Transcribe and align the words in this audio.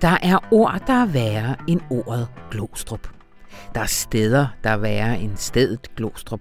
Der 0.00 0.18
er 0.22 0.38
ord, 0.50 0.82
der 0.86 0.92
er 0.92 1.06
værre 1.06 1.56
end 1.68 1.80
ordet 1.90 2.28
Glostrup. 2.50 3.08
Der 3.74 3.80
er 3.80 3.86
steder, 3.86 4.46
der 4.64 4.70
er 4.70 4.76
værre 4.76 5.20
end 5.20 5.36
stedet 5.36 5.94
Glostrup. 5.96 6.40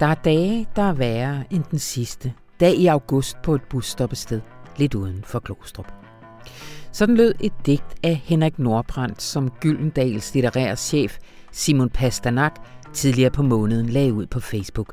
Der 0.00 0.06
er 0.06 0.14
dage, 0.14 0.66
der 0.76 0.82
er 0.82 0.92
værre 0.92 1.44
end 1.50 1.64
den 1.70 1.78
sidste 1.78 2.32
dag 2.60 2.74
i 2.74 2.86
august 2.86 3.36
på 3.42 3.54
et 3.54 3.62
busstoppested 3.62 4.40
lidt 4.76 4.94
uden 4.94 5.24
for 5.24 5.38
Glostrup. 5.38 5.92
Sådan 6.92 7.16
lød 7.16 7.34
et 7.40 7.52
digt 7.66 7.94
af 8.02 8.16
Henrik 8.24 8.58
Nordbrandt, 8.58 9.22
som 9.22 9.50
Gyldendals 9.50 10.34
litterære 10.34 10.76
chef 10.76 11.18
Simon 11.52 11.90
Pasternak 11.90 12.54
tidligere 12.92 13.30
på 13.30 13.42
måneden 13.42 13.88
lagde 13.88 14.12
ud 14.12 14.26
på 14.26 14.40
Facebook, 14.40 14.92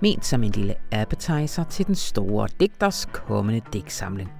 ment 0.00 0.26
som 0.26 0.44
en 0.44 0.50
lille 0.50 0.74
appetizer 0.92 1.64
til 1.64 1.86
den 1.86 1.94
store 1.94 2.48
digters 2.60 3.06
kommende 3.06 3.60
digtsamling. 3.72 4.32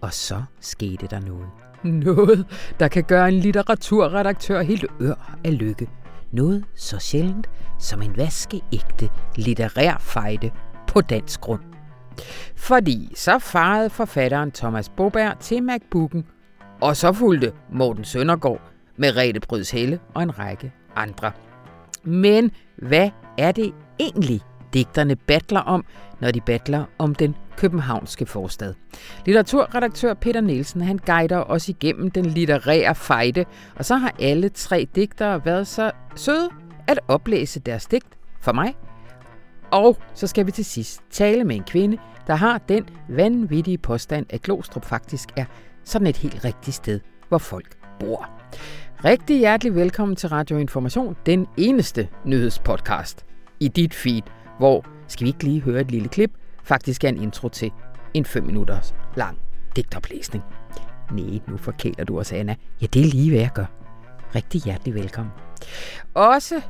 Og 0.00 0.12
så 0.12 0.42
skete 0.60 1.06
der 1.06 1.20
noget. 1.20 1.65
Noget, 1.82 2.46
der 2.80 2.88
kan 2.88 3.04
gøre 3.04 3.28
en 3.28 3.34
litteraturredaktør 3.34 4.62
helt 4.62 4.84
ør 5.00 5.36
af 5.44 5.58
lykke. 5.58 5.88
Noget 6.32 6.64
så 6.74 6.98
sjældent 6.98 7.50
som 7.78 8.02
en 8.02 8.16
vaskeægte 8.16 9.10
litterær 9.36 9.96
fejde 10.00 10.50
på 10.88 11.00
dansk 11.00 11.40
grund. 11.40 11.60
Fordi 12.56 13.12
så 13.16 13.38
farede 13.38 13.90
forfatteren 13.90 14.52
Thomas 14.52 14.88
Boberg 14.88 15.38
til 15.38 15.62
MacBooken, 15.62 16.26
og 16.80 16.96
så 16.96 17.12
fulgte 17.12 17.52
Morten 17.72 18.04
Søndergaard 18.04 18.60
med 18.96 19.16
Rete 19.16 19.40
Bryds 19.40 19.70
Helle 19.70 20.00
og 20.14 20.22
en 20.22 20.38
række 20.38 20.72
andre. 20.96 21.32
Men 22.04 22.50
hvad 22.76 23.10
er 23.38 23.52
det 23.52 23.74
egentlig, 24.00 24.40
digterne 24.74 25.16
battler 25.16 25.60
om, 25.60 25.84
når 26.20 26.30
de 26.30 26.40
battler 26.40 26.84
om 26.98 27.14
den 27.14 27.34
københavnske 27.56 28.26
forstad. 28.26 28.74
Litteraturredaktør 29.26 30.14
Peter 30.14 30.40
Nielsen 30.40 30.80
han 30.80 30.98
guider 30.98 31.44
os 31.50 31.68
igennem 31.68 32.10
den 32.10 32.26
litterære 32.26 32.94
fejde, 32.94 33.44
og 33.76 33.84
så 33.84 33.96
har 33.96 34.14
alle 34.20 34.48
tre 34.48 34.88
digtere 34.94 35.44
været 35.44 35.66
så 35.66 35.90
søde 36.16 36.48
at 36.86 37.00
oplæse 37.08 37.60
deres 37.60 37.86
digt 37.86 38.18
for 38.40 38.52
mig. 38.52 38.74
Og 39.70 39.96
så 40.14 40.26
skal 40.26 40.46
vi 40.46 40.50
til 40.50 40.64
sidst 40.64 41.02
tale 41.10 41.44
med 41.44 41.56
en 41.56 41.64
kvinde, 41.64 41.98
der 42.26 42.34
har 42.34 42.58
den 42.58 42.84
vanvittige 43.08 43.78
påstand, 43.78 44.26
at 44.30 44.42
Glostrup 44.42 44.84
faktisk 44.84 45.28
er 45.36 45.44
sådan 45.84 46.06
et 46.06 46.16
helt 46.16 46.44
rigtigt 46.44 46.76
sted, 46.76 47.00
hvor 47.28 47.38
folk 47.38 47.76
bor. 48.00 48.30
Rigtig 49.04 49.38
hjertelig 49.38 49.74
velkommen 49.74 50.16
til 50.16 50.28
Radio 50.28 50.58
Information, 50.58 51.16
den 51.26 51.46
eneste 51.56 52.08
nyhedspodcast 52.24 53.24
i 53.60 53.68
dit 53.68 53.94
feed, 53.94 54.22
hvor, 54.58 54.84
skal 55.08 55.24
vi 55.24 55.28
ikke 55.28 55.44
lige 55.44 55.60
høre 55.60 55.80
et 55.80 55.90
lille 55.90 56.08
klip, 56.08 56.30
faktisk 56.66 57.04
er 57.04 57.08
en 57.08 57.22
intro 57.22 57.48
til 57.48 57.72
en 58.14 58.24
5 58.24 58.44
minutters 58.44 58.94
lang 59.16 59.38
digtoplæsning. 59.76 60.44
Nej, 61.12 61.40
nu 61.48 61.56
forkæler 61.56 62.04
du 62.04 62.18
os, 62.18 62.32
Anna. 62.32 62.54
Ja, 62.82 62.86
det 62.86 63.00
er 63.00 63.06
lige, 63.06 63.30
hvad 63.30 63.40
jeg 63.40 63.50
gør. 63.54 63.64
Rigtig 64.34 64.60
hjertelig 64.60 64.94
velkommen. 64.94 65.32
Også 66.14 66.60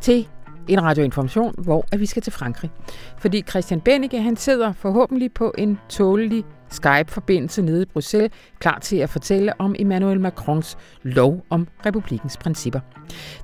til 0.00 0.28
en 0.68 0.82
radioinformation, 0.82 1.54
hvor 1.58 1.84
at 1.92 2.00
vi 2.00 2.06
skal 2.06 2.22
til 2.22 2.32
Frankrig. 2.32 2.70
Fordi 3.18 3.42
Christian 3.48 3.80
Bennike, 3.80 4.22
han 4.22 4.36
sidder 4.36 4.72
forhåbentlig 4.72 5.32
på 5.32 5.54
en 5.58 5.78
tålelig 5.88 6.44
Skype-forbindelse 6.68 7.62
nede 7.62 7.82
i 7.82 7.84
Bruxelles, 7.84 8.30
klar 8.58 8.78
til 8.78 8.96
at 8.96 9.10
fortælle 9.10 9.60
om 9.60 9.74
Emmanuel 9.78 10.20
Macrons 10.20 10.78
lov 11.02 11.44
om 11.50 11.68
republikens 11.86 12.36
principper. 12.36 12.80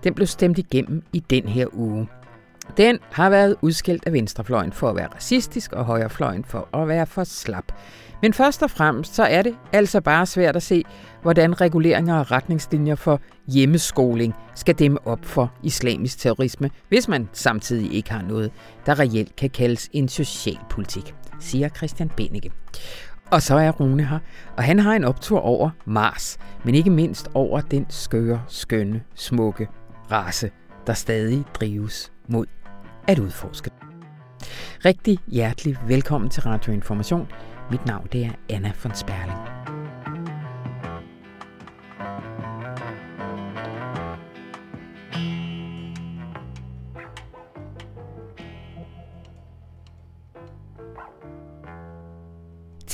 Den 0.04 0.14
blev 0.14 0.26
stemt 0.26 0.58
igennem 0.58 1.02
i 1.12 1.18
den 1.18 1.48
her 1.48 1.66
uge. 1.72 2.08
Den 2.76 2.98
har 3.12 3.30
været 3.30 3.56
udskilt 3.62 4.06
af 4.06 4.12
venstrefløjen 4.12 4.72
for 4.72 4.88
at 4.90 4.96
være 4.96 5.08
racistisk 5.14 5.72
og 5.72 5.84
højrefløjen 5.84 6.44
for 6.44 6.68
at 6.76 6.88
være 6.88 7.06
for 7.06 7.24
slap. 7.24 7.72
Men 8.22 8.32
først 8.32 8.62
og 8.62 8.70
fremmest 8.70 9.14
så 9.14 9.22
er 9.22 9.42
det 9.42 9.54
altså 9.72 10.00
bare 10.00 10.26
svært 10.26 10.56
at 10.56 10.62
se, 10.62 10.84
hvordan 11.22 11.60
reguleringer 11.60 12.18
og 12.18 12.30
retningslinjer 12.30 12.94
for 12.94 13.20
hjemmeskoling 13.48 14.34
skal 14.54 14.74
dæmme 14.74 15.06
op 15.06 15.24
for 15.24 15.52
islamisk 15.62 16.18
terrorisme, 16.18 16.70
hvis 16.88 17.08
man 17.08 17.28
samtidig 17.32 17.94
ikke 17.94 18.12
har 18.12 18.22
noget, 18.22 18.52
der 18.86 18.98
reelt 18.98 19.36
kan 19.36 19.50
kaldes 19.50 19.88
en 19.92 20.08
socialpolitik, 20.08 21.14
siger 21.40 21.68
Christian 21.68 22.10
Benike. 22.16 22.50
Og 23.30 23.42
så 23.42 23.56
er 23.56 23.70
Rune 23.70 24.04
her, 24.04 24.18
og 24.56 24.62
han 24.62 24.78
har 24.78 24.92
en 24.92 25.04
optur 25.04 25.40
over 25.40 25.70
Mars, 25.84 26.38
men 26.64 26.74
ikke 26.74 26.90
mindst 26.90 27.28
over 27.34 27.60
den 27.60 27.86
skøre, 27.88 28.42
skønne, 28.48 29.02
smukke 29.14 29.68
race, 30.10 30.50
der 30.86 30.92
stadig 30.92 31.44
drives 31.54 32.12
mod 32.28 32.46
at 33.08 33.18
udforske. 33.18 33.70
Rigtig 34.84 35.18
hjertelig 35.26 35.76
velkommen 35.86 36.30
til 36.30 36.42
Radio 36.42 36.72
Information. 36.72 37.28
Mit 37.70 37.86
navn 37.86 38.08
det 38.12 38.24
er 38.24 38.32
Anna 38.50 38.72
von 38.82 38.94
Sperling. 38.94 39.55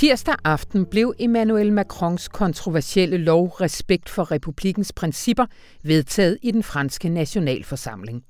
Tirsdag 0.03 0.35
aften 0.45 0.87
blev 0.87 1.15
Emmanuel 1.19 1.73
Macrons 1.73 2.29
kontroversielle 2.29 3.17
lov 3.17 3.49
Respekt 3.49 4.09
for 4.09 4.31
republikens 4.31 4.93
principper 4.93 5.47
vedtaget 5.83 6.39
i 6.43 6.51
den 6.51 6.63
franske 6.63 7.09
nationalforsamling. 7.09 8.25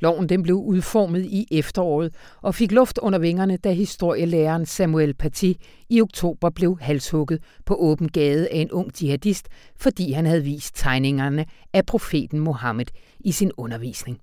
Loven 0.00 0.28
den 0.28 0.42
blev 0.42 0.56
udformet 0.56 1.24
i 1.24 1.46
efteråret 1.50 2.14
og 2.42 2.54
fik 2.54 2.72
luft 2.72 2.98
under 2.98 3.18
vingerne, 3.18 3.56
da 3.56 3.72
historielæreren 3.72 4.66
Samuel 4.66 5.14
Paty 5.14 5.52
i 5.88 6.00
oktober 6.00 6.50
blev 6.50 6.78
halshugget 6.80 7.42
på 7.64 7.74
åben 7.74 8.08
gade 8.08 8.48
af 8.48 8.56
en 8.58 8.70
ung 8.70 9.02
jihadist, 9.02 9.48
fordi 9.76 10.12
han 10.12 10.26
havde 10.26 10.42
vist 10.42 10.76
tegningerne 10.76 11.46
af 11.72 11.86
profeten 11.86 12.38
Mohammed 12.38 12.86
i 13.20 13.32
sin 13.32 13.52
undervisning. 13.56 14.20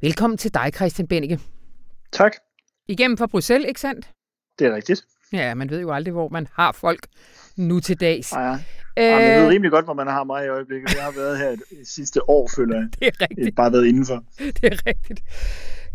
Velkommen 0.00 0.36
til 0.36 0.54
dig, 0.54 0.70
Christian 0.74 1.08
Bennike. 1.08 1.40
Tak. 2.12 2.32
Igennem 2.88 3.16
fra 3.16 3.26
Bruxelles, 3.26 3.68
ikke 3.68 3.80
sandt? 3.80 4.10
Det 4.58 4.66
er 4.66 4.74
rigtigt. 4.74 5.02
Ja, 5.32 5.54
man 5.54 5.70
ved 5.70 5.80
jo 5.80 5.92
aldrig, 5.92 6.12
hvor 6.12 6.28
man 6.28 6.46
har 6.52 6.72
folk 6.72 7.06
nu 7.56 7.80
til 7.80 8.00
dags. 8.00 8.32
Ja, 8.32 8.40
ja. 8.40 8.58
Ja, 8.96 9.16
jeg 9.16 9.42
ved 9.42 9.48
rimelig 9.48 9.70
godt, 9.70 9.84
hvor 9.84 9.94
man 9.94 10.06
har 10.06 10.24
mig 10.24 10.44
i 10.44 10.48
øjeblikket. 10.48 10.94
Jeg 10.94 11.04
har 11.04 11.12
været 11.16 11.38
her 11.38 11.50
det 11.50 11.88
sidste 11.88 12.30
år, 12.30 12.48
føler 12.56 12.76
jeg. 12.76 12.88
Det 13.00 13.06
er 13.06 13.20
rigtigt. 13.20 13.44
Jeg 13.44 13.54
bare 13.54 13.72
været 13.72 13.86
indenfor. 13.86 14.24
Det 14.38 14.64
er 14.64 14.86
rigtigt. 14.86 15.20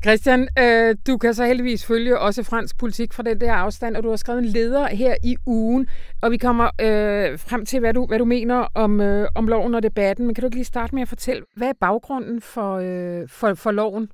Christian, 0.04 0.48
øh, 0.60 0.96
du 1.08 1.18
kan 1.18 1.34
så 1.34 1.46
heldigvis 1.46 1.86
følge 1.86 2.20
også 2.20 2.44
fransk 2.44 2.78
politik 2.78 3.14
fra 3.14 3.24
den 3.24 3.42
der 3.42 3.54
afstand, 3.54 3.96
og 3.98 4.04
du 4.04 4.10
har 4.10 4.16
skrevet 4.16 4.40
en 4.40 4.46
leder 4.46 4.88
her 4.88 5.16
i 5.24 5.36
ugen, 5.46 5.88
og 6.22 6.32
vi 6.32 6.38
kommer 6.38 6.66
øh, 6.66 7.40
frem 7.40 7.66
til, 7.66 7.80
hvad 7.80 7.94
du, 7.94 8.06
hvad 8.06 8.20
du 8.20 8.26
mener 8.26 8.68
om, 8.76 9.02
øh, 9.02 9.28
om 9.36 9.48
loven 9.48 9.76
og 9.76 9.84
debatten. 9.84 10.26
Men 10.26 10.36
kan 10.36 10.42
du 10.42 10.48
ikke 10.48 10.58
lige 10.58 10.66
starte 10.66 10.96
med 10.96 11.02
at 11.02 11.08
fortælle, 11.10 11.44
hvad 11.56 11.68
er 11.68 11.74
baggrunden 11.82 12.42
for, 12.42 12.76
øh, 12.76 13.30
for, 13.30 13.54
for 13.54 13.72
loven? 13.72 14.10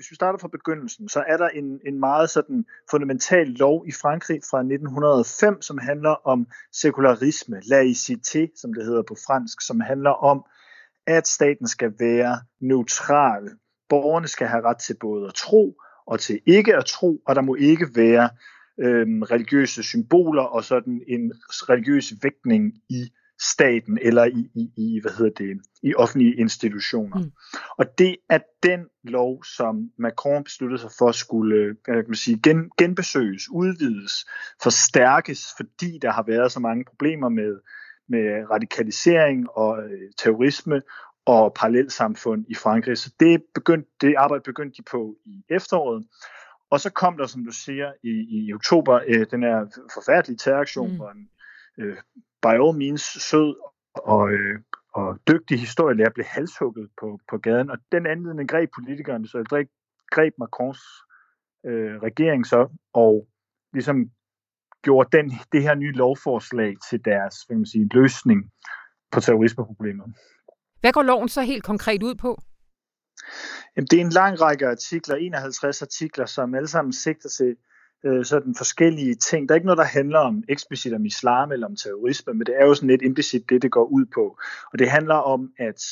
Hvis 0.00 0.10
vi 0.10 0.14
starter 0.14 0.38
fra 0.38 0.48
begyndelsen, 0.48 1.08
så 1.08 1.24
er 1.28 1.36
der 1.36 1.48
en, 1.48 1.80
en 1.86 2.00
meget 2.00 2.30
sådan 2.30 2.64
fundamental 2.90 3.46
lov 3.46 3.84
i 3.86 3.92
Frankrig 3.92 4.40
fra 4.50 4.58
1905, 4.58 5.62
som 5.62 5.78
handler 5.78 6.10
om 6.26 6.46
sekularisme, 6.72 7.56
laïcité, 7.56 8.60
som 8.60 8.74
det 8.74 8.84
hedder 8.84 9.02
på 9.02 9.16
fransk, 9.26 9.60
som 9.66 9.80
handler 9.80 10.10
om, 10.10 10.44
at 11.06 11.26
staten 11.26 11.68
skal 11.68 11.92
være 11.98 12.40
neutral. 12.60 13.50
Borgerne 13.88 14.28
skal 14.28 14.46
have 14.46 14.62
ret 14.62 14.78
til 14.78 14.96
både 15.00 15.26
at 15.26 15.34
tro 15.34 15.76
og 16.06 16.20
til 16.20 16.40
ikke 16.46 16.76
at 16.76 16.84
tro, 16.84 17.22
og 17.26 17.34
der 17.34 17.42
må 17.42 17.54
ikke 17.54 17.86
være 17.94 18.30
øhm, 18.80 19.22
religiøse 19.22 19.82
symboler 19.82 20.42
og 20.42 20.64
sådan 20.64 21.02
en 21.08 21.32
religiøs 21.70 22.12
vægtning 22.22 22.72
i 22.88 23.12
staten 23.40 23.98
eller 24.02 24.24
i, 24.24 24.50
i, 24.54 24.70
i 24.76 25.00
hvad 25.00 25.12
hedder 25.18 25.32
det 25.32 25.60
i 25.82 25.94
offentlige 25.94 26.34
institutioner. 26.36 27.18
Mm. 27.18 27.32
Og 27.78 27.98
det 27.98 28.16
er 28.28 28.38
den 28.62 28.86
lov, 29.04 29.44
som 29.44 29.90
Macron 29.98 30.44
besluttede 30.44 30.80
sig 30.80 30.90
for 30.98 31.12
skulle 31.12 31.76
kan 31.84 32.04
man 32.06 32.14
sige, 32.14 32.40
gen, 32.42 32.70
genbesøges, 32.78 33.50
udvides, 33.50 34.26
forstærkes, 34.62 35.46
fordi 35.56 35.98
der 36.02 36.12
har 36.12 36.22
været 36.22 36.52
så 36.52 36.60
mange 36.60 36.84
problemer 36.84 37.28
med, 37.28 37.60
med 38.08 38.50
radikalisering 38.50 39.50
og 39.50 39.82
øh, 39.84 40.10
terrorisme 40.18 40.82
og 41.26 41.54
parallelsamfund 41.54 42.44
i 42.48 42.54
Frankrig. 42.54 42.98
Så 42.98 43.14
det, 43.20 43.42
begyndte, 43.54 43.90
det 44.00 44.14
arbejde 44.18 44.42
begyndte 44.42 44.76
de 44.76 44.82
på 44.90 45.16
i 45.24 45.44
efteråret. 45.48 46.06
Og 46.70 46.80
så 46.80 46.90
kom 46.90 47.16
der, 47.16 47.26
som 47.26 47.44
du 47.44 47.52
siger, 47.52 47.92
i, 48.02 48.26
i 48.30 48.54
oktober 48.54 49.00
øh, 49.06 49.26
den 49.30 49.42
her 49.42 49.86
forfærdelige 49.94 50.36
terroraktion, 50.36 50.90
mm. 50.90 50.96
hvor 50.96 51.10
en 51.10 51.28
øh, 51.80 51.96
by 52.42 52.54
all 52.64 52.78
means 52.78 53.02
sød 53.02 53.54
og, 53.94 54.30
øh, 54.30 54.58
og 54.94 55.18
dygtig 55.28 55.60
historielærer 55.60 56.10
blev 56.10 56.26
halshugget 56.26 56.90
på, 57.00 57.18
på 57.30 57.38
gaden, 57.38 57.70
og 57.70 57.78
den 57.92 58.06
anledning 58.06 58.48
greb 58.48 58.70
politikerne, 58.74 59.28
så 59.28 59.44
greb, 59.48 59.68
greb 60.10 60.34
Macrons 60.38 60.80
øh, 61.66 62.02
regering 62.02 62.46
så, 62.46 62.68
og 62.92 63.28
ligesom 63.72 64.10
gjorde 64.82 65.16
den, 65.16 65.32
det 65.52 65.62
her 65.62 65.74
nye 65.74 65.92
lovforslag 65.92 66.76
til 66.90 67.04
deres 67.04 67.34
hvad 67.46 67.56
man 67.56 67.66
sige, 67.66 67.88
løsning 67.92 68.50
på 69.12 69.20
terrorismeproblemet. 69.20 70.14
Hvad 70.80 70.92
går 70.92 71.02
loven 71.02 71.28
så 71.28 71.42
helt 71.42 71.64
konkret 71.64 72.02
ud 72.02 72.14
på? 72.14 72.40
Jamen, 73.76 73.86
det 73.86 73.96
er 73.96 74.04
en 74.04 74.12
lang 74.12 74.40
række 74.40 74.68
artikler, 74.68 75.16
51 75.16 75.82
artikler, 75.82 76.26
som 76.26 76.54
alle 76.54 76.68
sammen 76.68 76.92
sigter 76.92 77.28
til 77.28 77.56
øh, 78.04 78.24
sådan 78.24 78.54
forskellige 78.54 79.14
ting. 79.14 79.48
Der 79.48 79.54
er 79.54 79.56
ikke 79.56 79.66
noget, 79.66 79.78
der 79.78 79.98
handler 79.98 80.18
om 80.18 80.42
eksplicit 80.48 80.94
om 80.94 81.04
islam 81.04 81.52
eller 81.52 81.66
om 81.66 81.76
terrorisme, 81.76 82.34
men 82.34 82.46
det 82.46 82.54
er 82.60 82.66
jo 82.66 82.74
sådan 82.74 82.88
lidt 82.88 83.02
implicit 83.02 83.50
det, 83.50 83.62
det 83.62 83.70
går 83.70 83.84
ud 83.84 84.04
på. 84.14 84.38
Og 84.72 84.78
det 84.78 84.90
handler 84.90 85.14
om, 85.14 85.52
at 85.58 85.82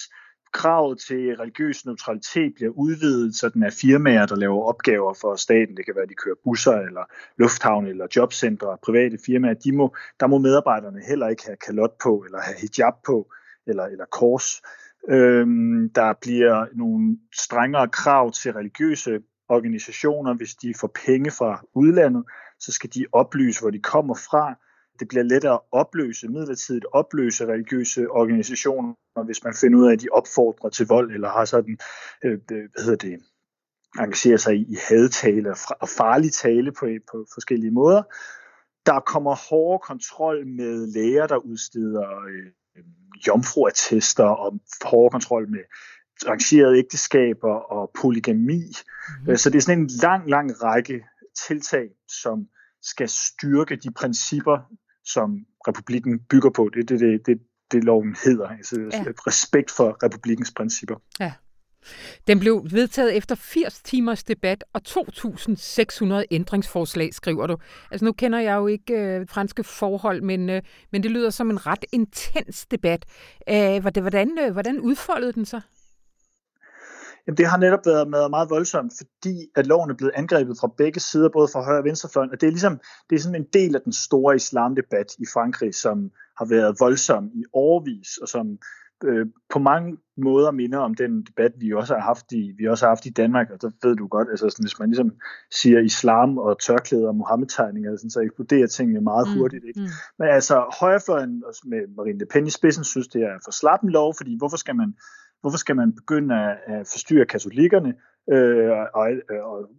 kravet 0.53 0.99
til 0.99 1.37
religiøs 1.37 1.87
neutralitet 1.87 2.55
bliver 2.55 2.71
udvidet, 2.71 3.35
så 3.35 3.49
den 3.49 3.63
er 3.63 3.71
firmaer, 3.71 4.27
der 4.27 4.37
laver 4.37 4.63
opgaver 4.63 5.15
for 5.21 5.37
staten. 5.37 5.77
Det 5.77 5.85
kan 5.85 5.95
være, 5.95 6.03
at 6.03 6.09
de 6.09 6.15
kører 6.15 6.35
busser, 6.45 6.73
eller 6.73 7.05
lufthavn, 7.39 7.87
eller 7.87 8.07
jobcentre, 8.17 8.79
private 8.83 9.19
firmaer. 9.27 9.55
De 9.55 9.73
må, 9.73 9.97
der 10.21 10.27
må 10.27 10.39
medarbejderne 10.39 11.01
heller 11.09 11.29
ikke 11.29 11.47
have 11.47 11.57
kalot 11.57 11.99
på, 12.03 12.23
eller 12.27 12.41
have 12.41 12.57
hijab 12.61 12.95
på, 13.07 13.31
eller, 13.67 13.85
eller 13.85 14.05
kors. 14.05 14.63
Øhm, 15.09 15.91
der 15.95 16.13
bliver 16.23 16.67
nogle 16.73 17.19
strengere 17.35 17.89
krav 17.89 18.33
til 18.33 18.53
religiøse 18.53 19.21
organisationer. 19.49 20.35
Hvis 20.35 20.55
de 20.55 20.75
får 20.81 20.91
penge 21.07 21.31
fra 21.31 21.65
udlandet, 21.75 22.25
så 22.61 22.73
skal 22.73 22.91
de 22.95 23.07
oplyse, 23.13 23.61
hvor 23.61 23.71
de 23.71 23.79
kommer 23.79 24.15
fra 24.15 24.55
det 25.01 25.09
bliver 25.09 25.23
lettere 25.23 25.53
at 25.53 25.61
opløse, 25.73 26.29
midlertidigt 26.29 26.87
opløse 26.93 27.47
religiøse 27.47 28.11
organisationer, 28.11 28.95
hvis 29.25 29.45
man 29.45 29.55
finder 29.55 29.79
ud 29.79 29.89
af, 29.89 29.93
at 29.93 30.01
de 30.01 30.09
opfordrer 30.13 30.71
til 30.71 30.87
vold, 30.87 31.13
eller 31.13 31.29
har 31.29 31.45
sådan, 31.45 31.79
øh, 32.25 32.33
øh 32.33 32.39
hvad 32.73 32.83
hedder 32.85 33.09
det, 33.09 33.19
engagerer 33.99 34.37
sig 34.37 34.55
i 34.57 34.77
hadtale 34.89 35.55
og 35.81 35.89
farlig 35.89 36.33
tale 36.33 36.73
på, 36.73 36.87
på 37.13 37.27
forskellige 37.35 37.71
måder. 37.71 38.03
Der 38.87 39.01
kommer 39.01 39.35
hårdere 39.51 39.79
kontrol 39.79 40.47
med 40.47 40.87
læger, 40.87 41.27
der 41.27 41.37
udsteder 41.37 42.09
øh, 42.29 42.53
jomfruattester, 43.27 44.25
og 44.25 44.61
hårdere 44.85 45.11
kontrol 45.11 45.51
med 45.51 45.65
arrangerede 46.27 46.79
ægteskaber 46.79 47.55
og 47.55 47.91
polygami. 48.01 48.63
Mm-hmm. 48.65 49.37
Så 49.37 49.51
det 49.51 49.59
er 49.59 49.63
sådan 49.63 49.81
en 49.81 49.91
lang, 50.03 50.31
lang 50.31 50.63
række 50.63 51.05
tiltag, 51.47 51.89
som 52.23 52.47
skal 52.83 53.09
styrke 53.09 53.77
de 53.77 53.91
principper, 53.91 54.59
som 55.05 55.39
republikken 55.69 56.21
bygger 56.31 56.51
på. 56.51 56.71
Det 56.75 56.81
er 56.81 56.85
det, 56.85 57.01
det, 57.01 57.27
det, 57.27 57.39
det 57.73 57.85
loven 57.85 58.17
hedder. 58.25 58.49
Altså 58.49 58.81
ja. 58.93 59.05
respekt 59.27 59.71
for 59.71 60.05
republikens 60.05 60.53
principper. 60.57 60.97
Ja. 61.21 61.33
Den 62.27 62.41
blev 62.41 62.67
vedtaget 62.71 63.17
efter 63.17 63.35
80 63.35 63.83
timers 63.83 64.25
debat 64.25 64.65
og 64.73 64.81
2.600 64.89 66.25
ændringsforslag, 66.31 67.15
skriver 67.15 67.47
du. 67.47 67.57
Altså 67.91 68.05
nu 68.05 68.13
kender 68.13 68.39
jeg 68.39 68.55
jo 68.55 68.67
ikke 68.67 68.95
øh, 68.95 69.29
franske 69.29 69.65
forhold, 69.65 70.23
men, 70.23 70.51
øh, 70.51 70.63
men 70.93 71.03
det 71.03 71.11
lyder 71.11 71.31
som 71.31 71.51
en 71.51 71.67
ret 71.67 71.85
intens 71.93 72.67
debat. 72.67 73.05
Æh, 73.49 73.83
hvordan, 73.83 74.39
øh, 74.39 74.53
hvordan 74.53 74.81
udfoldede 74.81 75.33
den 75.33 75.45
sig? 75.45 75.61
Jamen, 77.29 77.37
det 77.37 77.47
har 77.47 77.59
netop 77.59 77.87
været 77.87 78.09
meget, 78.09 78.31
meget 78.31 78.51
voldsomt, 78.51 78.93
fordi 78.97 79.37
at 79.57 79.67
loven 79.67 79.91
er 79.91 79.95
blevet 79.95 80.13
angrebet 80.15 80.57
fra 80.61 80.73
begge 80.77 81.01
sider, 81.01 81.29
både 81.29 81.49
fra 81.53 81.65
højre 81.65 81.79
og 81.79 81.85
venstrefløjen, 81.85 82.31
og 82.31 82.41
det 82.41 82.47
er 82.47 82.51
ligesom 82.51 82.81
det 83.11 83.17
er 83.17 83.21
sådan 83.21 83.41
en 83.43 83.49
del 83.53 83.75
af 83.75 83.81
den 83.81 83.93
store 83.93 84.37
islamdebat 84.37 85.15
i 85.19 85.27
Frankrig, 85.35 85.75
som 85.75 86.11
har 86.39 86.47
været 86.49 86.77
voldsom 86.81 87.31
i 87.35 87.45
overvis, 87.53 88.17
og 88.23 88.29
som 88.29 88.59
øh, 89.05 89.27
på 89.53 89.59
mange 89.59 89.97
måder 90.17 90.51
minder 90.51 90.79
om 90.79 90.95
den 90.95 91.23
debat, 91.23 91.53
vi 91.61 91.73
også 91.73 91.95
har 91.95 92.01
haft 92.01 92.33
i, 92.33 92.53
vi 92.59 92.69
også 92.69 92.85
har 92.85 92.91
haft 92.91 93.07
i 93.07 93.11
Danmark, 93.11 93.51
og 93.51 93.63
der 93.63 93.71
ved 93.83 93.97
du 93.97 94.07
godt, 94.07 94.29
altså 94.31 94.51
sådan, 94.51 94.65
hvis 94.65 94.79
man 94.79 94.89
ligesom 94.89 95.11
siger 95.51 95.81
islam 95.81 96.39
og 96.39 96.61
tørklæder 96.61 97.09
og 97.09 97.17
Mohammed-tegninger, 97.17 97.97
sådan, 97.97 98.11
så 98.11 98.21
eksploderer 98.21 98.67
tingene 98.67 99.01
meget 99.01 99.29
mm, 99.29 99.39
hurtigt. 99.39 99.65
Ikke? 99.69 99.81
Mm. 99.81 99.87
Men 100.19 100.29
altså 100.29 100.77
højrefløjen 100.81 101.45
med 101.65 101.97
Marine 101.97 102.19
Le 102.19 102.27
Pen 102.27 102.47
i 102.47 102.51
spidsen 102.51 102.85
synes, 102.85 103.09
det 103.09 103.23
er 103.23 103.35
for 103.45 103.51
slappen 103.51 103.91
lov, 103.91 104.15
fordi 104.17 104.39
hvorfor 104.39 104.57
skal 104.57 104.77
man 104.77 104.95
Hvorfor 105.41 105.59
skal 105.59 105.77
man 105.77 105.95
begynde 105.95 106.35
at, 106.35 106.59
at 106.67 106.87
forstyrre 106.87 107.27
katolikkerne, 107.27 107.95
øh, 108.33 108.71
og, 108.95 109.09
og, 109.43 109.71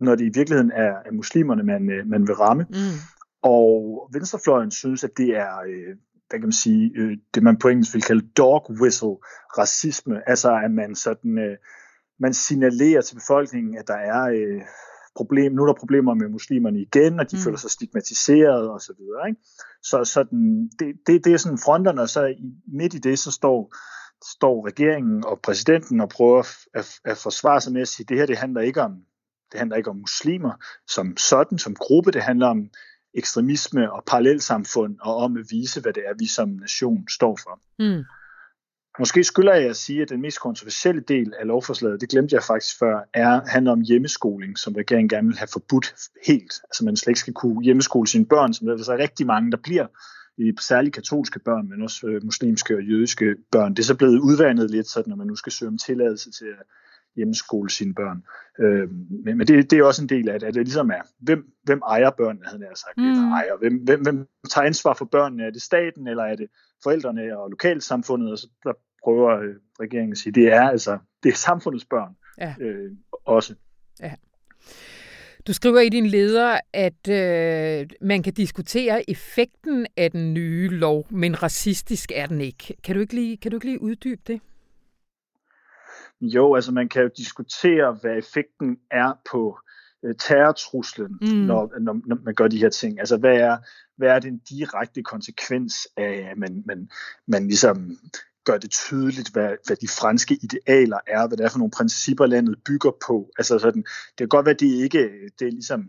når 0.00 0.14
det 0.14 0.24
i 0.24 0.38
virkeligheden 0.38 0.70
er, 0.70 0.94
er 1.06 1.12
muslimerne, 1.12 1.62
man, 1.62 1.90
øh, 1.90 2.06
man 2.06 2.26
vil 2.28 2.34
ramme? 2.34 2.66
Mm. 2.70 2.98
Og 3.42 4.08
venstrefløjen 4.12 4.70
synes, 4.70 5.04
at 5.04 5.10
det 5.16 5.36
er, 5.36 5.58
øh, 5.68 5.96
hvad 6.28 6.40
kan 6.40 6.46
man 6.46 6.52
sige, 6.52 6.92
øh, 6.96 7.16
det 7.34 7.42
man 7.42 7.58
på 7.58 7.68
engelsk 7.68 7.94
vil 7.94 8.02
kalde 8.02 8.28
dog 8.36 8.70
whistle 8.80 9.16
racisme, 9.58 10.28
altså 10.28 10.60
at 10.64 10.70
man 10.70 10.94
sådan, 10.94 11.38
øh, 11.38 11.56
man 12.20 12.34
signalerer 12.34 13.00
til 13.00 13.14
befolkningen, 13.14 13.78
at 13.78 13.88
der 13.88 13.94
er 13.96 14.22
øh, 14.22 14.62
problem, 15.16 15.52
nu 15.52 15.62
er 15.62 15.66
der 15.66 15.80
problemer 15.80 16.14
med 16.14 16.28
muslimerne 16.28 16.80
igen, 16.80 17.20
og 17.20 17.30
de 17.30 17.36
mm. 17.36 17.42
føler 17.42 17.58
sig 17.58 17.70
stigmatiseret 17.70 18.68
og 18.70 18.80
så 18.80 18.92
videre. 18.98 19.28
Ikke? 19.28 19.40
Så 19.82 20.04
sådan, 20.04 20.70
det, 20.78 20.96
det, 21.06 21.24
det 21.24 21.32
er 21.32 21.36
sådan 21.36 21.58
fronterne, 21.58 22.00
og 22.02 22.08
så 22.08 22.24
i, 22.26 22.52
midt 22.66 22.94
i 22.94 22.98
det, 22.98 23.18
så 23.18 23.30
står 23.30 23.74
står 24.24 24.66
regeringen 24.66 25.24
og 25.24 25.40
præsidenten 25.40 26.00
og 26.00 26.08
prøver 26.08 26.38
at, 26.74 27.00
at 27.04 27.16
forsvare 27.16 27.60
sig 27.60 27.72
med 27.72 27.80
at 27.80 27.88
sige, 27.88 28.04
at 28.04 28.08
det 28.08 28.18
her 28.18 28.26
det 28.26 28.38
handler 28.38 28.60
ikke 28.60 28.82
om 28.82 28.92
det 29.52 29.58
handler 29.58 29.76
ikke 29.76 29.90
om 29.90 29.96
muslimer 29.96 30.52
som 30.88 31.16
sådan, 31.16 31.58
som 31.58 31.74
gruppe, 31.74 32.10
det 32.10 32.22
handler 32.22 32.46
om 32.46 32.70
ekstremisme 33.14 33.92
og 33.92 34.04
parallelsamfund, 34.06 34.96
og 35.00 35.16
om 35.16 35.36
at 35.36 35.46
vise, 35.50 35.80
hvad 35.80 35.92
det 35.92 36.02
er, 36.06 36.14
vi 36.18 36.26
som 36.26 36.48
nation 36.48 37.08
står 37.08 37.38
for. 37.42 37.60
Mm. 37.78 38.04
Måske 38.98 39.24
skylder 39.24 39.54
jeg 39.54 39.70
at 39.70 39.76
sige, 39.76 40.02
at 40.02 40.08
den 40.08 40.20
mest 40.20 40.40
kontroversielle 40.40 41.00
del 41.00 41.34
af 41.40 41.46
lovforslaget, 41.46 42.00
det 42.00 42.08
glemte 42.08 42.34
jeg 42.34 42.42
faktisk 42.42 42.78
før, 42.78 43.00
er, 43.14 43.40
handler 43.46 43.72
om 43.72 43.80
hjemmeskoling, 43.80 44.58
som 44.58 44.74
regeringen 44.74 45.08
gerne 45.08 45.28
vil 45.28 45.38
have 45.38 45.48
forbudt 45.52 45.94
helt. 46.26 46.52
Altså 46.64 46.84
man 46.84 46.96
slet 46.96 47.10
ikke 47.10 47.20
skal 47.20 47.34
kunne 47.34 47.64
hjemmeskole 47.64 48.08
sine 48.08 48.26
børn, 48.26 48.54
som 48.54 48.66
der 48.66 48.74
er 48.74 48.82
så 48.82 48.96
rigtig 48.96 49.26
mange, 49.26 49.50
der 49.50 49.58
bliver 49.64 49.86
i 50.38 50.52
særligt 50.60 50.94
katolske 50.94 51.38
børn, 51.38 51.68
men 51.68 51.82
også 51.82 52.06
øh, 52.06 52.24
muslimske 52.24 52.76
og 52.76 52.82
jødiske 52.82 53.36
børn. 53.52 53.74
Det 53.74 53.78
er 53.78 53.84
så 53.84 53.96
blevet 53.96 54.18
udvandet 54.18 54.70
lidt, 54.70 54.86
sådan, 54.86 55.10
når 55.10 55.16
man 55.16 55.26
nu 55.26 55.36
skal 55.36 55.52
søge 55.52 55.68
om 55.68 55.78
tilladelse 55.78 56.30
til 56.30 56.44
at 56.44 56.62
hjemmeskole 57.16 57.70
sine 57.70 57.94
børn. 57.94 58.22
Øh, 58.58 58.90
men 59.24 59.38
men 59.38 59.46
det, 59.46 59.70
det 59.70 59.78
er 59.78 59.84
også 59.84 60.02
en 60.02 60.08
del 60.08 60.28
af 60.28 60.40
det, 60.40 60.46
at 60.46 60.54
det 60.54 60.64
ligesom 60.64 60.90
er, 60.90 61.02
hvem, 61.18 61.52
hvem 61.62 61.82
ejer 61.88 62.10
børnene, 62.10 62.46
havde 62.46 62.62
jeg 62.62 62.76
sagt, 62.76 62.96
mm. 62.96 63.10
eller 63.10 63.30
ejer, 63.30 63.56
hvem, 63.58 63.74
hvem, 63.84 64.02
hvem 64.02 64.26
tager 64.50 64.66
ansvar 64.66 64.94
for 64.94 65.04
børnene? 65.04 65.44
Er 65.44 65.50
det 65.50 65.62
staten, 65.62 66.06
eller 66.06 66.22
er 66.22 66.36
det 66.36 66.48
forældrene 66.82 67.38
og 67.38 67.50
lokalsamfundet? 67.50 68.32
Og 68.32 68.38
så 68.38 68.48
der 68.64 68.72
prøver 69.04 69.38
øh, 69.38 69.54
regeringen 69.80 70.12
at 70.12 70.18
sige, 70.18 70.32
det 70.32 70.52
er 70.52 70.62
altså, 70.62 70.98
det 71.22 71.32
er 71.32 71.36
samfundets 71.36 71.84
børn 71.84 72.16
ja. 72.38 72.54
øh, 72.60 72.90
også. 73.24 73.54
Ja. 74.00 74.14
Du 75.46 75.52
skriver 75.52 75.80
i 75.80 75.88
din 75.88 76.06
leder, 76.06 76.60
at 76.72 77.08
øh, 77.08 77.88
man 78.00 78.22
kan 78.22 78.32
diskutere 78.32 79.10
effekten 79.10 79.86
af 79.96 80.10
den 80.10 80.34
nye 80.34 80.68
lov, 80.68 81.06
men 81.10 81.42
racistisk 81.42 82.12
er 82.14 82.26
den 82.26 82.40
ikke. 82.40 82.76
Kan 82.84 82.94
du 82.94 83.00
ikke 83.00 83.14
lige, 83.14 83.36
kan 83.36 83.50
du 83.50 83.56
ikke 83.56 83.66
lige 83.66 83.82
uddybe 83.82 84.22
det? 84.26 84.40
Jo, 86.20 86.54
altså 86.54 86.72
man 86.72 86.88
kan 86.88 87.02
jo 87.02 87.10
diskutere, 87.16 87.98
hvad 88.00 88.18
effekten 88.18 88.78
er 88.90 89.12
på 89.30 89.58
øh, 90.04 90.14
terrortruslen, 90.18 91.18
mm. 91.20 91.26
når, 91.26 91.72
når, 91.80 92.00
når 92.06 92.18
man 92.24 92.34
gør 92.34 92.48
de 92.48 92.58
her 92.58 92.68
ting. 92.68 92.98
Altså 92.98 93.16
hvad 93.16 93.36
er, 93.36 93.56
hvad 93.96 94.08
er 94.08 94.18
den 94.18 94.38
direkte 94.38 95.02
konsekvens 95.02 95.74
af, 95.96 96.28
at 96.30 96.38
man, 96.38 96.62
man, 96.66 96.90
man 97.26 97.46
ligesom 97.46 97.98
gør 98.46 98.58
det 98.58 98.70
tydeligt, 98.70 99.30
hvad, 99.32 99.50
hvad 99.66 99.76
de 99.76 99.88
franske 99.88 100.38
idealer 100.42 100.98
er, 101.06 101.26
hvad 101.26 101.36
det 101.38 101.44
er 101.44 101.48
for 101.50 101.58
nogle 101.58 101.70
principper, 101.70 102.26
landet 102.26 102.56
bygger 102.66 102.90
på. 103.06 103.30
Altså 103.38 103.58
sådan, 103.58 103.82
det 103.82 104.18
kan 104.18 104.28
godt 104.28 104.46
være, 104.46 104.54
at 104.54 104.60
det 104.60 104.66
ikke 104.66 105.10
det 105.38 105.46
er 105.46 105.50
ligesom, 105.50 105.80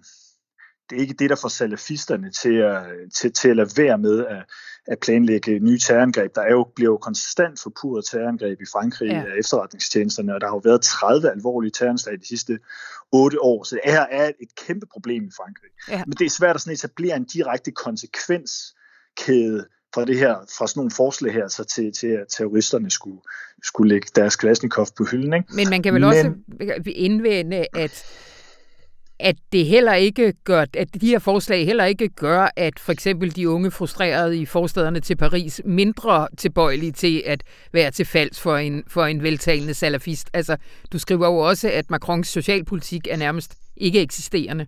det 0.89 0.95
er 0.95 1.01
ikke 1.01 1.13
det, 1.13 1.29
der 1.29 1.35
får 1.35 1.49
salafisterne 1.49 2.31
til 2.31 2.53
at, 2.53 2.83
til, 3.15 3.33
til 3.33 3.49
at 3.49 3.55
lade 3.55 3.69
være 3.77 3.97
med 3.97 4.25
at, 4.25 4.45
at 4.87 4.99
planlægge 4.99 5.59
nye 5.59 5.79
terrorangreb. 5.79 6.35
Der 6.35 6.41
er 6.41 6.51
jo, 6.51 6.71
bliver 6.75 6.91
jo 6.91 6.97
konstant 6.97 7.59
forpurret 7.63 8.05
terrorangreb 8.05 8.61
i 8.61 8.65
Frankrig 8.73 9.09
ja. 9.09 9.23
af 9.25 9.39
efterretningstjenesterne, 9.39 10.35
og 10.35 10.41
der 10.41 10.47
har 10.47 10.55
jo 10.55 10.61
været 10.63 10.81
30 10.81 11.31
alvorlige 11.31 11.71
terroranslag 11.71 12.19
de 12.19 12.27
sidste 12.27 12.59
8 13.11 13.41
år, 13.41 13.63
så 13.63 13.79
det 13.83 13.91
her 13.91 14.05
er 14.11 14.31
et 14.39 14.55
kæmpe 14.67 14.85
problem 14.85 15.23
i 15.23 15.31
Frankrig. 15.37 15.69
Ja. 15.89 16.03
Men 16.05 16.11
det 16.11 16.25
er 16.25 16.29
svært 16.29 16.55
at 16.55 16.61
sådan 16.61 16.73
etablere 16.73 17.15
en 17.15 17.25
direkte 17.25 17.71
konsekvenskæde 17.71 19.65
fra 19.93 20.05
det 20.05 20.19
her, 20.19 20.35
fra 20.57 20.67
sådan 20.67 20.79
nogle 20.79 20.91
forslag 20.91 21.33
her, 21.33 21.47
så 21.47 21.63
til, 21.63 21.91
til 21.91 22.07
at 22.07 22.25
terroristerne 22.37 22.89
skulle, 22.89 23.19
skulle 23.63 23.89
lægge 23.89 24.07
deres 24.15 24.35
Klasnikov 24.35 24.87
på 24.97 25.03
hylden. 25.11 25.33
Ikke? 25.33 25.47
Men 25.55 25.69
man 25.69 25.83
kan 25.83 25.93
vel 25.93 26.01
Men, 26.01 26.09
også 26.09 26.33
indvende, 26.85 27.65
at 27.73 28.05
at 29.19 29.35
det 29.51 29.65
heller 29.65 29.93
ikke 29.93 30.33
gør, 30.43 30.65
at 30.73 30.87
de 31.01 31.07
her 31.07 31.19
forslag 31.19 31.65
heller 31.65 31.85
ikke 31.85 32.09
gør, 32.09 32.49
at 32.55 32.79
for 32.79 32.91
eksempel 32.91 33.35
de 33.35 33.49
unge 33.49 33.71
frustrerede 33.71 34.37
i 34.37 34.45
forstederne 34.45 34.99
til 34.99 35.15
Paris 35.15 35.61
mindre 35.65 36.27
tilbøjelige 36.37 36.91
til 36.91 37.23
at 37.25 37.43
være 37.73 37.91
til 37.91 38.05
falds 38.05 38.39
for 38.39 38.57
en, 38.57 38.83
for 38.87 39.05
en 39.05 39.23
veltalende 39.23 39.73
salafist. 39.73 40.29
Altså, 40.33 40.57
du 40.91 40.99
skriver 40.99 41.27
jo 41.27 41.37
også, 41.37 41.69
at 41.71 41.89
Macrons 41.89 42.27
socialpolitik 42.27 43.07
er 43.07 43.17
nærmest 43.17 43.55
ikke 43.77 44.01
eksisterende. 44.01 44.67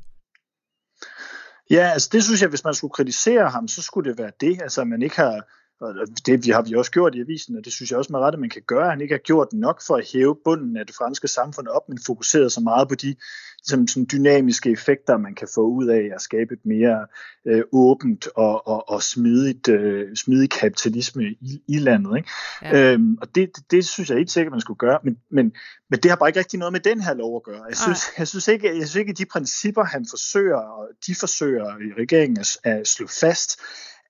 Ja, 1.69 1.89
altså 1.93 2.09
det 2.11 2.23
synes 2.23 2.41
jeg, 2.41 2.49
hvis 2.49 2.63
man 2.63 2.73
skulle 2.73 2.91
kritisere 2.91 3.49
ham, 3.49 3.67
så 3.67 3.81
skulle 3.81 4.09
det 4.09 4.17
være 4.17 4.31
det, 4.39 4.61
altså 4.61 4.81
at 4.81 4.87
man 4.87 5.01
ikke 5.01 5.15
har 5.15 5.43
og 5.81 5.93
det 6.25 6.45
vi 6.45 6.51
har 6.51 6.61
vi 6.61 6.75
også 6.75 6.91
gjort 6.91 7.15
i 7.15 7.21
avisen, 7.21 7.57
og 7.57 7.65
det 7.65 7.73
synes 7.73 7.91
jeg 7.91 7.97
også 7.99 8.13
med 8.13 8.19
rette, 8.19 8.39
man 8.39 8.49
kan 8.49 8.61
gøre. 8.67 8.89
Han 8.89 9.01
ikke 9.01 9.13
har 9.13 9.19
gjort 9.19 9.53
nok 9.53 9.81
for 9.87 9.95
at 9.95 10.09
hæve 10.13 10.35
bunden 10.45 10.77
af 10.77 10.85
det 10.85 10.95
franske 10.95 11.27
samfund 11.27 11.67
op, 11.67 11.89
men 11.89 11.99
fokuseret 12.05 12.51
så 12.51 12.61
meget 12.61 12.89
på 12.89 12.95
de 12.95 13.15
som, 13.63 13.87
sådan 13.87 14.07
dynamiske 14.11 14.71
effekter, 14.71 15.17
man 15.17 15.35
kan 15.35 15.47
få 15.55 15.61
ud 15.61 15.87
af 15.87 16.09
at 16.15 16.21
skabe 16.21 16.53
et 16.53 16.65
mere 16.65 17.07
øh, 17.47 17.63
åbent 17.71 18.27
og, 18.35 18.67
og, 18.67 18.89
og 18.89 19.03
smidigt, 19.03 19.67
øh, 19.67 20.15
smidig 20.15 20.49
kapitalisme 20.49 21.23
i, 21.23 21.61
i 21.67 21.77
landet. 21.77 22.17
Ikke? 22.17 22.29
Ja. 22.61 22.93
Øhm, 22.93 23.17
og 23.21 23.35
det, 23.35 23.55
det, 23.55 23.71
det 23.71 23.85
synes 23.85 24.09
jeg 24.09 24.19
ikke 24.19 24.31
sikkert, 24.31 24.51
man 24.51 24.61
skulle 24.61 24.77
gøre, 24.77 24.99
men, 25.03 25.17
men, 25.31 25.51
men 25.89 25.99
det 25.99 26.11
har 26.11 26.15
bare 26.15 26.29
ikke 26.29 26.39
rigtig 26.39 26.59
noget 26.59 26.73
med 26.73 26.79
den 26.79 27.01
her 27.01 27.13
lov 27.13 27.35
at 27.35 27.43
gøre. 27.43 27.63
Jeg 27.63 27.77
synes, 27.77 27.99
jeg 28.17 28.27
synes, 28.27 28.47
ikke, 28.47 28.67
jeg 28.67 28.75
synes 28.87 28.95
ikke, 28.95 29.11
at 29.11 29.17
de 29.17 29.25
principper, 29.25 29.83
han 29.83 30.05
forsøger, 30.09 30.57
og 30.57 30.87
de 31.07 31.15
forsøger 31.15 31.65
i 31.65 32.01
regeringen 32.01 32.39
at, 32.39 32.57
at 32.63 32.87
slå 32.87 33.07
fast, 33.07 33.61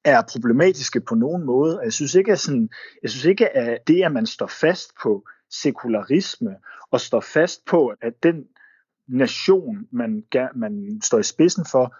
er 0.03 0.21
problematiske 0.31 1.01
på 1.01 1.15
nogen 1.15 1.45
måde. 1.45 1.79
Jeg 1.83 1.93
synes 1.93 2.15
ikke, 2.15 2.31
at, 2.31 2.39
sådan, 2.39 2.69
jeg 3.03 3.09
synes 3.09 3.25
ikke, 3.25 3.57
at 3.57 3.87
det, 3.87 4.03
at 4.03 4.11
man 4.11 4.25
står 4.25 4.47
fast 4.47 4.91
på 5.03 5.23
sekularisme 5.49 6.55
og 6.91 7.01
står 7.01 7.19
fast 7.19 7.65
på, 7.65 7.93
at 8.01 8.23
den 8.23 8.45
nation, 9.07 9.87
man, 9.91 10.23
man 10.55 11.01
står 11.03 11.19
i 11.19 11.23
spidsen 11.23 11.65
for, 11.65 11.95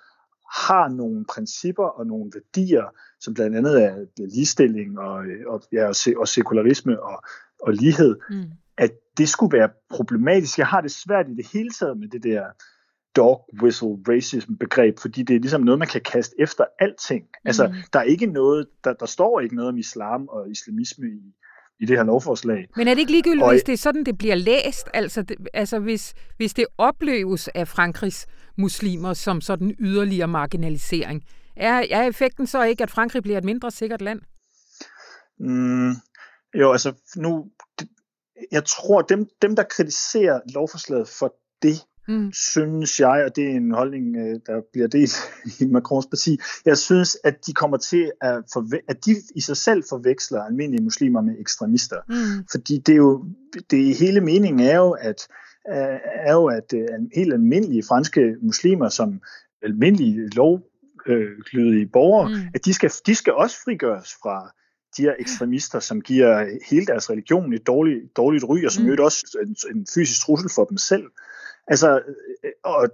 har 0.68 0.88
nogle 0.90 1.26
principper 1.26 1.86
og 1.86 2.08
nogle 2.08 2.32
værdier, 2.34 2.84
som 3.20 3.34
blandt 3.34 3.58
andet 3.58 3.84
er 3.84 4.06
ligestilling 4.18 5.00
og, 5.00 5.26
og, 5.48 5.62
ja, 5.72 5.88
og, 5.88 5.96
og 6.18 6.28
sekularisme 6.28 7.04
og, 7.04 7.24
og 7.60 7.74
lighed, 7.74 8.20
mm. 8.30 8.44
at 8.78 8.92
det 9.18 9.30
skulle 9.30 9.58
være 9.58 9.70
problematisk. 9.90 10.58
Jeg 10.58 10.68
har 10.68 10.82
det 10.82 10.92
svært 10.92 11.30
i 11.30 11.36
det 11.36 11.48
hele 11.54 11.70
taget 11.70 11.98
med 11.98 12.08
det 12.08 12.24
der 12.24 12.46
dog 13.16 13.50
whistle 13.62 13.98
racism 14.08 14.54
begreb, 14.54 15.00
fordi 15.00 15.24
det 15.24 15.36
er 15.36 15.40
ligesom 15.40 15.62
noget, 15.62 15.80
man 15.80 15.88
kan 15.88 16.02
kaste 16.02 16.36
efter 16.40 16.66
alting. 16.80 17.26
Altså, 17.46 17.68
mm. 17.68 17.74
Altså, 17.74 17.90
der 17.94 18.00
er 18.00 18.04
ikke 18.04 18.26
noget, 18.26 18.68
der, 18.84 18.94
der 18.94 19.06
står 19.06 19.40
ikke 19.40 19.56
noget 19.56 19.70
om 19.70 19.78
islam 19.78 20.28
og 20.28 20.52
islamisme 20.52 21.08
i, 21.08 21.34
i 21.80 21.86
det 21.86 21.98
her 21.98 22.04
lovforslag. 22.04 22.68
Men 22.76 22.88
er 22.88 22.94
det 22.94 23.00
ikke 23.00 23.12
ligegyldigt, 23.12 23.44
og, 23.44 23.52
hvis 23.52 23.64
det 23.64 23.74
er 23.74 23.78
sådan, 23.78 24.04
det 24.04 24.18
bliver 24.18 24.36
læst? 24.36 24.90
Altså, 24.94 25.22
det, 25.22 25.38
altså 25.54 25.80
hvis, 25.80 26.14
hvis 26.38 26.54
det 26.54 26.66
opleves 26.78 27.48
af 27.48 27.68
Frankrigs 27.68 28.28
muslimer 28.58 29.14
som 29.14 29.42
sådan 29.42 29.76
yderligere 29.80 30.28
marginalisering, 30.28 31.24
er, 31.56 31.86
er 31.92 32.04
effekten 32.04 32.48
så 32.48 32.64
ikke, 32.64 32.84
at 32.84 32.92
Frankrig 32.92 33.24
bliver 33.24 33.38
et 33.38 33.44
mindre 33.44 33.72
sikkert 33.72 34.02
land? 34.02 34.22
Mm, 35.40 35.94
jo, 36.56 36.72
altså 36.72 36.94
nu, 37.16 37.52
jeg 38.52 38.66
tror, 38.66 39.02
dem, 39.02 39.26
dem 39.42 39.56
der 39.56 39.64
kritiserer 39.64 40.40
lovforslaget 40.54 41.08
for 41.08 41.34
det, 41.62 41.76
mm. 42.10 42.32
synes 42.34 43.00
jeg, 43.00 43.24
og 43.26 43.36
det 43.36 43.44
er 43.44 43.56
en 43.56 43.72
holdning, 43.72 44.16
øh, 44.16 44.40
der 44.48 44.62
bliver 44.72 44.88
delt 44.88 45.16
i 45.62 45.66
Macrons 45.66 46.06
parti, 46.06 46.40
jeg 46.66 46.78
synes, 46.78 47.18
at 47.24 47.46
de 47.46 47.54
kommer 47.54 47.78
til 47.78 48.12
at, 48.22 48.44
forve- 48.54 48.86
at 48.88 49.06
de 49.06 49.16
i 49.36 49.42
sig 49.42 49.58
selv 49.58 49.84
forveksler 49.90 50.42
almindelige 50.44 50.84
muslimer 50.84 51.22
med 51.22 51.36
ekstremister. 51.40 51.98
Mm. 52.10 52.46
Fordi 52.52 52.78
det 52.78 52.92
er 52.92 52.98
jo, 52.98 53.26
det 53.72 53.96
hele 53.96 54.22
meningen 54.22 54.60
er 54.60 54.76
jo, 54.76 54.92
at 54.92 55.28
er 56.26 56.34
jo, 56.34 56.46
at 56.46 56.74
øh, 56.74 56.88
helt 57.16 57.34
almindelige 57.34 57.84
franske 57.88 58.36
muslimer, 58.42 58.90
som 58.90 59.22
almindelige 59.64 60.30
lovlydige 60.30 61.88
borgere, 61.94 62.30
mm. 62.30 62.36
at 62.56 62.66
de 62.66 62.74
skal, 62.74 62.92
de 63.06 63.16
skal 63.16 63.34
også 63.34 63.58
frigøres 63.64 64.14
fra 64.24 64.52
de 64.98 65.02
her 65.02 65.14
ekstremister, 65.20 65.80
som 65.80 66.02
giver 66.02 66.60
hele 66.70 66.86
deres 66.86 67.10
religion 67.10 67.54
et 67.54 67.68
dårligt, 67.68 68.18
dårligt 68.18 68.44
ry, 68.44 68.66
og 68.66 68.72
som 68.72 68.84
mm. 68.84 68.96
også 69.00 69.38
en, 69.42 69.76
en 69.76 69.88
fysisk 69.96 70.22
trussel 70.22 70.50
for 70.56 70.66
dem 70.66 70.78
selv. 70.78 71.04
Altså, 71.70 72.02
øh, 72.44 72.52
og 72.64 72.90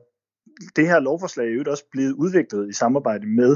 det 0.76 0.88
her 0.88 1.00
lovforslag 1.00 1.48
er 1.48 1.54
jo 1.54 1.64
også 1.68 1.86
blevet 1.92 2.14
udviklet 2.14 2.70
i 2.70 2.74
samarbejde 2.74 3.28
med 3.28 3.56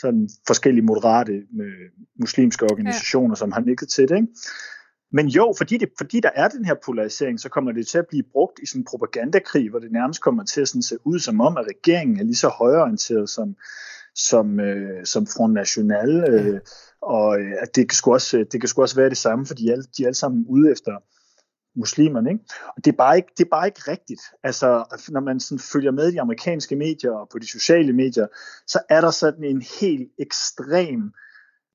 sådan 0.00 0.28
forskellige 0.46 0.84
moderate 0.84 1.32
med 1.32 1.66
øh, 1.66 1.90
muslimske 2.20 2.64
organisationer, 2.64 3.30
ja. 3.30 3.34
som 3.34 3.52
har 3.52 3.60
nikket 3.60 3.88
til 3.88 4.08
det. 4.08 4.16
Ikke? 4.16 4.28
Men 5.12 5.28
jo, 5.28 5.54
fordi, 5.58 5.76
det, 5.76 5.88
fordi 5.98 6.20
der 6.20 6.30
er 6.34 6.48
den 6.48 6.64
her 6.64 6.74
polarisering, 6.84 7.40
så 7.40 7.48
kommer 7.48 7.72
det 7.72 7.86
til 7.86 7.98
at 7.98 8.06
blive 8.08 8.22
brugt 8.32 8.58
i 8.62 8.66
sådan 8.66 8.80
en 8.80 8.84
propagandakrig, 8.84 9.70
hvor 9.70 9.78
det 9.78 9.92
nærmest 9.92 10.22
kommer 10.22 10.44
til 10.44 10.60
at 10.60 10.68
sådan 10.68 10.82
se 10.82 10.96
ud 11.04 11.18
som 11.18 11.40
om, 11.40 11.56
at 11.56 11.66
regeringen 11.66 12.20
er 12.20 12.24
lige 12.24 12.36
så 12.36 12.48
højorienteret 12.48 13.30
som, 13.30 13.56
som, 14.14 14.60
øh, 14.60 15.06
som 15.06 15.26
Front 15.26 15.54
National, 15.54 16.10
øh, 16.30 16.60
og 17.02 17.40
øh, 17.40 17.52
at 17.62 17.76
det 17.76 17.88
kan, 17.88 17.96
sgu 17.96 18.12
også, 18.12 18.44
det 18.52 18.60
kan 18.60 18.68
sgu 18.68 18.82
også 18.82 18.96
være 18.96 19.08
det 19.08 19.16
samme, 19.16 19.46
fordi 19.46 19.62
de 19.62 19.72
er, 19.72 19.76
de 19.96 20.02
er 20.02 20.06
alle 20.06 20.14
sammen 20.14 20.44
ude 20.48 20.72
efter 20.72 20.92
muslimerne. 21.78 22.30
Ikke? 22.30 22.44
Og 22.76 22.84
det 22.84 22.92
er, 22.92 22.96
bare 22.96 23.16
ikke, 23.16 23.28
det 23.38 23.44
er 23.44 23.48
bare 23.50 23.66
ikke 23.66 23.90
rigtigt. 23.90 24.20
Altså, 24.42 24.98
når 25.08 25.20
man 25.20 25.40
sådan 25.40 25.58
følger 25.58 25.90
med 25.90 26.08
i 26.08 26.12
de 26.12 26.20
amerikanske 26.20 26.76
medier 26.76 27.12
og 27.12 27.28
på 27.32 27.38
de 27.38 27.46
sociale 27.46 27.92
medier, 27.92 28.26
så 28.66 28.78
er 28.88 29.00
der 29.00 29.10
sådan 29.10 29.44
en 29.44 29.62
helt 29.80 30.12
ekstrem, 30.18 31.12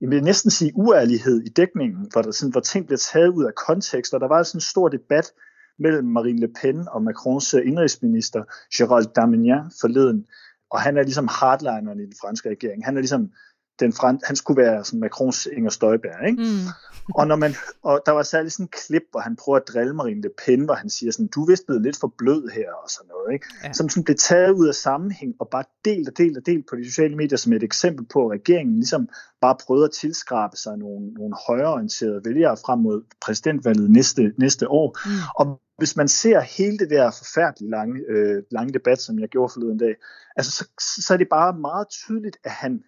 jeg 0.02 0.10
vil 0.10 0.24
næsten 0.24 0.52
sige 0.52 0.72
uærlighed 0.76 1.42
i 1.42 1.50
dækningen, 1.50 2.08
hvor, 2.12 2.22
der 2.22 2.32
sådan, 2.32 2.52
hvor 2.52 2.62
ting 2.62 2.86
bliver 2.86 2.98
taget 2.98 3.28
ud 3.28 3.46
af 3.46 3.56
kontekst, 3.68 4.14
og 4.14 4.20
der 4.20 4.28
var 4.28 4.44
sådan 4.44 4.58
en 4.58 4.62
stor 4.62 4.90
debat 4.90 5.32
mellem 5.80 6.06
Marine 6.06 6.40
Le 6.40 6.48
Pen 6.62 6.88
og 6.88 7.04
Macrons 7.04 7.54
øh, 7.54 7.68
indrigsminister 7.68 8.44
Gérald 8.76 9.14
Darmanin 9.14 9.72
forleden, 9.82 10.26
og 10.72 10.82
han 10.82 10.98
er 10.98 11.04
ligesom 11.04 11.28
hardlineren 11.28 12.00
i 12.00 12.06
den 12.06 12.14
franske 12.22 12.50
regering. 12.50 12.86
Han 12.86 12.98
er 12.98 13.02
ligesom 13.02 13.32
den 13.80 13.94
frem, 13.94 14.20
han 14.24 14.36
skulle 14.36 14.62
være 14.62 14.86
sådan 14.86 15.00
Macrons 15.00 15.46
Inger 15.46 15.70
Støjberg, 15.70 16.28
ikke? 16.28 16.42
Mm. 16.42 16.68
og, 17.16 17.28
når 17.28 17.36
man, 17.36 17.56
og 17.84 18.02
der 18.06 18.12
var 18.12 18.24
særligt 18.24 18.54
sådan 18.54 18.64
en 18.64 18.70
klip, 18.88 19.04
hvor 19.12 19.20
han 19.20 19.36
prøver 19.36 19.58
at 19.58 19.68
drille 19.68 19.94
Marine 19.94 20.22
Le 20.22 20.30
Pen, 20.46 20.66
hvor 20.66 20.74
han 20.74 20.90
siger 20.90 21.12
sådan, 21.12 21.28
du 21.28 21.44
er 21.44 21.48
vist 21.52 21.66
blevet 21.66 21.82
lidt 21.82 21.98
for 22.00 22.14
blød 22.18 22.50
her, 22.50 22.72
og 22.84 22.90
sådan 22.90 23.10
noget, 23.10 23.34
ikke? 23.34 23.46
Ja. 23.64 23.74
Som 23.74 23.90
sådan 23.90 24.04
blev 24.04 24.18
taget 24.18 24.52
ud 24.52 24.68
af 24.68 24.76
sammenhæng, 24.76 25.34
og 25.40 25.48
bare 25.52 25.64
delt 25.86 26.10
og 26.10 26.18
delt 26.18 26.38
og 26.38 26.46
delt 26.46 26.66
på 26.70 26.76
de 26.76 26.86
sociale 26.86 27.16
medier, 27.16 27.38
som 27.38 27.54
et 27.54 27.64
eksempel 27.64 28.06
på, 28.06 28.28
at 28.28 28.32
regeringen 28.40 28.76
ligesom 28.76 29.10
bare 29.46 29.58
prøvede 29.66 29.86
at 29.86 29.92
tilskrabe 29.92 30.58
sig 30.58 30.78
nogle, 30.78 31.14
nogle 31.20 31.36
højreorienterede 31.48 32.22
vælgere 32.26 32.58
frem 32.66 32.80
mod 32.80 33.04
præsidentvalget 33.22 33.92
næste, 33.92 34.34
næste 34.38 34.66
år. 34.70 34.88
Mm. 35.06 35.12
Og 35.40 35.62
hvis 35.78 35.96
man 35.96 36.08
ser 36.08 36.40
hele 36.40 36.78
det 36.78 36.90
der 36.90 37.12
forfærdelige 37.12 37.72
lange, 37.72 38.00
øh, 38.10 38.44
lange 38.52 38.74
debat, 38.74 39.02
som 39.02 39.20
jeg 39.20 39.30
gjorde 39.30 39.54
forleden 39.54 39.78
dag, 39.78 39.96
altså 40.38 40.52
så, 40.52 40.64
så 41.06 41.14
er 41.14 41.18
det 41.18 41.28
bare 41.30 41.54
meget 41.58 41.88
tydeligt, 41.90 42.38
at 42.44 42.52
han, 42.52 42.84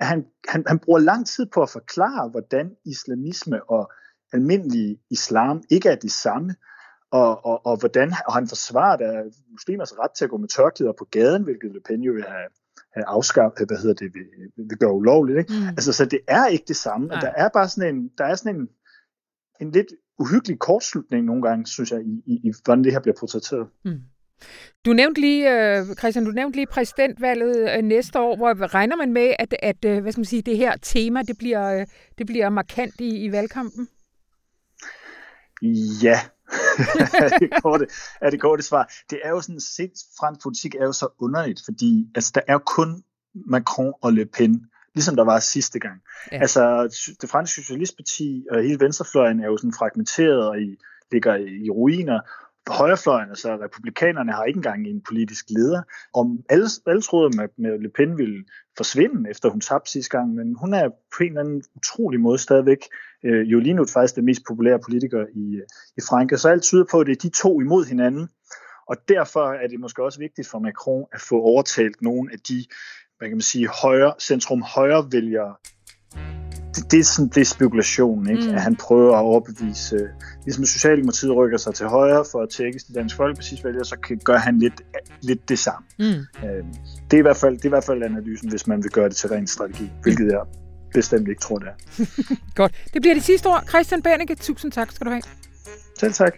at 0.00 0.06
han, 0.06 0.26
han, 0.48 0.64
han 0.66 0.78
bruger 0.78 0.98
lang 0.98 1.26
tid 1.26 1.46
på 1.46 1.62
at 1.62 1.70
forklare, 1.70 2.28
hvordan 2.28 2.76
islamisme 2.84 3.70
og 3.70 3.92
almindelig 4.32 4.98
islam 5.10 5.62
ikke 5.70 5.88
er 5.88 5.96
det 5.96 6.12
samme, 6.12 6.54
og, 7.10 7.44
og, 7.44 7.66
og 7.66 7.76
hvordan 7.76 8.12
og 8.26 8.32
han 8.34 8.48
forsvarer 8.48 8.96
der 8.96 9.12
muslimers 9.50 9.98
ret 9.98 10.10
til 10.10 10.24
at 10.24 10.30
gå 10.30 10.36
med 10.36 10.48
tørklæder 10.48 10.92
på 10.98 11.04
gaden, 11.10 11.42
hvilket 11.42 11.72
Le 11.72 11.80
Pen 11.80 12.00
jo 12.02 12.12
vil 12.12 12.24
have, 12.24 12.48
afskaffet, 12.96 13.66
hvad 13.66 13.78
hedder 13.78 13.94
det, 13.94 14.14
vil, 14.14 14.66
vil 14.68 14.78
gøre 14.78 14.92
ulovligt. 14.92 15.38
Ikke? 15.38 15.52
Mm. 15.52 15.68
Altså, 15.68 15.92
så 15.92 16.04
det 16.04 16.20
er 16.28 16.46
ikke 16.46 16.64
det 16.68 16.76
samme. 16.76 17.12
Og 17.12 17.20
der 17.20 17.32
er 17.36 17.48
bare 17.48 17.68
sådan 17.68 17.94
en, 17.94 18.10
der 18.18 18.24
er 18.24 18.34
sådan 18.34 18.56
en, 18.56 18.68
en 19.60 19.70
lidt 19.70 19.86
uhyggelig 20.18 20.58
kortslutning 20.58 21.24
nogle 21.24 21.42
gange, 21.42 21.66
synes 21.66 21.90
jeg, 21.90 22.00
i, 22.00 22.22
i, 22.26 22.48
i 22.48 22.52
hvordan 22.64 22.84
det 22.84 22.92
her 22.92 23.00
bliver 23.00 23.14
portrætteret. 23.20 23.68
Mm. 23.84 24.00
Du 24.84 24.92
nævnte 24.92 25.20
lige, 25.20 25.80
uh, 25.80 25.96
Christian, 25.96 26.24
du 26.24 26.30
nævnte 26.30 26.56
lige 26.56 26.66
præsidentvalget 26.66 27.78
uh, 27.78 27.84
næste 27.84 28.20
år, 28.20 28.36
hvor 28.36 28.74
regner 28.74 28.96
man 28.96 29.12
med, 29.12 29.34
at, 29.38 29.54
at 29.62 29.84
uh, 29.84 29.98
hvad 30.02 30.12
skal 30.12 30.20
man 30.20 30.24
sige, 30.24 30.42
det 30.42 30.56
her 30.56 30.76
tema, 30.82 31.22
det 31.22 31.38
bliver, 31.38 31.84
det 32.18 32.26
bliver 32.26 32.48
markant 32.48 33.00
i, 33.00 33.24
i 33.24 33.32
valgkampen? 33.32 33.88
Ja, 36.02 36.18
er, 37.24 37.38
det 37.38 37.50
korte, 37.62 37.86
er 38.20 38.30
det 38.30 38.40
korte 38.40 38.62
svar. 38.62 38.92
Det 39.10 39.20
er 39.24 39.30
jo 39.30 39.40
sådan, 39.40 39.60
set 39.60 39.92
fransk 40.18 40.42
politik 40.42 40.74
er 40.74 40.84
jo 40.84 40.92
så 40.92 41.08
underligt, 41.18 41.60
fordi 41.64 42.08
altså, 42.14 42.32
der 42.34 42.40
er 42.48 42.52
jo 42.52 42.58
kun 42.58 43.02
Macron 43.34 43.92
og 44.02 44.12
Le 44.12 44.26
Pen, 44.26 44.66
ligesom 44.94 45.16
der 45.16 45.24
var 45.24 45.40
sidste 45.40 45.78
gang. 45.78 46.00
Ja. 46.32 46.40
Altså, 46.40 46.82
det 47.20 47.30
franske 47.30 47.62
socialistparti 47.62 48.46
og 48.50 48.62
hele 48.62 48.80
venstrefløjen 48.80 49.40
er 49.40 49.46
jo 49.46 49.56
sådan 49.56 49.74
fragmenteret 49.78 50.48
og 50.48 50.60
i, 50.60 50.76
ligger 51.12 51.36
i 51.36 51.70
ruiner. 51.70 52.20
Højrefløjen, 52.68 53.28
altså 53.28 53.56
republikanerne, 53.56 54.32
har 54.32 54.44
ikke 54.44 54.58
engang 54.58 54.86
en 54.86 55.02
politisk 55.08 55.44
leder. 55.50 55.82
Om 56.14 56.38
alle, 56.48 56.66
alle 56.86 57.02
troede, 57.02 57.42
at 57.42 57.50
med 57.58 57.78
Le 57.78 57.88
Pen 57.88 58.18
ville 58.18 58.44
forsvinde, 58.76 59.30
efter 59.30 59.48
hun 59.48 59.60
tabte 59.60 59.90
sidste 59.90 60.16
gang, 60.18 60.34
men 60.34 60.54
hun 60.60 60.74
er 60.74 60.88
på 60.88 61.22
en 61.22 61.28
eller 61.28 61.40
anden 61.40 61.62
utrolig 61.76 62.20
måde 62.20 62.38
stadigvæk 62.38 62.78
øh, 63.24 63.52
jo 63.52 63.58
lige 63.58 63.74
nu 63.74 63.84
faktisk 63.86 64.16
den 64.16 64.24
mest 64.24 64.42
populære 64.48 64.78
politiker 64.78 65.26
i, 65.34 65.56
øh, 65.56 65.66
i 65.96 66.00
Frankrig. 66.08 66.38
Så 66.38 66.48
alt 66.48 66.62
tyder 66.62 66.84
på, 66.90 67.00
at 67.00 67.06
det 67.06 67.12
er 67.12 67.28
de 67.28 67.36
to 67.36 67.60
imod 67.60 67.84
hinanden. 67.84 68.28
Og 68.86 68.96
derfor 69.08 69.52
er 69.52 69.66
det 69.66 69.80
måske 69.80 70.04
også 70.04 70.18
vigtigt 70.18 70.48
for 70.48 70.58
Macron 70.58 71.04
at 71.12 71.20
få 71.20 71.40
overtalt 71.40 72.02
nogle 72.02 72.32
af 72.32 72.38
de 72.38 72.64
hvad 73.20 73.28
kan 73.28 73.36
man 73.36 73.52
sige, 73.54 73.68
højre, 73.82 74.14
centrum 74.20 74.62
højre 74.62 75.08
vælgere. 75.12 75.54
Det, 76.74 76.92
det, 76.92 77.00
er 77.00 77.04
sådan, 77.04 77.28
det 77.28 77.40
er 77.40 77.44
spekulation, 77.44 78.30
ikke? 78.30 78.42
Mm. 78.42 78.54
at 78.54 78.62
han 78.62 78.76
prøver 78.76 79.16
at 79.16 79.22
overbevise, 79.22 80.08
ligesom 80.44 80.64
Socialdemokratiet 80.64 81.36
rykker 81.36 81.58
sig 81.58 81.74
til 81.74 81.86
højre 81.86 82.24
for 82.32 82.42
at 82.42 82.48
tækkes 82.48 82.84
de 82.84 82.94
danske 82.94 83.16
folkepartis 83.16 83.64
vælgere, 83.64 83.84
så 83.84 83.96
kan, 83.96 84.20
gør 84.24 84.36
han 84.36 84.58
lidt, 84.58 84.82
lidt 85.22 85.48
det 85.48 85.58
samme. 85.58 85.86
Mm. 85.98 86.04
Øh, 86.04 86.64
det, 87.10 87.16
er 87.16 87.18
i 87.18 87.22
hvert 87.22 87.36
fald, 87.36 87.56
det 87.56 87.64
er 87.64 87.68
i 87.68 87.76
hvert 87.76 87.84
fald 87.84 88.02
analysen, 88.02 88.50
hvis 88.50 88.66
man 88.66 88.82
vil 88.82 88.90
gøre 88.90 89.08
det 89.08 89.16
til 89.16 89.28
ren 89.28 89.46
strategi, 89.46 89.90
hvilket 90.02 90.26
jeg 90.26 90.40
bestemt 90.94 91.28
ikke 91.28 91.40
tror, 91.40 91.58
det 91.58 91.68
er. 91.68 92.04
Godt. 92.60 92.74
Det 92.94 93.02
bliver 93.02 93.14
det 93.14 93.24
sidste 93.24 93.46
ord. 93.46 93.64
Christian 93.68 94.02
Benneke, 94.02 94.34
tusind 94.34 94.72
tak 94.72 94.92
skal 94.92 95.06
du 95.06 95.10
have. 95.10 95.22
Selv 95.98 96.12
tak. 96.12 96.34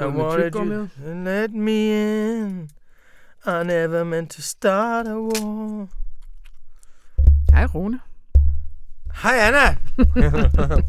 I 0.00 0.06
wanted 0.06 0.54
you 0.54 0.64
med? 0.64 0.88
to 1.04 1.14
let 1.30 1.52
me 1.52 1.90
in. 1.90 2.68
I 3.46 3.64
never 3.64 4.04
meant 4.04 4.30
to 4.30 4.42
start 4.42 5.06
a 5.06 5.20
war. 5.20 5.88
Hej, 7.52 7.64
Rune. 7.74 8.00
Hej, 9.22 9.38
Anna. 9.38 9.76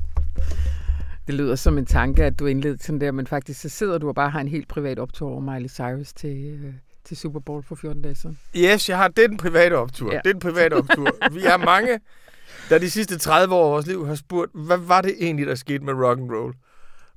Det 1.28 1.36
lyder 1.36 1.56
som 1.56 1.78
en 1.78 1.86
tanke, 1.86 2.24
at 2.24 2.40
du 2.40 2.46
indledte 2.46 2.86
sådan 2.86 3.02
der, 3.02 3.12
men 3.12 3.28
faktisk 3.28 3.62
så 3.62 3.70
sidder 3.70 3.98
du 3.98 4.08
og 4.08 4.16
bare 4.16 4.30
har 4.30 4.40
en 4.42 4.48
helt 4.48 4.68
privat 4.68 5.00
optur 5.00 5.30
over 5.30 5.40
Miley 5.40 5.70
Cyrus 5.70 6.14
til, 6.14 6.60
øh, 6.64 6.74
til 7.06 7.18
Super 7.18 7.40
Bowl 7.40 7.64
for 7.64 7.76
14 7.76 8.02
dage 8.02 8.16
siden. 8.16 8.40
Yes, 8.56 8.90
jeg 8.90 8.98
har, 8.98 9.08
det 9.08 9.24
er 9.24 9.28
den 9.28 9.38
private 9.38 9.74
optur. 9.74 10.08
Ja. 10.08 10.14
Ja. 10.16 10.22
Det 10.24 10.30
er 10.30 10.34
den 10.34 10.40
private 10.40 10.74
optur. 10.74 11.32
Vi 11.32 11.44
er 11.44 11.58
mange, 11.58 12.00
der 12.70 12.78
de 12.78 12.90
sidste 12.90 13.18
30 13.18 13.56
år 13.56 13.66
af 13.66 13.72
vores 13.72 13.88
liv 13.88 14.08
har 14.08 14.16
spurgt, 14.16 14.52
hvad 14.54 14.78
var 14.78 15.02
det 15.02 15.16
egentlig, 15.20 15.48
der 15.48 15.56
skete 15.56 15.84
med 15.84 15.94
rock 15.94 16.20
and 16.20 16.32
roll? 16.32 16.54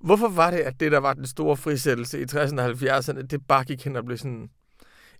Hvorfor 0.00 0.28
var 0.28 0.50
det, 0.50 0.58
at 0.58 0.80
det, 0.80 0.92
der 0.92 0.98
var 0.98 1.12
den 1.14 1.26
store 1.26 1.56
frisættelse 1.56 2.20
i 2.20 2.24
60'erne 2.24 2.60
og 2.60 2.70
70'erne, 2.70 3.22
det 3.26 3.46
bare 3.48 3.64
gik 3.64 3.84
hen 3.84 3.96
og 3.96 4.04
blev 4.04 4.18
sådan 4.18 4.48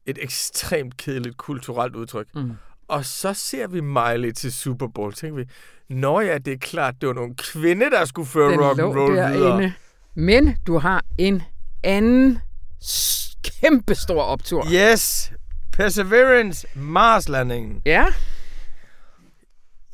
et 0.06 0.18
ekstremt 0.22 0.96
kedeligt 0.96 1.37
kulturelt 1.37 1.96
udtryk? 1.96 2.26
Mm. 2.34 2.52
Og 2.88 3.04
så 3.04 3.32
ser 3.34 3.66
vi 3.66 3.80
Miley 3.80 4.32
til 4.32 4.52
Super 4.52 4.87
Bowl. 4.94 5.12
Tænker 5.12 5.37
vi, 5.37 5.44
nå 5.94 6.20
ja, 6.20 6.38
det 6.38 6.52
er 6.52 6.56
klart, 6.58 6.94
det 7.00 7.06
var 7.06 7.14
nogle 7.14 7.34
kvinde, 7.37 7.90
der 7.90 8.04
skulle 8.04 8.28
føre 8.28 8.50
rock 8.68 8.78
and 8.78 8.87
roll 9.00 9.16
videre. 9.32 9.72
Men 10.14 10.56
du 10.66 10.78
har 10.78 11.04
en 11.18 11.42
anden 11.84 12.38
s- 12.84 13.37
kæmpe 13.42 13.94
stor 13.94 14.22
optur. 14.22 14.66
Yes, 14.72 15.32
Perseverance, 15.72 16.66
Marslandingen. 16.75 17.82
Ja. 17.87 18.06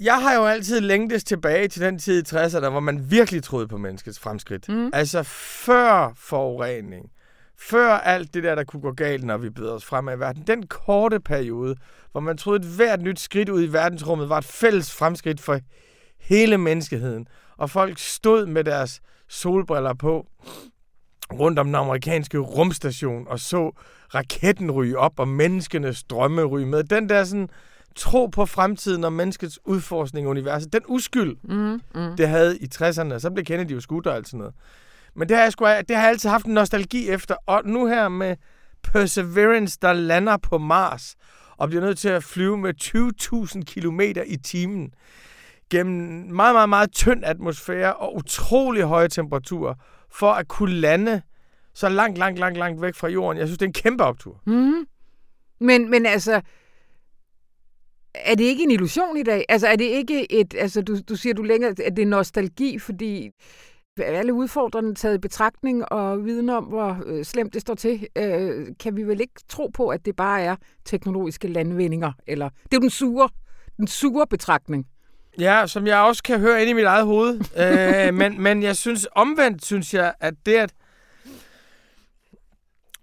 Jeg 0.00 0.22
har 0.22 0.34
jo 0.34 0.46
altid 0.46 0.80
længtes 0.80 1.24
tilbage 1.24 1.68
til 1.68 1.82
den 1.82 1.98
tid 1.98 2.22
i 2.22 2.36
60'erne, 2.36 2.68
hvor 2.68 2.80
man 2.80 3.10
virkelig 3.10 3.42
troede 3.42 3.68
på 3.68 3.78
menneskets 3.78 4.18
fremskridt. 4.18 4.68
Mm. 4.68 4.90
Altså 4.92 5.22
før 5.22 6.12
forurening, 6.16 7.10
før 7.58 7.88
alt 7.88 8.34
det 8.34 8.42
der, 8.42 8.54
der 8.54 8.64
kunne 8.64 8.82
gå 8.82 8.92
galt, 8.92 9.24
når 9.24 9.36
vi 9.36 9.50
bevæger 9.50 9.74
os 9.74 9.84
fremad 9.84 10.16
i 10.16 10.20
verden. 10.20 10.42
Den 10.46 10.66
korte 10.66 11.20
periode, 11.20 11.76
hvor 12.12 12.20
man 12.20 12.36
troede, 12.36 12.66
at 12.66 12.74
hvert 12.76 13.02
nyt 13.02 13.20
skridt 13.20 13.48
ud 13.48 13.62
i 13.62 13.72
verdensrummet 13.72 14.28
var 14.28 14.38
et 14.38 14.44
fælles 14.44 14.92
fremskridt 14.92 15.40
for 15.40 15.60
hele 16.20 16.58
menneskeheden. 16.58 17.28
Og 17.56 17.70
folk 17.70 17.98
stod 17.98 18.46
med 18.46 18.64
deres 18.64 19.00
solbriller 19.28 19.94
på 19.94 20.26
rundt 21.32 21.58
om 21.58 21.66
den 21.66 21.74
amerikanske 21.74 22.38
rumstation 22.38 23.28
og 23.28 23.40
så 23.40 23.70
raketten 24.14 24.70
ryge 24.70 24.98
op 24.98 25.20
og 25.20 25.28
menneskenes 25.28 26.04
drømme 26.04 26.44
ryge 26.44 26.66
med. 26.66 26.84
Den 26.84 27.08
der 27.08 27.24
sådan 27.24 27.48
tro 27.96 28.26
på 28.26 28.46
fremtiden 28.46 29.04
og 29.04 29.12
menneskets 29.12 29.58
udforskning 29.64 30.26
af 30.26 30.30
universet, 30.30 30.72
den 30.72 30.82
uskyld, 30.88 31.36
Mm, 31.42 31.80
mm. 31.94 32.16
det 32.16 32.28
havde 32.28 32.58
i 32.58 32.68
60'erne, 32.74 33.18
så 33.18 33.30
blev 33.34 33.44
Kennedy 33.44 33.70
jo 33.70 33.80
skudt 33.80 34.06
og 34.06 34.14
alt 34.14 34.26
sådan 34.26 34.38
noget. 34.38 34.54
Men 35.14 35.28
det 35.28 35.36
har, 35.36 35.44
jeg 35.44 35.52
sgu, 35.52 35.64
det 35.64 35.96
har 35.96 36.02
jeg 36.02 36.10
altid 36.10 36.28
haft 36.30 36.46
en 36.46 36.54
nostalgi 36.54 37.08
efter, 37.08 37.34
og 37.46 37.62
nu 37.64 37.86
her 37.86 38.08
med 38.08 38.36
Perseverance, 38.82 39.78
der 39.82 39.92
lander 39.92 40.36
på 40.36 40.58
Mars, 40.58 41.14
og 41.56 41.68
bliver 41.68 41.84
nødt 41.84 41.98
til 41.98 42.08
at 42.08 42.24
flyve 42.24 42.58
med 42.58 42.74
20.000 42.82 43.62
km 43.64 44.00
i 44.26 44.36
timen, 44.36 44.90
gennem 45.70 46.30
meget, 46.32 46.54
meget, 46.54 46.68
meget 46.68 46.92
tynd 46.92 47.24
atmosfære 47.24 47.94
og 47.94 48.16
utrolig 48.16 48.82
høje 48.82 49.08
temperaturer, 49.08 49.74
for 50.12 50.32
at 50.32 50.48
kunne 50.48 50.72
lande 50.74 51.22
så 51.74 51.88
langt, 51.88 52.18
langt, 52.18 52.38
langt, 52.38 52.58
langt 52.58 52.82
væk 52.82 52.94
fra 52.94 53.08
jorden. 53.08 53.38
Jeg 53.38 53.46
synes, 53.46 53.58
det 53.58 53.64
er 53.64 53.68
en 53.68 53.72
kæmpe 53.72 54.04
optur. 54.04 54.40
Mm. 54.46 54.86
Men, 55.60 55.90
men 55.90 56.06
altså, 56.06 56.40
er 58.26 58.34
det 58.34 58.44
ikke 58.44 58.62
en 58.62 58.70
illusion 58.70 59.16
i 59.16 59.22
dag? 59.22 59.44
Altså, 59.48 59.68
er 59.68 59.76
det 59.76 59.84
ikke 59.84 60.32
et, 60.32 60.54
altså, 60.58 60.82
du, 60.82 60.96
du 61.08 61.16
siger 61.16 61.34
du 61.34 61.42
længere, 61.42 61.74
at 61.84 61.96
det 61.96 62.02
er 62.02 62.06
nostalgi, 62.06 62.78
fordi 62.78 63.30
alle 64.02 64.34
udfordrende 64.34 64.94
taget 64.94 65.14
i 65.14 65.18
betragtning 65.18 65.92
og 65.92 66.24
viden 66.24 66.48
om, 66.48 66.64
hvor 66.64 67.02
øh, 67.06 67.24
slemt 67.24 67.54
det 67.54 67.60
står 67.60 67.74
til, 67.74 68.06
øh, 68.18 68.66
kan 68.80 68.96
vi 68.96 69.02
vel 69.02 69.20
ikke 69.20 69.34
tro 69.48 69.70
på, 69.74 69.88
at 69.88 70.06
det 70.06 70.16
bare 70.16 70.42
er 70.42 70.56
teknologiske 70.84 71.48
landvindinger? 71.48 72.12
Eller, 72.26 72.48
det 72.48 72.72
er 72.72 72.76
jo 72.76 72.80
den 72.80 72.90
sure, 72.90 73.28
den 73.76 73.86
sure 73.86 74.26
betragtning. 74.26 74.86
Ja, 75.38 75.66
som 75.66 75.86
jeg 75.86 76.00
også 76.00 76.22
kan 76.22 76.40
høre 76.40 76.60
ind 76.60 76.70
i 76.70 76.72
mit 76.72 76.84
eget 76.84 77.06
hoved. 77.06 77.40
øh, 77.58 78.14
men, 78.20 78.42
men 78.42 78.62
jeg 78.62 78.76
synes 78.76 79.08
omvendt, 79.12 79.64
synes 79.64 79.94
jeg, 79.94 80.14
at 80.20 80.34
det, 80.46 80.54
at, 80.54 80.72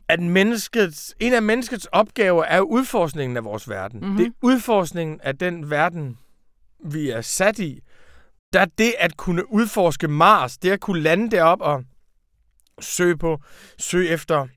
at 0.07 0.19
menneskets, 0.19 1.15
en 1.19 1.33
af 1.33 1.41
menneskets 1.41 1.85
opgaver 1.85 2.43
er 2.43 2.61
udforskningen 2.61 3.37
af 3.37 3.43
vores 3.43 3.69
verden. 3.69 3.99
Mhm. 3.99 4.09
Mm-hmm. 4.09 4.17
Det 4.17 4.27
er 4.27 4.31
udforskningen 4.41 5.21
af 5.23 5.37
den 5.37 5.69
verden, 5.69 6.17
vi 6.85 7.09
er 7.09 7.21
sat 7.21 7.59
i. 7.59 7.79
Der 8.53 8.59
er 8.59 8.65
det 8.77 8.93
at 8.99 9.17
kunne 9.17 9.53
udforske 9.53 10.07
Mars, 10.07 10.57
det 10.57 10.71
at 10.71 10.79
kunne 10.79 11.01
lande 11.01 11.31
derop 11.31 11.61
og 11.61 11.83
søge 12.81 13.17
på, 13.17 13.41
søge 13.79 14.09
efter 14.09 14.47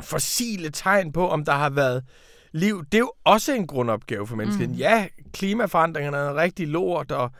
fossile 0.00 0.70
tegn 0.70 1.12
på, 1.12 1.28
om 1.28 1.44
der 1.44 1.52
har 1.52 1.70
været 1.70 2.04
liv. 2.52 2.84
Det 2.84 2.94
er 2.94 2.98
jo 2.98 3.12
også 3.24 3.52
en 3.52 3.66
grundopgave 3.66 4.26
for 4.26 4.36
menneskeheden. 4.36 4.72
Mm. 4.72 4.78
Ja, 4.78 5.08
klimaforandringerne 5.32 6.16
er 6.16 6.34
rigtig 6.34 6.68
lort, 6.68 7.12
og 7.12 7.30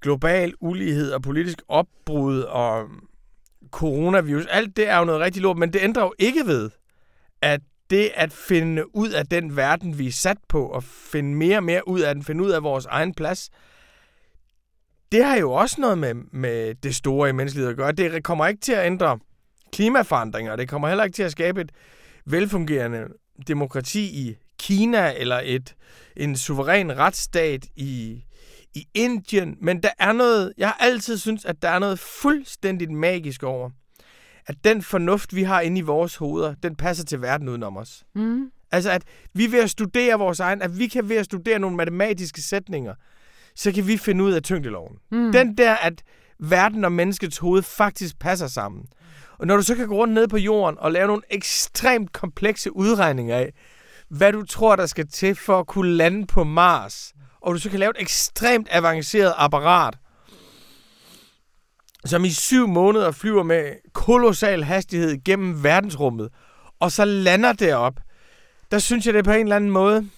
global 0.00 0.54
ulighed 0.60 1.12
og 1.12 1.22
politisk 1.22 1.62
opbrud 1.68 2.40
og 2.40 2.88
coronavirus, 3.70 4.46
alt 4.46 4.76
det 4.76 4.88
er 4.88 4.98
jo 4.98 5.04
noget 5.04 5.20
rigtig 5.20 5.42
lort, 5.42 5.58
men 5.58 5.72
det 5.72 5.82
ændrer 5.82 6.02
jo 6.02 6.14
ikke 6.18 6.46
ved, 6.46 6.70
at 7.42 7.60
det 7.90 8.10
at 8.14 8.32
finde 8.32 8.96
ud 8.96 9.10
af 9.10 9.26
den 9.26 9.56
verden, 9.56 9.98
vi 9.98 10.06
er 10.06 10.12
sat 10.12 10.38
på, 10.48 10.66
og 10.66 10.84
finde 10.84 11.34
mere 11.34 11.56
og 11.56 11.64
mere 11.64 11.88
ud 11.88 12.00
af 12.00 12.14
den, 12.14 12.24
finde 12.24 12.44
ud 12.44 12.50
af 12.50 12.62
vores 12.62 12.86
egen 12.86 13.14
plads, 13.14 13.50
det 15.12 15.24
har 15.24 15.36
jo 15.36 15.52
også 15.52 15.80
noget 15.80 15.98
med, 15.98 16.14
med 16.14 16.74
det 16.74 16.94
store 16.94 17.28
i 17.28 17.32
menneskelighed 17.32 17.70
at 17.70 17.76
gøre. 17.76 17.92
Det 17.92 18.24
kommer 18.24 18.46
ikke 18.46 18.60
til 18.60 18.72
at 18.72 18.86
ændre 18.86 19.18
klimaforandringer, 19.72 20.56
det 20.56 20.68
kommer 20.68 20.88
heller 20.88 21.04
ikke 21.04 21.14
til 21.14 21.22
at 21.22 21.32
skabe 21.32 21.60
et 21.60 21.72
velfungerende 22.26 23.06
demokrati 23.46 24.28
i 24.28 24.36
Kina, 24.58 25.12
eller 25.16 25.40
et 25.44 25.74
en 26.16 26.36
suveræn 26.36 26.98
retsstat 26.98 27.66
i, 27.76 28.24
i 28.74 28.86
Indien. 28.94 29.56
Men 29.60 29.82
der 29.82 29.90
er 29.98 30.12
noget, 30.12 30.52
jeg 30.58 30.68
har 30.68 30.76
altid 30.80 31.18
syntes, 31.18 31.44
at 31.44 31.62
der 31.62 31.68
er 31.68 31.78
noget 31.78 31.98
fuldstændigt 31.98 32.90
magisk 32.90 33.42
over, 33.42 33.70
at 34.46 34.56
den 34.64 34.82
fornuft, 34.82 35.34
vi 35.34 35.42
har 35.42 35.60
inde 35.60 35.78
i 35.78 35.82
vores 35.82 36.16
hoveder, 36.16 36.54
den 36.62 36.76
passer 36.76 37.04
til 37.04 37.22
verden 37.22 37.48
udenom 37.48 37.76
os. 37.76 38.04
Mm. 38.14 38.50
Altså, 38.72 38.90
at 38.90 39.02
vi 39.34 39.52
ved 39.52 39.62
at 39.62 39.70
studere 39.70 40.18
vores 40.18 40.40
egen, 40.40 40.62
at 40.62 40.78
vi 40.78 40.86
kan 40.86 41.08
ved 41.08 41.16
at 41.16 41.24
studere 41.24 41.58
nogle 41.58 41.76
matematiske 41.76 42.42
sætninger, 42.42 42.94
så 43.54 43.72
kan 43.72 43.86
vi 43.86 43.96
finde 43.96 44.24
ud 44.24 44.32
af 44.32 44.42
tyngdeloven. 44.42 44.96
Mm. 45.10 45.32
Den 45.32 45.58
der, 45.58 45.74
at 45.74 46.02
verden 46.38 46.84
og 46.84 46.92
menneskets 46.92 47.38
hoved 47.38 47.62
faktisk 47.62 48.18
passer 48.18 48.46
sammen. 48.46 48.84
Og 49.38 49.46
når 49.46 49.56
du 49.56 49.62
så 49.62 49.74
kan 49.74 49.88
gå 49.88 49.94
rundt 49.94 50.14
ned 50.14 50.28
på 50.28 50.36
jorden 50.36 50.78
og 50.78 50.92
lave 50.92 51.06
nogle 51.06 51.22
ekstremt 51.30 52.12
komplekse 52.12 52.76
udregninger 52.76 53.36
af, 53.36 53.52
hvad 54.08 54.32
du 54.32 54.44
tror, 54.44 54.76
der 54.76 54.86
skal 54.86 55.08
til 55.08 55.34
for 55.34 55.58
at 55.58 55.66
kunne 55.66 55.92
lande 55.92 56.26
på 56.26 56.44
Mars, 56.44 57.12
og 57.42 57.54
du 57.54 57.58
så 57.58 57.70
kan 57.70 57.78
lave 57.78 57.90
et 57.90 58.02
ekstremt 58.02 58.68
avanceret 58.70 59.34
apparat, 59.36 59.98
som 62.04 62.24
i 62.24 62.30
syv 62.30 62.66
måneder 62.68 63.10
flyver 63.10 63.42
med 63.42 63.72
kolossal 63.92 64.64
hastighed 64.64 65.24
gennem 65.24 65.64
verdensrummet, 65.64 66.28
og 66.80 66.92
så 66.92 67.04
lander 67.04 67.52
derop, 67.52 68.00
der 68.70 68.78
synes 68.78 69.06
jeg, 69.06 69.14
det 69.14 69.18
er 69.18 69.24
på 69.24 69.32
en 69.32 69.42
eller 69.42 69.56
anden 69.56 69.70
måde, 69.70 70.08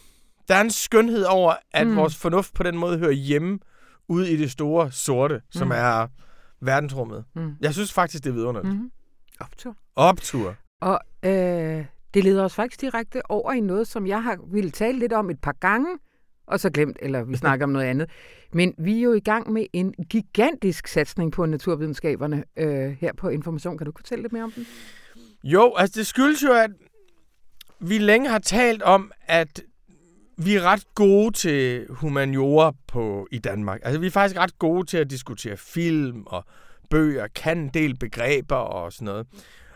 der 0.48 0.54
er 0.54 0.60
en 0.60 0.70
skønhed 0.70 1.22
over, 1.24 1.54
at 1.72 1.86
Mm. 1.86 1.96
vores 1.96 2.16
fornuft 2.16 2.54
på 2.54 2.62
den 2.62 2.78
måde 2.78 2.98
hører 2.98 3.12
hjemme 3.12 3.58
ude 4.08 4.30
i 4.32 4.36
det 4.36 4.50
store 4.50 4.92
sorte, 4.92 5.42
som 5.50 5.66
Mm. 5.68 5.72
er 5.72 6.06
verdensrummet. 6.60 7.24
Mm. 7.34 7.52
Jeg 7.60 7.72
synes 7.74 7.92
faktisk, 7.92 8.24
det 8.24 8.30
er 8.30 8.34
vidunderligt. 8.34 8.74
Mm. 8.74 8.90
Optur. 9.40 9.76
Optur. 9.96 10.54
Og 10.80 11.00
øh, 11.22 11.84
det 12.14 12.24
leder 12.24 12.44
os 12.44 12.54
faktisk 12.54 12.80
direkte 12.80 13.30
over 13.30 13.52
i 13.52 13.60
noget, 13.60 13.88
som 13.88 14.06
jeg 14.06 14.22
har 14.22 14.38
ville 14.52 14.70
tale 14.70 14.98
lidt 14.98 15.12
om 15.12 15.30
et 15.30 15.40
par 15.40 15.52
gange, 15.60 15.88
og 16.52 16.60
så 16.60 16.70
glemt, 16.70 16.96
eller 17.02 17.24
vi 17.24 17.36
snakker 17.36 17.66
om 17.66 17.70
noget 17.70 17.86
andet. 17.86 18.10
Men 18.52 18.74
vi 18.78 18.98
er 18.98 19.02
jo 19.02 19.12
i 19.12 19.20
gang 19.20 19.52
med 19.52 19.66
en 19.72 19.94
gigantisk 20.10 20.86
satsning 20.86 21.32
på 21.32 21.46
naturvidenskaberne 21.46 22.44
øh, 22.56 22.90
her 23.00 23.12
på 23.12 23.28
Information. 23.28 23.78
Kan 23.78 23.84
du 23.84 23.92
fortælle 23.96 24.22
lidt 24.22 24.32
mere 24.32 24.44
om 24.44 24.52
den? 24.52 24.66
Jo, 25.44 25.74
altså 25.76 25.98
det 25.98 26.06
skyldes 26.06 26.42
jo, 26.42 26.52
at 26.52 26.70
vi 27.80 27.98
længe 27.98 28.28
har 28.28 28.38
talt 28.38 28.82
om, 28.82 29.12
at 29.26 29.62
vi 30.36 30.54
er 30.54 30.62
ret 30.62 30.84
gode 30.94 31.32
til 31.32 31.86
humaniora 31.90 32.72
på, 32.86 33.26
i 33.30 33.38
Danmark. 33.38 33.80
Altså 33.82 34.00
vi 34.00 34.06
er 34.06 34.10
faktisk 34.10 34.40
ret 34.40 34.58
gode 34.58 34.86
til 34.86 34.96
at 34.96 35.10
diskutere 35.10 35.56
film 35.56 36.22
og 36.26 36.44
bøger, 36.90 37.26
kan 37.34 37.58
en 37.58 37.68
del 37.68 37.96
begreber 37.96 38.56
og 38.56 38.92
sådan 38.92 39.06
noget. 39.06 39.26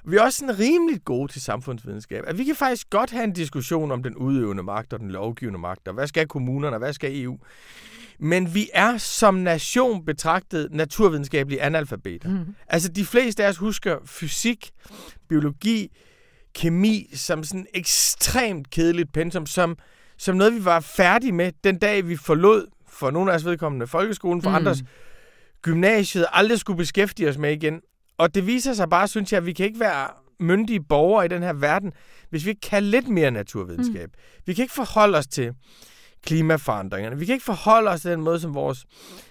Vi 0.07 0.17
er 0.17 0.23
også 0.23 0.39
sådan 0.39 0.59
rimelig 0.59 1.05
gode 1.05 1.33
til 1.33 1.43
samfundsvidenskab. 1.43 2.25
At 2.27 2.39
vi 2.39 2.45
kan 2.45 2.57
faktisk 2.57 2.91
godt 2.91 3.11
have 3.11 3.25
en 3.25 3.33
diskussion 3.33 3.93
om 3.93 4.03
den 4.03 4.17
udøvende 4.17 4.63
magt 4.63 4.93
og 4.93 5.01
den 5.01 5.11
lovgivende 5.11 5.59
magt, 5.59 5.89
og 5.89 5.95
hvad 5.95 6.07
skal 6.07 6.29
kommunerne, 6.29 6.77
og 6.77 6.79
hvad 6.79 6.93
skal 6.93 7.23
EU. 7.23 7.39
Men 8.19 8.55
vi 8.55 8.69
er 8.75 8.97
som 8.99 9.35
nation 9.35 10.05
betragtet 10.05 10.69
naturvidenskabelige 10.73 11.63
analfabeter. 11.63 12.29
Mm. 12.29 12.55
Altså, 12.69 12.89
de 12.89 13.05
fleste 13.05 13.45
af 13.45 13.49
os 13.49 13.57
husker 13.57 13.97
fysik, 14.05 14.71
biologi, 15.29 15.93
kemi 16.55 17.11
som 17.15 17.45
sådan 17.45 17.67
ekstremt 17.75 18.71
kedeligt 18.71 19.13
pensum, 19.13 19.47
som, 19.47 19.77
som 20.19 20.37
noget, 20.37 20.55
vi 20.55 20.65
var 20.65 20.81
færdige 20.81 21.33
med 21.33 21.53
den 21.65 21.79
dag, 21.79 22.09
vi 22.09 22.17
forlod, 22.17 22.67
for 22.89 23.11
nogle 23.11 23.33
af 23.33 23.37
os 23.37 23.45
vedkommende, 23.45 23.87
folkeskolen, 23.87 24.43
for 24.43 24.51
mm. 24.51 24.57
andres 24.57 24.83
gymnasiet, 25.63 26.27
aldrig 26.33 26.59
skulle 26.59 26.77
beskæftige 26.77 27.29
os 27.29 27.39
med 27.39 27.53
igen. 27.53 27.81
Og 28.19 28.35
det 28.35 28.47
viser 28.47 28.75
sig 28.75 28.89
bare, 28.89 29.09
synes 29.09 29.33
jeg, 29.33 29.39
at 29.39 29.47
vi 29.47 29.53
kan 29.53 29.67
ikke 29.67 29.81
være 29.81 30.09
myndige 30.41 30.81
borgere 30.81 31.25
i 31.25 31.29
den 31.29 31.43
her 31.43 31.53
verden, 31.53 31.93
hvis 32.31 32.45
vi 32.45 32.51
ikke 32.51 32.61
kan 32.61 32.83
lidt 32.83 33.09
mere 33.09 33.31
naturvidenskab. 33.31 34.09
Mm. 34.09 34.43
Vi 34.47 34.55
kan 34.55 34.63
ikke 34.63 34.75
forholde 34.75 35.19
os 35.19 35.27
til 35.27 35.53
klimaforandringerne. 36.27 37.19
Vi 37.19 37.27
kan 37.27 37.33
ikke 37.33 37.45
forholde 37.45 37.91
os 37.91 38.01
til 38.01 38.11
den 38.11 38.21
måde, 38.21 38.41
som 38.41 38.55
vores 38.55 38.85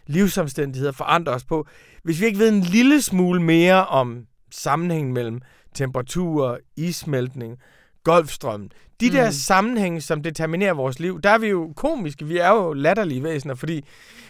livsomstændigheder 0.08 0.92
forandrer 0.92 1.34
os 1.34 1.46
på, 1.46 1.68
hvis 2.04 2.22
vi 2.22 2.26
ikke 2.26 2.40
ved 2.40 2.50
en 2.50 2.62
lille 2.62 3.02
smule 3.02 3.42
mere 3.42 3.88
om 3.88 4.26
sammenhængen 4.52 5.14
mellem 5.14 5.42
temperatur, 5.76 6.60
issmeltning, 6.78 7.58
golfstrømmen. 8.06 8.72
De 9.00 9.12
der 9.12 9.26
mm. 9.26 9.32
sammenhænge, 9.32 10.02
som 10.02 10.24
determinerer 10.24 10.74
vores 10.74 11.00
liv, 11.00 11.22
der 11.22 11.30
er 11.30 11.38
vi 11.38 11.48
jo 11.48 11.74
komiske. 11.76 12.26
Vi 12.26 12.38
er 12.38 12.50
jo 12.50 12.74
latterlige 12.74 13.24
væsener, 13.24 13.56
fordi 13.56 13.84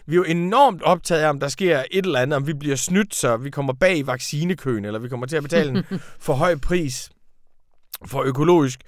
vi 0.05 0.13
er 0.13 0.17
jo 0.17 0.23
enormt 0.23 0.81
optaget 0.81 1.21
af, 1.21 1.29
om 1.29 1.39
der 1.39 1.47
sker 1.47 1.83
et 1.91 2.05
eller 2.05 2.19
andet, 2.19 2.37
om 2.37 2.47
vi 2.47 2.53
bliver 2.53 2.75
snydt, 2.75 3.15
så 3.15 3.37
vi 3.37 3.49
kommer 3.49 3.73
bag 3.73 3.97
i 3.97 4.07
vaccinekøen, 4.07 4.85
eller 4.85 4.99
vi 4.99 5.09
kommer 5.09 5.25
til 5.25 5.37
at 5.37 5.43
betale 5.43 5.69
en 5.69 5.83
for 6.19 6.33
høj 6.33 6.55
pris 6.55 7.09
for 8.05 8.21
økologisk 8.21 8.79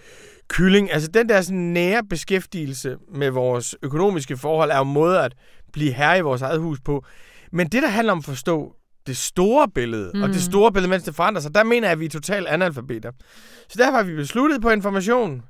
kylling. 0.48 0.92
Altså 0.92 1.12
den 1.12 1.30
der 1.30 1.42
sådan 1.42 1.58
nære 1.58 2.04
beskæftigelse 2.10 2.98
med 3.16 3.30
vores 3.30 3.76
økonomiske 3.82 4.38
forhold, 4.38 4.72
er 4.72 4.78
jo 4.78 4.84
en 4.84 4.94
måde 4.94 5.22
at 5.22 5.34
blive 5.74 5.92
herre 5.92 6.18
i 6.18 6.22
vores 6.22 6.42
eget 6.42 6.60
hus 6.60 6.80
på. 6.80 7.06
Men 7.52 7.68
det, 7.68 7.84
der 7.84 7.90
handler 7.90 8.12
om 8.12 8.20
at 8.20 8.26
forstå 8.26 8.77
det 9.08 9.18
store 9.18 9.68
billede, 9.68 10.12
mm. 10.14 10.22
og 10.22 10.30
det 10.30 10.36
mm. 10.36 10.42
store 10.42 10.72
billede, 10.72 10.90
mens 10.90 11.04
det 11.04 11.16
forandrer 11.16 11.42
sig, 11.42 11.56
der 11.56 11.64
mener 11.64 11.88
jeg, 11.88 11.92
at 11.92 12.00
vi 12.00 12.06
er 12.06 12.10
totalt 12.10 12.48
analfabeter. 12.48 13.12
Så 13.70 13.78
derfor 13.78 13.98
har 13.98 14.04
vi 14.04 14.16
besluttet 14.16 14.62
på 14.62 14.70
information, 14.70 15.44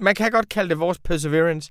man 0.00 0.14
kan 0.14 0.30
godt 0.30 0.48
kalde 0.48 0.68
det 0.68 0.78
vores 0.78 0.98
perseverance, 0.98 1.70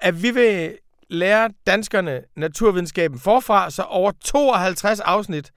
at 0.00 0.22
vi 0.22 0.30
vil 0.30 0.78
lære 1.10 1.50
danskerne 1.66 2.20
naturvidenskaben 2.36 3.18
forfra, 3.18 3.70
så 3.70 3.82
over 3.82 4.12
52 4.24 5.00
afsnit 5.00 5.50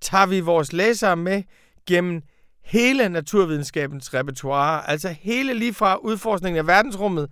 tager 0.00 0.26
vi 0.26 0.40
vores 0.40 0.72
læsere 0.72 1.16
med 1.16 1.42
gennem 1.86 2.22
hele 2.64 3.08
naturvidenskabens 3.08 4.14
repertoire, 4.14 4.90
altså 4.90 5.08
hele 5.08 5.54
lige 5.54 5.74
fra 5.74 5.96
udforskningen 5.96 6.58
af 6.58 6.66
verdensrummet 6.66 7.30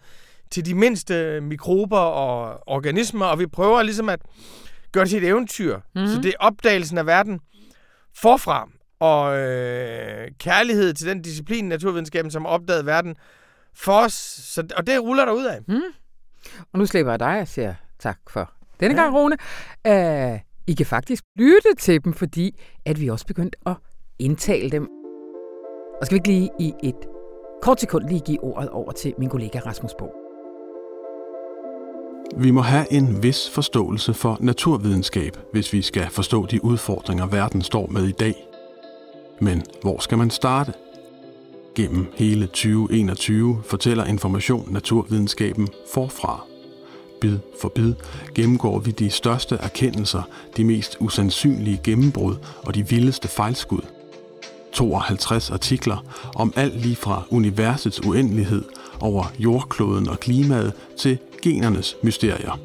til 0.50 0.66
de 0.66 0.74
mindste 0.74 1.40
mikrober 1.40 1.98
og 1.98 2.60
organismer, 2.66 3.26
og 3.26 3.38
vi 3.38 3.46
prøver 3.46 3.82
ligesom 3.82 4.08
at 4.08 4.20
det 5.00 5.10
til 5.10 5.22
et 5.22 5.28
eventyr. 5.28 5.76
Mm-hmm. 5.76 6.08
Så 6.08 6.20
det 6.20 6.28
er 6.28 6.36
opdagelsen 6.38 6.98
af 6.98 7.06
verden 7.06 7.40
forfra, 8.16 8.68
og 9.00 9.38
øh, 9.38 10.28
kærlighed 10.38 10.94
til 10.94 11.08
den 11.08 11.22
disciplin, 11.22 11.64
naturvidenskaben, 11.64 12.30
som 12.30 12.44
har 12.44 12.52
opdaget 12.52 12.86
verden 12.86 13.16
for 13.74 13.92
os. 13.92 14.12
Så, 14.12 14.66
og 14.76 14.86
det 14.86 15.02
ruller 15.02 15.24
der 15.24 15.32
ud 15.32 15.44
af. 15.44 15.60
Mm. 15.68 15.80
Og 16.72 16.78
nu 16.78 16.86
slipper 16.86 17.12
jeg 17.12 17.20
dig 17.20 17.40
og 17.40 17.48
siger 17.48 17.74
tak 17.98 18.18
for 18.28 18.52
denne 18.80 18.94
ja. 18.94 19.02
gang, 19.02 19.14
Rune. 19.14 19.36
Uh, 19.88 20.40
I 20.66 20.74
kan 20.74 20.86
faktisk 20.86 21.24
lytte 21.36 21.74
til 21.78 22.04
dem, 22.04 22.12
fordi 22.12 22.60
at 22.84 23.00
vi 23.00 23.08
også 23.08 23.26
begyndt 23.26 23.56
at 23.66 23.74
indtale 24.18 24.70
dem. 24.70 24.88
Og 26.00 26.06
skal 26.06 26.14
vi 26.14 26.16
ikke 26.16 26.28
lige 26.28 26.50
i 26.60 26.72
et 26.82 27.06
kort 27.62 27.80
sekund 27.80 28.08
lige 28.08 28.20
give 28.20 28.44
ordet 28.44 28.70
over 28.70 28.92
til 28.92 29.14
min 29.18 29.28
kollega 29.28 29.58
Rasmus 29.58 29.92
Bo. 29.98 30.23
Vi 32.36 32.50
må 32.50 32.60
have 32.60 32.92
en 32.92 33.22
vis 33.22 33.50
forståelse 33.50 34.14
for 34.14 34.36
naturvidenskab, 34.40 35.36
hvis 35.52 35.72
vi 35.72 35.82
skal 35.82 36.06
forstå 36.10 36.46
de 36.46 36.64
udfordringer, 36.64 37.26
verden 37.26 37.62
står 37.62 37.86
med 37.86 38.08
i 38.08 38.12
dag. 38.12 38.34
Men 39.40 39.62
hvor 39.82 39.98
skal 40.00 40.18
man 40.18 40.30
starte? 40.30 40.72
Gennem 41.74 42.06
hele 42.14 42.46
2021 42.46 43.62
fortæller 43.66 44.04
Information 44.04 44.72
Naturvidenskaben 44.72 45.68
forfra. 45.94 46.44
Bid 47.20 47.38
for 47.60 47.68
bid 47.68 47.94
gennemgår 48.34 48.78
vi 48.78 48.90
de 48.90 49.10
største 49.10 49.56
erkendelser, 49.56 50.22
de 50.56 50.64
mest 50.64 50.96
usandsynlige 51.00 51.80
gennembrud 51.84 52.34
og 52.62 52.74
de 52.74 52.88
vildeste 52.88 53.28
fejlskud. 53.28 53.82
52 54.72 55.50
artikler 55.50 56.04
om 56.34 56.52
alt 56.56 56.80
lige 56.80 56.96
fra 56.96 57.22
universets 57.30 58.06
uendelighed 58.06 58.64
over 59.00 59.24
jordkloden 59.38 60.08
og 60.08 60.20
klimaet 60.20 60.72
til 60.98 61.18
genernes 61.44 61.96
mysterier. 62.02 62.60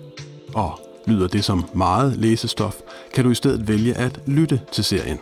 Og 0.54 0.80
lyder 1.08 1.28
det 1.28 1.46
som 1.46 1.65
meget 1.74 2.18
læsestof, 2.18 2.76
kan 3.13 3.24
du 3.24 3.32
i 3.32 3.36
stedet 3.36 3.68
vælge 3.68 3.94
at 3.94 4.20
lytte 4.26 4.62
til 4.72 4.84
serien. 4.84 5.20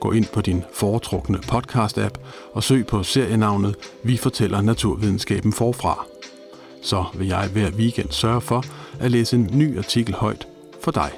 Gå 0.00 0.12
ind 0.12 0.26
på 0.32 0.40
din 0.40 0.64
foretrukne 0.72 1.38
podcast-app 1.38 2.18
og 2.52 2.62
søg 2.62 2.86
på 2.86 3.02
serienavnet 3.02 3.76
Vi 4.02 4.16
fortæller 4.16 4.60
naturvidenskaben 4.60 5.52
forfra. 5.52 6.06
Så 6.82 7.04
vil 7.14 7.26
jeg 7.26 7.48
hver 7.52 7.70
weekend 7.70 8.10
sørge 8.10 8.40
for 8.40 8.64
at 9.00 9.10
læse 9.10 9.36
en 9.36 9.50
ny 9.52 9.78
artikel 9.78 10.14
højt 10.14 10.48
for 10.80 10.90
dig. 10.90 11.10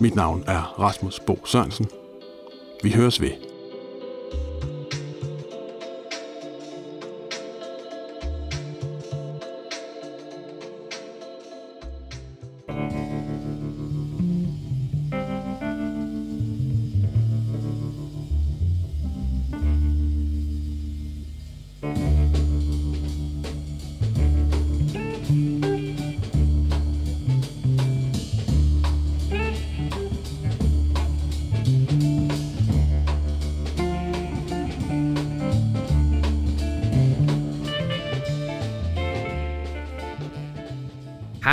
Mit 0.00 0.14
navn 0.14 0.44
er 0.46 0.80
Rasmus 0.80 1.20
Bo 1.20 1.38
Sørensen. 1.44 1.86
Vi 2.82 2.90
høres 2.90 3.20
ved. 3.20 3.49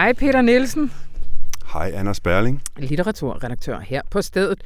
Hej 0.08 0.14
Peter 0.14 0.42
Nielsen. 0.42 0.92
Hej 1.74 1.92
Anna 1.96 2.14
Sperling. 2.14 2.62
Litteraturredaktør 2.78 3.80
her 3.80 4.02
på 4.12 4.22
stedet. 4.22 4.64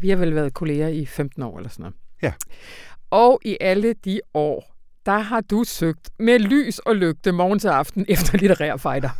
Vi 0.00 0.10
har 0.10 0.16
vel 0.16 0.34
været 0.34 0.54
kolleger 0.54 0.88
i 0.88 1.06
15 1.06 1.42
år 1.42 1.56
eller 1.58 1.70
sådan 1.70 1.82
noget. 1.82 1.94
Ja. 2.22 2.32
Og 3.10 3.40
i 3.44 3.56
alle 3.60 3.94
de 4.04 4.20
år, 4.34 4.76
der 5.06 5.18
har 5.18 5.40
du 5.40 5.64
søgt 5.64 6.10
med 6.18 6.38
lys 6.38 6.78
og 6.78 6.96
lygte 6.96 7.32
morgen 7.32 7.58
til 7.58 7.68
aften 7.68 8.04
efter 8.08 8.38
litterære 8.38 8.78
fighter. 8.78 9.10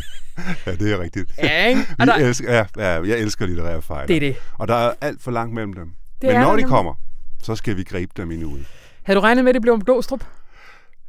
ja, 0.66 0.74
det 0.74 0.92
er 0.92 1.00
rigtigt. 1.00 1.32
Ja, 1.38 1.66
ikke? 1.66 1.86
Og 1.98 2.06
der... 2.06 2.14
elsker, 2.14 2.52
ja, 2.52 2.66
ja, 2.76 3.02
jeg 3.02 3.18
elsker 3.18 3.46
litterære 3.46 3.82
fighter. 3.82 4.06
Det 4.06 4.16
er 4.16 4.20
det. 4.20 4.36
Og 4.58 4.68
der 4.68 4.74
er 4.74 4.92
alt 5.00 5.22
for 5.22 5.30
langt 5.30 5.54
mellem 5.54 5.72
dem. 5.72 5.92
Det 6.22 6.30
Men 6.30 6.40
når 6.40 6.56
de 6.56 6.62
kommer, 6.62 6.94
så 7.42 7.54
skal 7.54 7.76
vi 7.76 7.82
gribe 7.82 8.12
dem 8.16 8.30
i 8.30 8.44
ude. 8.44 8.64
Havde 9.02 9.16
du 9.16 9.20
regnet 9.20 9.44
med, 9.44 9.50
at 9.50 9.54
det 9.54 9.62
blev 9.62 9.74
om 9.74 9.84
Glostrup? 9.84 10.24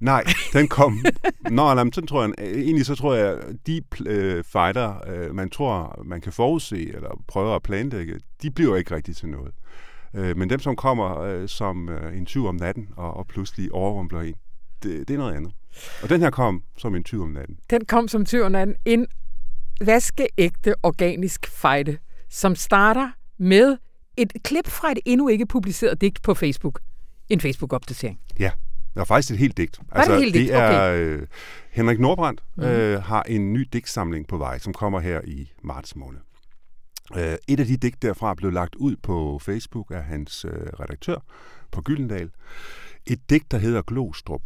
Nej, 0.04 0.24
den 0.54 0.68
kom. 0.68 1.06
Nå, 1.50 1.74
nej, 1.74 1.84
sådan 1.94 2.08
tror 2.08 2.24
jeg, 2.24 2.34
egentlig 2.40 2.86
så 2.86 2.96
tror 2.96 3.14
jeg, 3.14 3.38
de 3.68 3.82
øh, 4.06 4.44
fighter, 4.44 5.08
øh, 5.08 5.36
man 5.36 5.50
tror, 5.50 6.02
man 6.06 6.22
kan 6.22 6.34
forudse, 6.34 6.94
eller 6.96 7.24
prøver 7.28 7.56
at 7.56 7.64
planlægge, 7.64 8.20
de 8.42 8.52
bliver 8.52 8.76
ikke 8.76 8.96
rigtig 8.96 9.16
til 9.16 9.30
noget. 9.30 9.54
Øh, 10.14 10.38
men 10.38 10.50
dem, 10.50 10.60
som 10.60 10.76
kommer 10.76 11.20
øh, 11.20 11.48
som 11.48 11.90
øh, 11.90 12.18
en 12.18 12.26
tyv 12.26 12.48
om 12.48 12.56
natten, 12.56 12.90
og, 12.98 13.14
og 13.14 13.28
pludselig 13.28 13.72
overrumpler 13.72 14.22
en, 14.22 14.34
det, 14.84 15.08
det 15.08 15.14
er 15.14 15.18
noget 15.18 15.34
andet. 15.34 15.54
Og 16.04 16.10
den 16.10 16.22
her 16.22 16.30
kom 16.30 16.64
som 16.78 16.96
en 16.96 17.04
tyv 17.04 17.22
om 17.22 17.30
natten. 17.30 17.58
Den 17.70 17.86
kom 17.86 18.08
som 18.08 18.26
tyv 18.26 18.42
om 18.42 18.52
natten. 18.52 18.76
En 18.86 19.08
vaskeægte 19.82 20.76
organisk 20.84 21.48
fejde, 21.48 21.98
som 22.30 22.56
starter 22.56 23.10
med 23.38 23.78
et 24.18 24.34
klip 24.44 24.68
fra 24.68 24.92
et 24.92 25.00
endnu 25.06 25.28
ikke 25.28 25.46
publiceret 25.46 26.02
digt 26.02 26.22
på 26.22 26.34
Facebook. 26.34 26.80
En 27.30 27.40
Facebook-opdatering. 27.40 28.20
Ja, 28.40 28.52
er 29.02 29.06
faktisk 29.06 29.32
et 29.32 29.38
helt 29.38 29.58
digt. 29.58 29.80
Altså, 29.92 30.12
det, 30.12 30.22
helt 30.22 30.34
digt? 30.34 30.48
det 30.48 30.56
er 30.56 30.90
okay. 30.90 31.00
øh, 31.00 31.28
Henrik 31.72 32.00
Nordbrandt 32.00 32.44
mm. 32.56 32.64
øh, 32.64 33.04
har 33.04 33.24
en 33.24 33.54
ny 33.54 33.68
digtsamling 33.74 34.28
på 34.28 34.38
vej, 34.38 34.60
som 34.60 34.74
kommer 34.74 35.00
her 35.00 35.22
i 35.24 35.52
marts 35.64 35.96
måned. 35.96 36.20
Øh, 37.18 37.36
et 37.48 37.60
af 37.60 37.66
de 37.66 37.78
digt 37.78 38.02
derfra 38.02 38.34
blev 38.34 38.52
lagt 38.52 38.76
ud 38.76 38.96
på 38.96 39.40
Facebook 39.42 39.92
af 39.92 40.04
hans 40.04 40.46
øh, 40.46 40.52
redaktør 40.80 41.18
på 41.72 41.82
Gyldendal. 41.82 42.30
Et 43.08 43.30
digt, 43.30 43.52
der 43.52 43.58
hedder 43.58 43.82
Glostrup. 43.82 44.42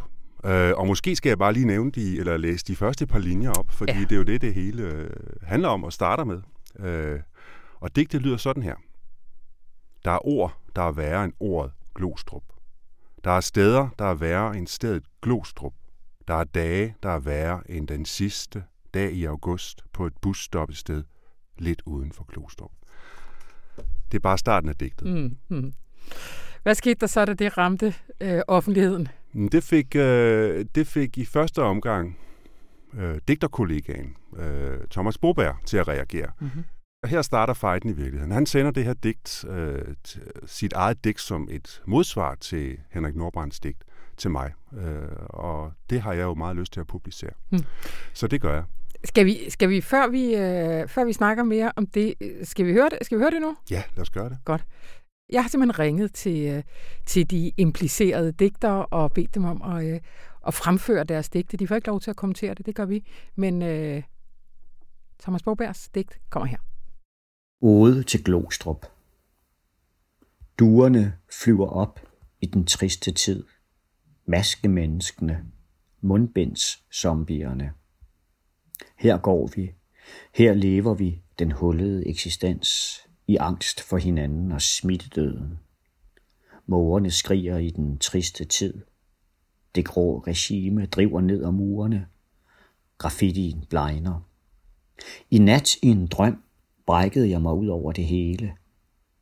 Øh, 0.46 0.72
og 0.76 0.88
måske 0.88 1.16
skal 1.16 1.30
jeg 1.30 1.38
bare 1.38 1.54
lige 1.54 1.66
nævne 1.66 1.92
de, 1.92 2.20
eller 2.20 2.38
læse 2.38 2.66
de 2.66 2.76
første 2.76 3.08
par 3.08 3.20
linjer 3.20 3.52
op, 3.52 3.72
fordi 3.72 3.94
ja. 3.94 4.00
det 4.00 4.12
er 4.12 4.16
jo 4.16 4.24
det, 4.24 4.42
det 4.42 4.54
hele 4.54 4.84
øh, 4.84 5.10
handler 5.42 5.70
om 5.70 5.84
og 5.84 5.94
starter 5.94 6.24
med. 6.24 6.42
Øh, 6.80 7.20
og 7.80 7.96
digtet 7.96 8.22
lyder 8.22 8.38
sådan 8.38 8.64
her. 8.64 8.76
Der 10.06 10.12
er 10.12 10.28
ord, 10.28 10.58
der 10.76 10.82
er 10.82 10.92
værre 10.92 11.26
end 11.26 11.34
ordet 11.40 11.72
Glostrup. 11.96 12.44
Der 13.28 13.34
er 13.34 13.42
steder, 13.42 13.90
der 14.00 14.06
er 14.06 14.14
værre 14.14 14.58
end 14.58 14.68
stedet 14.68 15.04
Glostrup. 15.22 15.74
Der 16.28 16.34
er 16.34 16.44
dage, 16.44 16.96
der 17.04 17.10
er 17.10 17.20
værre 17.20 17.72
end 17.72 17.88
den 17.88 18.06
sidste 18.06 18.64
dag 18.94 19.12
i 19.12 19.26
august 19.26 19.84
på 19.94 20.06
et 20.06 20.14
busstoppested 20.22 21.04
lidt 21.58 21.82
uden 21.86 22.12
for 22.12 22.24
Glostrup. 22.24 22.72
Det 24.12 24.18
er 24.18 24.20
bare 24.20 24.38
starten 24.38 24.70
af 24.70 24.76
digtet. 24.76 25.08
Mm, 25.08 25.38
mm. 25.48 25.74
Hvad 26.64 26.76
skete 26.76 27.00
der 27.00 27.08
så, 27.08 27.26
da 27.26 27.34
det 27.34 27.58
ramte 27.58 27.94
øh, 28.22 28.42
offentligheden? 28.48 29.08
Mm, 29.34 29.50
det 29.50 29.64
fik, 29.64 29.96
øh, 29.96 30.66
det 30.76 30.88
fik 30.88 31.18
i 31.18 31.26
første 31.26 31.64
omgang 31.64 32.18
øh, 32.94 33.20
digterkollegaen 33.28 34.16
øh, 34.38 34.80
Thomas 34.92 35.18
Boberg 35.18 35.56
til 35.66 35.78
at 35.78 35.88
reagere. 35.88 36.32
Mm-hmm. 36.40 36.64
Her 37.08 37.22
starter 37.22 37.54
fejden 37.54 37.90
i 37.90 37.94
virkeligheden. 37.94 38.32
Han 38.32 38.46
sender 38.46 38.72
det 38.72 38.84
her 38.84 38.94
digt, 38.94 39.46
øh, 39.50 39.82
sit 40.46 40.74
eget 40.74 41.04
digt 41.04 41.22
som 41.22 41.48
et 41.52 41.82
modsvar 41.86 42.36
til 42.36 42.78
Henrik 42.90 43.16
Nordbrands 43.16 43.60
digt 43.60 43.84
til 44.18 44.32
mig. 44.32 44.54
Øh, 44.78 45.08
og 45.20 45.72
det 45.90 46.02
har 46.02 46.14
jeg 46.14 46.24
jo 46.24 46.34
meget 46.34 46.56
lyst 46.56 46.74
til 46.74 46.80
at 46.80 46.88
publicere. 46.88 47.32
Hmm. 47.50 47.64
Så 48.14 48.28
det 48.28 48.42
gør 48.42 48.54
jeg. 48.54 48.64
Skal 49.04 49.26
vi, 49.26 49.50
skal 49.50 49.70
vi, 49.70 49.82
før 49.82 50.08
vi, 50.08 50.36
øh, 50.36 50.88
før 50.88 51.06
vi 51.06 51.14
snakker 51.14 51.44
mere 51.44 51.72
om 51.76 51.86
det, 51.86 52.14
skal 52.44 52.66
vi 52.66 52.74
høre 52.74 52.90
det, 52.90 52.98
skal 53.02 53.18
vi 53.18 53.22
høre 53.22 53.32
det 53.32 53.42
nu? 53.42 53.56
Ja, 53.72 53.84
lad 53.96 54.02
os 54.02 54.10
gøre 54.10 54.30
det. 54.30 54.38
Godt. 54.46 54.66
Jeg 55.30 55.42
har 55.42 55.50
simpelthen 55.50 55.80
ringet 55.80 56.14
til, 56.14 56.48
øh, 56.48 56.64
til 57.06 57.32
de 57.32 57.52
implicerede 57.58 58.32
digtere 58.32 58.86
og 58.86 59.12
bedt 59.12 59.36
dem 59.36 59.46
om 59.46 59.76
at, 59.76 59.86
øh, 59.86 60.00
at 60.48 60.54
fremføre 60.54 61.04
deres 61.04 61.30
digte. 61.30 61.58
De 61.58 61.68
får 61.68 61.76
ikke 61.76 61.88
lov 61.88 62.00
til 62.00 62.10
at 62.10 62.16
kommentere 62.16 62.54
det, 62.54 62.66
det 62.66 62.76
gør 62.76 62.86
vi. 62.86 63.08
Men 63.36 63.62
øh, 63.62 64.04
Thomas 65.20 65.44
Borbergs 65.44 65.90
digt 65.90 66.20
kommer 66.30 66.48
her. 66.48 66.58
Ode 67.62 68.04
til 68.04 68.24
Glostrup. 68.24 68.86
Duerne 70.60 71.18
flyver 71.44 71.68
op 71.68 72.00
i 72.42 72.46
den 72.46 72.66
triste 72.66 73.12
tid. 73.12 73.44
Maskemenneskene, 74.26 75.46
mundbinds 76.02 76.84
zombierne. 76.94 77.74
Her 78.96 79.18
går 79.18 79.50
vi, 79.56 79.72
her 80.34 80.54
lever 80.54 80.94
vi 80.94 81.22
den 81.40 81.52
hullede 81.52 82.08
eksistens 82.08 83.00
i 83.28 83.36
angst 83.36 83.82
for 83.82 83.98
hinanden 83.98 84.52
og 84.52 84.62
smittedøden. 84.62 85.60
Mågerne 86.66 87.12
skriger 87.12 87.58
i 87.58 87.70
den 87.70 87.98
triste 87.98 88.46
tid. 88.46 88.82
Det 89.76 89.86
grå 89.86 90.20
regime 90.20 90.86
driver 90.86 91.22
ned 91.22 91.44
om 91.44 91.54
murene. 91.54 92.08
Graffitien 92.98 93.66
blegner. 93.70 94.22
I 95.32 95.38
nat 95.38 95.76
i 95.76 95.88
en 95.88 96.08
drøm 96.08 96.44
brækkede 96.88 97.30
jeg 97.30 97.42
mig 97.42 97.54
ud 97.54 97.68
over 97.68 97.92
det 97.92 98.06
hele. 98.06 98.54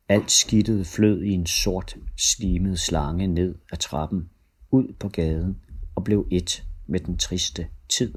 Alt 0.08 0.30
skidtet 0.30 0.86
flød 0.86 1.22
i 1.22 1.30
en 1.30 1.46
sort, 1.46 1.96
slimet 2.16 2.78
slange 2.78 3.26
ned 3.26 3.54
ad 3.72 3.76
trappen, 3.76 4.30
ud 4.70 4.94
på 5.00 5.08
gaden 5.08 5.56
og 5.94 6.04
blev 6.04 6.26
et 6.30 6.64
med 6.86 7.00
den 7.00 7.18
triste 7.18 7.66
tid. 7.88 8.14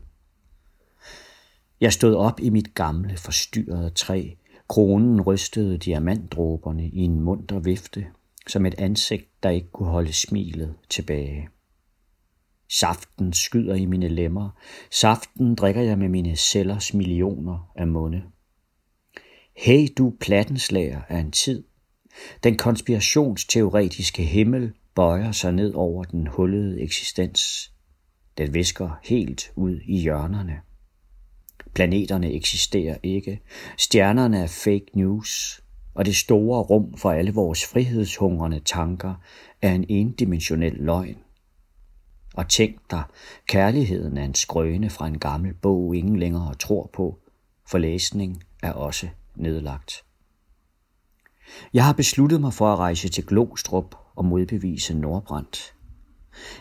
Jeg 1.82 1.94
stod 1.94 2.16
op 2.16 2.40
i 2.40 2.50
mit 2.50 2.76
gamle, 2.76 3.18
forstyrrede 3.18 3.90
træ. 3.90 4.30
Kronen 4.68 5.22
rystede 5.22 5.78
diamantdråberne 5.78 6.88
i 6.88 7.00
en 7.00 7.20
munter 7.20 7.60
vifte, 7.60 8.08
som 8.48 8.66
et 8.66 8.76
ansigt, 8.78 9.44
der 9.44 9.50
ikke 9.50 9.72
kunne 9.72 9.90
holde 9.90 10.14
smilet 10.14 10.76
tilbage. 10.90 11.50
Saften 12.72 13.34
skyder 13.34 13.76
i 13.76 13.86
mine 13.86 14.08
lemmer. 14.08 14.50
Saften 14.92 15.56
drikker 15.56 15.82
jeg 15.82 15.98
med 15.98 16.10
mine 16.10 16.36
cellers 16.36 16.94
millioner 16.94 17.72
af 17.76 17.88
munde. 17.88 18.24
Hey 19.62 19.88
du 19.98 20.14
plattenslager 20.20 21.02
af 21.10 21.18
en 21.18 21.32
tid. 21.32 21.64
Den 22.44 22.58
konspirationsteoretiske 22.58 24.24
himmel 24.24 24.74
bøjer 24.96 25.32
sig 25.32 25.54
ned 25.54 25.74
over 25.74 26.04
den 26.04 26.28
hullede 26.28 26.82
eksistens. 26.82 27.72
Den 28.38 28.54
visker 28.54 28.90
helt 29.04 29.52
ud 29.56 29.80
i 29.86 30.00
hjørnerne. 30.00 30.60
Planeterne 31.74 32.34
eksisterer 32.34 32.98
ikke. 33.04 33.42
Stjernerne 33.78 34.38
er 34.38 34.48
fake 34.48 34.86
news. 34.94 35.62
Og 35.94 36.06
det 36.06 36.16
store 36.16 36.62
rum 36.62 36.98
for 36.98 37.12
alle 37.12 37.34
vores 37.34 37.66
frihedshungrende 37.66 38.60
tanker 38.60 39.14
er 39.62 39.72
en 39.72 39.86
endimensionel 39.90 40.74
løgn. 40.74 41.18
Og 42.36 42.50
tænk 42.50 42.92
dig, 42.92 43.04
kærligheden 43.48 44.18
er 44.18 44.26
en 44.26 44.36
skrøne 44.36 44.90
fra 44.90 45.08
en 45.08 45.20
gammel 45.20 45.54
bog, 45.54 45.96
ingen 45.96 46.20
længere 46.20 46.56
tror 46.56 46.90
på, 46.94 47.20
for 47.68 47.78
læsning 47.78 48.44
er 48.64 48.72
også 48.72 49.08
nedlagt. 49.40 50.04
Jeg 51.74 51.86
har 51.86 51.94
besluttet 51.94 52.42
mig 52.42 52.54
for 52.54 52.74
at 52.74 52.80
rejse 52.80 53.10
til 53.10 53.26
Glostrup 53.26 53.96
og 54.16 54.26
modbevise 54.26 54.94
Nordbrandt. 54.94 55.74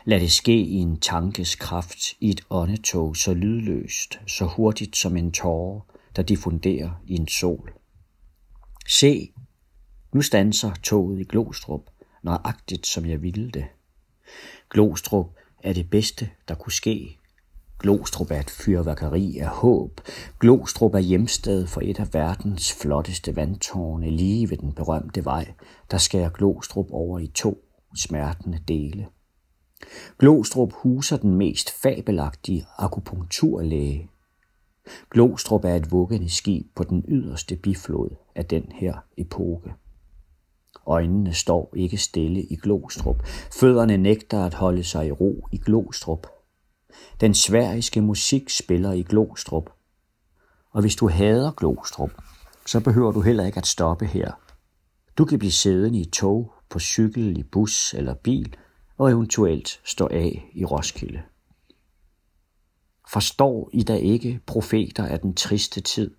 Lad 0.04 0.20
det 0.20 0.32
ske 0.32 0.60
i 0.60 0.74
en 0.74 1.00
tankes 1.00 1.54
kraft, 1.54 1.98
i 2.20 2.30
et 2.30 2.40
åndetog 2.50 3.16
så 3.16 3.34
lydløst, 3.34 4.20
så 4.26 4.44
hurtigt 4.44 4.96
som 4.96 5.16
en 5.16 5.32
tåre, 5.32 5.80
der 6.16 6.22
diffunderer 6.22 6.90
i 7.06 7.14
en 7.14 7.28
sol. 7.28 7.72
Se, 8.88 9.32
nu 10.12 10.22
stanser 10.22 10.74
toget 10.82 11.20
i 11.20 11.24
Glostrup, 11.24 11.90
nøjagtigt 12.22 12.86
som 12.86 13.06
jeg 13.06 13.22
ville 13.22 13.50
det. 13.50 13.66
Glostrup 14.70 15.26
er 15.62 15.72
det 15.72 15.90
bedste, 15.90 16.30
der 16.48 16.54
kunne 16.54 16.72
ske. 16.72 17.18
Glostrup 17.78 18.30
er 18.30 18.40
et 18.40 18.50
fyrværkeri 18.50 19.38
af 19.38 19.48
håb. 19.48 20.00
Glostrup 20.40 20.94
er 20.94 20.98
hjemsted 20.98 21.66
for 21.66 21.80
et 21.84 22.00
af 22.00 22.14
verdens 22.14 22.72
flotteste 22.72 23.36
vandtårne 23.36 24.10
lige 24.10 24.50
ved 24.50 24.56
den 24.56 24.72
berømte 24.72 25.24
vej, 25.24 25.52
der 25.90 25.98
skærer 25.98 26.30
Glostrup 26.30 26.86
over 26.90 27.18
i 27.18 27.26
to 27.26 27.64
smertende 27.96 28.58
dele. 28.68 29.06
Glostrup 30.18 30.72
huser 30.72 31.16
den 31.16 31.34
mest 31.34 31.70
fabelagtige 31.82 32.66
akupunkturlæge. 32.78 34.08
Glostrup 35.10 35.64
er 35.64 35.74
et 35.74 35.90
vuggende 35.90 36.30
skib 36.30 36.66
på 36.74 36.84
den 36.84 37.04
yderste 37.08 37.56
biflod 37.56 38.10
af 38.34 38.46
den 38.46 38.72
her 38.74 38.94
epoke. 39.16 39.74
Øjnene 40.86 41.34
står 41.34 41.72
ikke 41.76 41.96
stille 41.96 42.42
i 42.42 42.56
Glostrup. 42.56 43.22
Fødderne 43.52 43.96
nægter 43.96 44.44
at 44.44 44.54
holde 44.54 44.84
sig 44.84 45.06
i 45.06 45.12
ro 45.12 45.46
i 45.52 45.58
Glostrup. 45.58 46.26
Den 47.20 47.34
sveriske 47.34 48.00
musik 48.00 48.50
spiller 48.50 48.92
i 48.92 49.02
Glostrup. 49.02 49.70
Og 50.70 50.80
hvis 50.80 50.96
du 50.96 51.08
hader 51.08 51.50
Glostrup, 51.50 52.10
så 52.66 52.80
behøver 52.80 53.12
du 53.12 53.20
heller 53.20 53.44
ikke 53.44 53.58
at 53.58 53.66
stoppe 53.66 54.06
her. 54.06 54.32
Du 55.18 55.24
kan 55.24 55.38
blive 55.38 55.52
siddende 55.52 56.00
i 56.00 56.04
tog, 56.04 56.52
på 56.70 56.78
cykel, 56.78 57.38
i 57.38 57.42
bus 57.42 57.94
eller 57.94 58.14
bil– 58.14 58.56
og 58.98 59.10
eventuelt 59.10 59.80
stå 59.84 60.08
af 60.10 60.50
i 60.54 60.64
Roskilde. 60.64 61.22
Forstår 63.12 63.70
I 63.72 63.82
da 63.82 63.94
ikke, 63.96 64.40
profeter 64.46 65.06
af 65.06 65.20
den 65.20 65.34
triste 65.34 65.80
tid, 65.80 66.14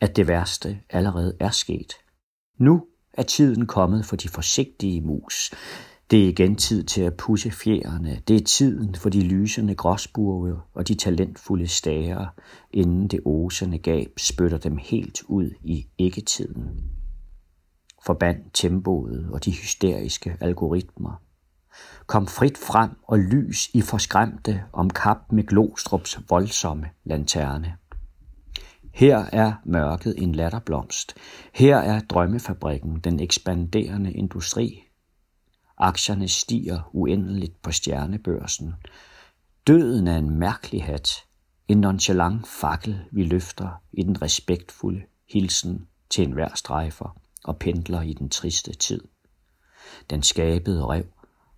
at 0.00 0.16
det 0.16 0.28
værste 0.28 0.80
allerede 0.90 1.36
er 1.40 1.50
sket? 1.50 1.92
Nu 2.58 2.86
er 3.12 3.22
tiden 3.22 3.66
kommet 3.66 4.06
for 4.06 4.16
de 4.16 4.28
forsigtige 4.28 5.00
mus. 5.00 5.54
Det 6.10 6.24
er 6.24 6.28
igen 6.28 6.56
tid 6.56 6.84
til 6.84 7.02
at 7.02 7.16
pusse 7.16 7.50
fjerne. 7.50 8.20
Det 8.28 8.36
er 8.36 8.44
tiden 8.44 8.94
for 8.94 9.08
de 9.08 9.20
lysende 9.20 9.74
gråsburve 9.74 10.60
og 10.74 10.88
de 10.88 10.94
talentfulde 10.94 11.66
stager, 11.66 12.26
inden 12.72 13.08
det 13.08 13.20
osende 13.24 13.78
gab 13.78 14.12
spytter 14.16 14.58
dem 14.58 14.76
helt 14.76 15.22
ud 15.28 15.50
i 15.62 15.86
ikke-tiden. 15.98 16.90
Forband 18.06 18.38
tempoet 18.52 19.28
og 19.32 19.44
de 19.44 19.50
hysteriske 19.50 20.36
algoritmer. 20.40 21.22
Kom 22.06 22.26
frit 22.26 22.58
frem 22.58 22.90
og 23.02 23.18
lys 23.18 23.68
i 23.74 23.80
forskræmte 23.80 24.62
om 24.72 24.90
kap 24.90 25.32
med 25.32 25.46
Glostrups 25.46 26.20
voldsomme 26.30 26.86
lanterne. 27.04 27.74
Her 28.94 29.18
er 29.32 29.52
mørket 29.64 30.14
en 30.16 30.34
latterblomst. 30.34 31.14
Her 31.54 31.76
er 31.76 32.00
drømmefabrikken, 32.00 33.00
den 33.04 33.20
ekspanderende 33.20 34.12
industri. 34.12 34.83
Aktierne 35.78 36.28
stiger 36.28 36.90
uendeligt 36.92 37.62
på 37.62 37.72
stjernebørsen. 37.72 38.74
Døden 39.66 40.06
er 40.06 40.18
en 40.18 40.30
mærkelig 40.30 40.84
hat. 40.84 41.10
En 41.68 41.80
nonchalant 41.80 42.46
fakkel, 42.46 43.04
vi 43.10 43.24
løfter 43.24 43.82
i 43.92 44.02
den 44.02 44.22
respektfulde 44.22 45.02
hilsen 45.32 45.86
til 46.10 46.24
enhver 46.24 46.54
strejfer 46.54 47.16
og 47.44 47.58
pendler 47.58 48.02
i 48.02 48.12
den 48.12 48.28
triste 48.28 48.74
tid. 48.74 49.00
Den 50.10 50.22
skabede 50.22 50.86
rev 50.86 51.04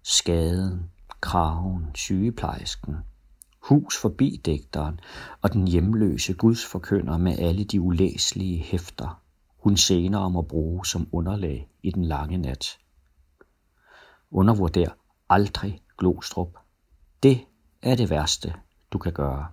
skaden, 0.02 0.90
kraven, 1.20 1.87
sygeplejersken, 1.94 2.96
hus 3.61 3.96
forbi 3.96 4.40
digteren 4.44 5.00
og 5.42 5.52
den 5.52 5.68
hjemløse 5.68 6.35
gudsforkynder 6.35 7.16
med 7.18 7.38
alle 7.38 7.64
de 7.64 7.81
ulæselige 7.81 8.59
hæfter, 8.59 9.22
hun 9.59 9.76
senere 9.76 10.31
må 10.31 10.42
bruge 10.42 10.87
som 10.87 11.09
underlag 11.12 11.68
i 11.83 11.90
den 11.90 12.05
lange 12.05 12.38
nat. 12.38 12.79
Undervurder 14.30 14.88
aldrig 15.30 15.80
Glostrup. 15.98 16.48
Det 17.22 17.40
er 17.82 17.94
det 17.94 18.10
værste, 18.10 18.54
du 18.92 18.98
kan 18.98 19.12
gøre. 19.12 19.46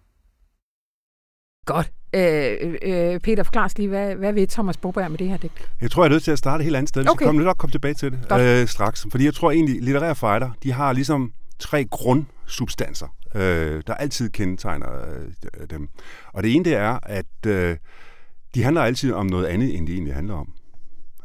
Godt. 1.65 1.91
Øh, 2.15 2.75
øh, 2.81 3.19
Peter, 3.19 3.43
forklar 3.43 3.73
lige, 3.77 3.89
hvad, 3.89 4.15
hvad 4.15 4.33
vil 4.33 4.47
Thomas 4.47 4.77
Boberg 4.77 5.11
med 5.11 5.17
det 5.17 5.29
her 5.29 5.37
digt? 5.37 5.71
Jeg 5.81 5.91
tror, 5.91 6.03
jeg 6.03 6.09
er 6.09 6.11
nødt 6.13 6.23
til 6.23 6.31
at 6.31 6.37
starte 6.37 6.61
et 6.61 6.65
helt 6.65 6.75
andet 6.75 6.89
sted. 6.89 7.09
Okay. 7.09 7.25
Så 7.25 7.25
kommer 7.25 7.43
nok 7.43 7.57
komme 7.57 7.71
tilbage 7.71 7.93
til 7.93 8.11
det 8.11 8.61
øh, 8.61 8.67
straks. 8.67 9.07
Fordi 9.11 9.25
jeg 9.25 9.33
tror 9.33 9.51
egentlig, 9.51 9.81
litterære 9.81 10.15
fighter, 10.15 10.51
de 10.63 10.71
har 10.71 10.93
ligesom 10.93 11.33
tre 11.59 11.85
grundsubstanser, 11.85 13.07
øh, 13.35 13.83
der 13.87 13.93
altid 13.93 14.29
kendetegner 14.29 14.87
øh, 15.59 15.69
dem. 15.69 15.89
Og 16.33 16.43
det 16.43 16.55
ene, 16.55 16.65
det 16.65 16.75
er, 16.75 16.99
at 17.03 17.45
øh, 17.47 17.77
de 18.55 18.63
handler 18.63 18.81
altid 18.81 19.13
om 19.13 19.25
noget 19.25 19.45
andet, 19.45 19.77
end 19.77 19.87
de 19.87 19.93
egentlig 19.93 20.13
handler 20.13 20.33
om. 20.33 20.53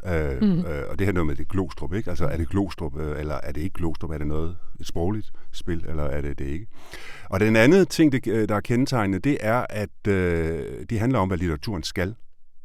Øh, 0.06 0.42
mm. 0.42 0.58
øh, 0.58 0.84
og 0.90 0.98
det 0.98 1.06
her 1.06 1.12
noget 1.12 1.26
med 1.26 1.36
det 1.36 1.48
Glostrup, 1.48 1.94
ikke? 1.94 2.10
Altså, 2.10 2.26
er 2.26 2.36
det 2.36 2.48
Glostrup, 2.48 2.96
øh, 3.00 3.20
eller 3.20 3.34
er 3.34 3.52
det 3.52 3.60
ikke 3.60 3.74
Glostrup? 3.74 4.10
Er 4.10 4.18
det 4.18 4.26
noget, 4.26 4.56
et 4.80 4.86
sprogligt 4.86 5.32
spil, 5.52 5.84
eller 5.88 6.02
er 6.02 6.20
det 6.20 6.38
det 6.38 6.46
ikke? 6.46 6.66
Og 7.30 7.40
den 7.40 7.56
anden 7.56 7.86
ting, 7.86 8.12
det, 8.12 8.26
øh, 8.26 8.48
der 8.48 8.54
er 8.54 8.60
kendetegnende, 8.60 9.18
det 9.18 9.38
er, 9.40 9.66
at 9.70 10.06
øh, 10.08 10.86
de 10.90 10.98
handler 10.98 11.18
om, 11.18 11.28
hvad 11.28 11.38
litteraturen 11.38 11.82
skal. 11.82 12.14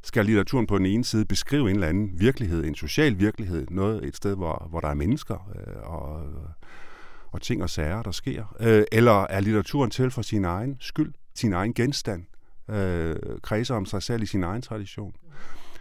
skal 0.03 0.25
litteraturen 0.25 0.67
på 0.67 0.77
den 0.77 0.85
ene 0.85 1.03
side 1.03 1.25
beskrive 1.25 1.69
en 1.69 1.75
eller 1.75 1.87
anden 1.87 2.11
virkelighed, 2.19 2.63
en 2.63 2.75
social 2.75 3.19
virkelighed, 3.19 3.67
noget 3.71 4.05
et 4.05 4.15
sted, 4.15 4.35
hvor, 4.35 4.67
hvor 4.69 4.79
der 4.79 4.87
er 4.87 4.93
mennesker 4.93 5.51
øh, 5.55 5.91
og, 5.93 6.21
og 7.31 7.41
ting 7.41 7.63
og 7.63 7.69
sager, 7.69 8.01
der 8.01 8.11
sker? 8.11 8.55
Øh, 8.59 8.83
eller 8.91 9.23
er 9.23 9.39
litteraturen 9.39 9.91
til 9.91 10.11
for 10.11 10.21
sin 10.21 10.45
egen 10.45 10.77
skyld, 10.79 11.13
sin 11.35 11.53
egen 11.53 11.73
genstand, 11.73 12.23
øh, 12.69 13.15
kredser 13.41 13.75
om 13.75 13.85
sig 13.85 14.03
selv 14.03 14.23
i 14.23 14.25
sin 14.25 14.43
egen 14.43 14.61
tradition? 14.61 15.15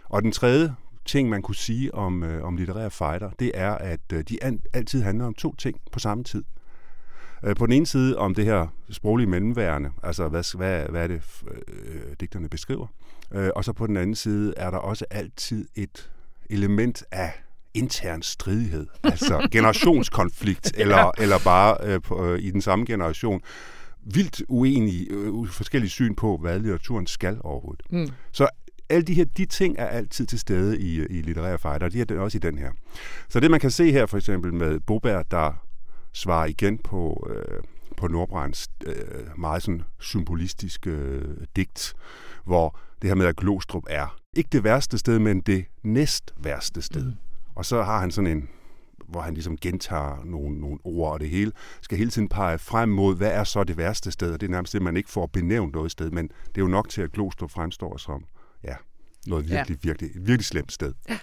Og 0.03 0.21
den 0.21 0.31
tredje 0.31 0.75
ting, 1.05 1.29
man 1.29 1.41
kunne 1.41 1.55
sige 1.55 1.93
om, 1.93 2.23
øh, 2.23 2.43
om 2.43 2.57
litterære 2.57 2.91
fighter, 2.91 3.29
det 3.39 3.51
er, 3.53 3.71
at 3.71 3.99
øh, 4.13 4.23
de 4.29 4.43
an, 4.43 4.59
altid 4.73 5.01
handler 5.01 5.25
om 5.25 5.33
to 5.33 5.55
ting 5.55 5.77
på 5.91 5.99
samme 5.99 6.23
tid. 6.23 6.43
Øh, 7.43 7.55
på 7.55 7.65
den 7.65 7.73
ene 7.73 7.85
side 7.85 8.17
om 8.17 8.35
det 8.35 8.45
her 8.45 8.67
sproglige 8.91 9.27
mellemværende, 9.27 9.91
altså 10.03 10.27
hvad, 10.27 10.57
hvad, 10.57 10.85
hvad 10.89 11.03
er 11.03 11.07
det, 11.07 11.21
øh, 11.67 12.01
digterne 12.19 12.49
beskriver. 12.49 12.87
Øh, 13.31 13.49
og 13.55 13.65
så 13.65 13.73
på 13.73 13.87
den 13.87 13.97
anden 13.97 14.15
side 14.15 14.53
er 14.57 14.71
der 14.71 14.77
også 14.77 15.05
altid 15.11 15.67
et 15.75 16.11
element 16.49 17.03
af 17.11 17.31
intern 17.73 18.21
stridighed, 18.21 18.87
altså 19.03 19.47
generationskonflikt, 19.51 20.71
eller, 20.77 20.97
ja. 20.97 21.09
eller 21.17 21.39
bare 21.43 21.77
øh, 21.83 22.01
på, 22.01 22.25
øh, 22.25 22.39
i 22.39 22.51
den 22.51 22.61
samme 22.61 22.85
generation 22.85 23.41
vildt 24.05 24.43
uenige, 24.47 25.07
øh, 25.09 25.47
forskellige 25.47 25.89
syn 25.89 26.15
på, 26.15 26.37
hvad 26.37 26.59
litteraturen 26.59 27.07
skal 27.07 27.37
overhovedet. 27.41 27.83
Mm. 27.89 28.09
Så 28.31 28.47
alle 28.93 29.05
de 29.05 29.13
her 29.13 29.25
de 29.25 29.45
ting 29.45 29.75
er 29.79 29.85
altid 29.87 30.25
til 30.25 30.39
stede 30.39 30.79
i, 30.79 31.05
i 31.05 31.21
litterære 31.21 31.59
fighter, 31.59 31.89
de 31.89 32.01
er 32.01 32.19
også 32.19 32.37
i 32.37 32.39
den 32.39 32.57
her. 32.57 32.71
Så 33.29 33.39
det 33.39 33.51
man 33.51 33.59
kan 33.59 33.71
se 33.71 33.91
her 33.91 34.05
for 34.05 34.17
eksempel 34.17 34.53
med 34.53 34.79
Boberg, 34.79 35.31
der 35.31 35.53
svarer 36.13 36.45
igen 36.45 36.77
på, 36.77 37.27
øh, 37.29 37.63
på 37.97 38.07
Nordbrands 38.07 38.67
øh, 38.85 38.95
meget 39.37 39.63
sådan 39.63 39.81
symbolistiske 39.99 40.89
øh, 40.89 41.37
digt, 41.55 41.93
hvor 42.45 42.79
det 43.01 43.09
her 43.09 43.15
med, 43.15 43.25
at 43.25 43.35
Glostrup 43.35 43.83
er 43.89 44.17
ikke 44.33 44.49
det 44.51 44.63
værste 44.63 44.97
sted, 44.97 45.19
men 45.19 45.41
det 45.41 45.65
næst 45.83 46.33
værste 46.37 46.81
sted. 46.81 47.05
Mm. 47.05 47.13
Og 47.55 47.65
så 47.65 47.83
har 47.83 47.99
han 47.99 48.11
sådan 48.11 48.37
en, 48.37 48.49
hvor 49.07 49.21
han 49.21 49.33
ligesom 49.33 49.57
gentager 49.57 50.23
nogle, 50.25 50.59
nogle 50.59 50.79
ord, 50.83 51.13
og 51.13 51.19
det 51.19 51.29
hele 51.29 51.51
skal 51.81 51.97
hele 51.97 52.09
tiden 52.09 52.29
pege 52.29 52.57
frem 52.57 52.89
mod, 52.89 53.15
hvad 53.15 53.31
er 53.31 53.43
så 53.43 53.63
det 53.63 53.77
værste 53.77 54.11
sted, 54.11 54.33
og 54.33 54.41
det 54.41 54.47
er 54.47 54.51
nærmest 54.51 54.73
det, 54.73 54.81
man 54.81 54.97
ikke 54.97 55.09
får 55.09 55.27
benævnt 55.27 55.73
noget 55.73 55.91
sted, 55.91 56.11
men 56.11 56.27
det 56.27 56.57
er 56.57 56.61
jo 56.61 56.67
nok 56.67 56.89
til, 56.89 57.01
at 57.01 57.11
Glostrup 57.11 57.51
fremstår 57.51 57.97
som 57.97 58.25
ja, 58.63 58.75
noget 59.27 59.49
virkelig, 59.49 59.77
ja. 59.83 59.87
virkelig, 59.87 60.09
et 60.15 60.27
virkelig 60.27 60.45
slemt 60.45 60.71
sted. 60.71 60.93
Ja. 61.09 61.19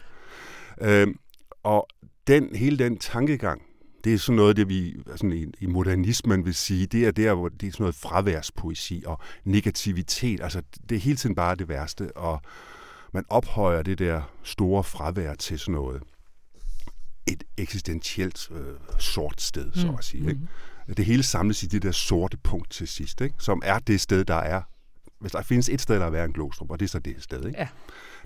Øhm, 1.03 1.19
og 1.63 1.87
den, 2.27 2.57
hele 2.57 2.79
den 2.79 2.99
tankegang, 2.99 3.63
det 4.05 4.15
er 4.15 4.19
sådan 4.19 4.37
noget, 4.37 4.57
det 4.57 4.69
vi 4.69 5.03
sådan 5.07 5.33
i, 5.33 5.47
i 5.61 5.67
modernismen 5.67 6.45
vil 6.45 6.55
sige, 6.55 6.87
det 6.87 7.07
er 7.07 7.11
der, 7.11 7.35
hvor 7.35 7.49
det 7.49 7.67
er 7.67 7.73
sådan 7.73 7.83
noget 7.83 7.95
fraværspoesi 7.95 9.03
og 9.07 9.21
negativitet. 9.45 10.41
Altså, 10.41 10.63
det 10.89 10.97
er 10.97 11.01
hele 11.01 11.17
tiden 11.17 11.35
bare 11.35 11.55
det 11.55 11.69
værste, 11.69 12.17
og 12.17 12.41
man 13.13 13.25
ophøjer 13.29 13.83
det 13.83 13.99
der 13.99 14.23
store 14.43 14.85
fravær 14.85 15.35
til 15.35 15.59
sådan 15.59 15.75
noget 15.75 16.03
et 17.27 17.45
eksistentielt 17.57 18.51
øh, 18.51 18.75
sort 18.99 19.41
sted, 19.41 19.73
så 19.75 19.87
mm. 19.87 19.95
at 19.99 20.05
sige. 20.05 20.29
Ikke? 20.29 20.41
Mm. 20.89 20.95
Det 20.95 21.05
hele 21.05 21.23
samles 21.23 21.63
i 21.63 21.67
det 21.67 21.83
der 21.83 21.93
sorte 21.93 22.37
punkt 22.37 22.71
til 22.71 22.89
sidst, 22.89 23.21
ikke? 23.21 23.35
som 23.39 23.63
er 23.65 23.79
det 23.79 24.01
sted, 24.01 24.25
der 24.25 24.35
er. 24.35 24.63
Hvis 25.21 25.33
der 25.33 25.43
findes 25.43 25.69
et 25.69 25.81
sted, 25.81 25.97
der 25.97 26.07
er 26.07 26.11
værre 26.11 26.25
end 26.25 26.35
Glostrup, 26.35 26.71
og 26.71 26.81
det 26.81 26.87
er 26.87 26.89
så 26.89 26.99
det 26.99 27.15
sted. 27.19 27.47
Ikke? 27.47 27.59
Ja. 27.59 27.69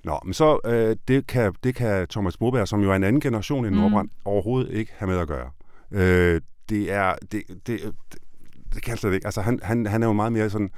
Nå, 0.04 0.20
men 0.24 0.34
så 0.34 0.58
øh, 0.64 0.96
det, 1.08 1.26
kan, 1.26 1.54
det 1.64 1.74
kan 1.74 2.08
Thomas 2.08 2.36
Boberg, 2.36 2.68
som 2.68 2.82
jo 2.82 2.90
er 2.90 2.96
en 2.96 3.04
anden 3.04 3.20
generation 3.20 3.64
end 3.64 3.74
mm. 3.74 3.80
Nordbrand, 3.80 4.10
overhovedet 4.24 4.72
ikke 4.72 4.92
have 4.96 5.10
med 5.10 5.18
at 5.18 5.28
gøre. 5.28 5.50
Øh, 5.90 6.40
det 6.68 6.92
er... 6.92 7.14
Det, 7.32 7.42
det, 7.48 7.66
det, 7.66 7.94
det 8.74 8.82
kan 8.82 8.96
slet 8.96 9.14
ikke. 9.14 9.26
Altså, 9.26 9.40
han, 9.40 9.60
han, 9.62 9.86
han 9.86 10.02
er 10.02 10.06
jo 10.06 10.12
meget 10.12 10.32
mere 10.32 10.50
sådan 10.50 10.70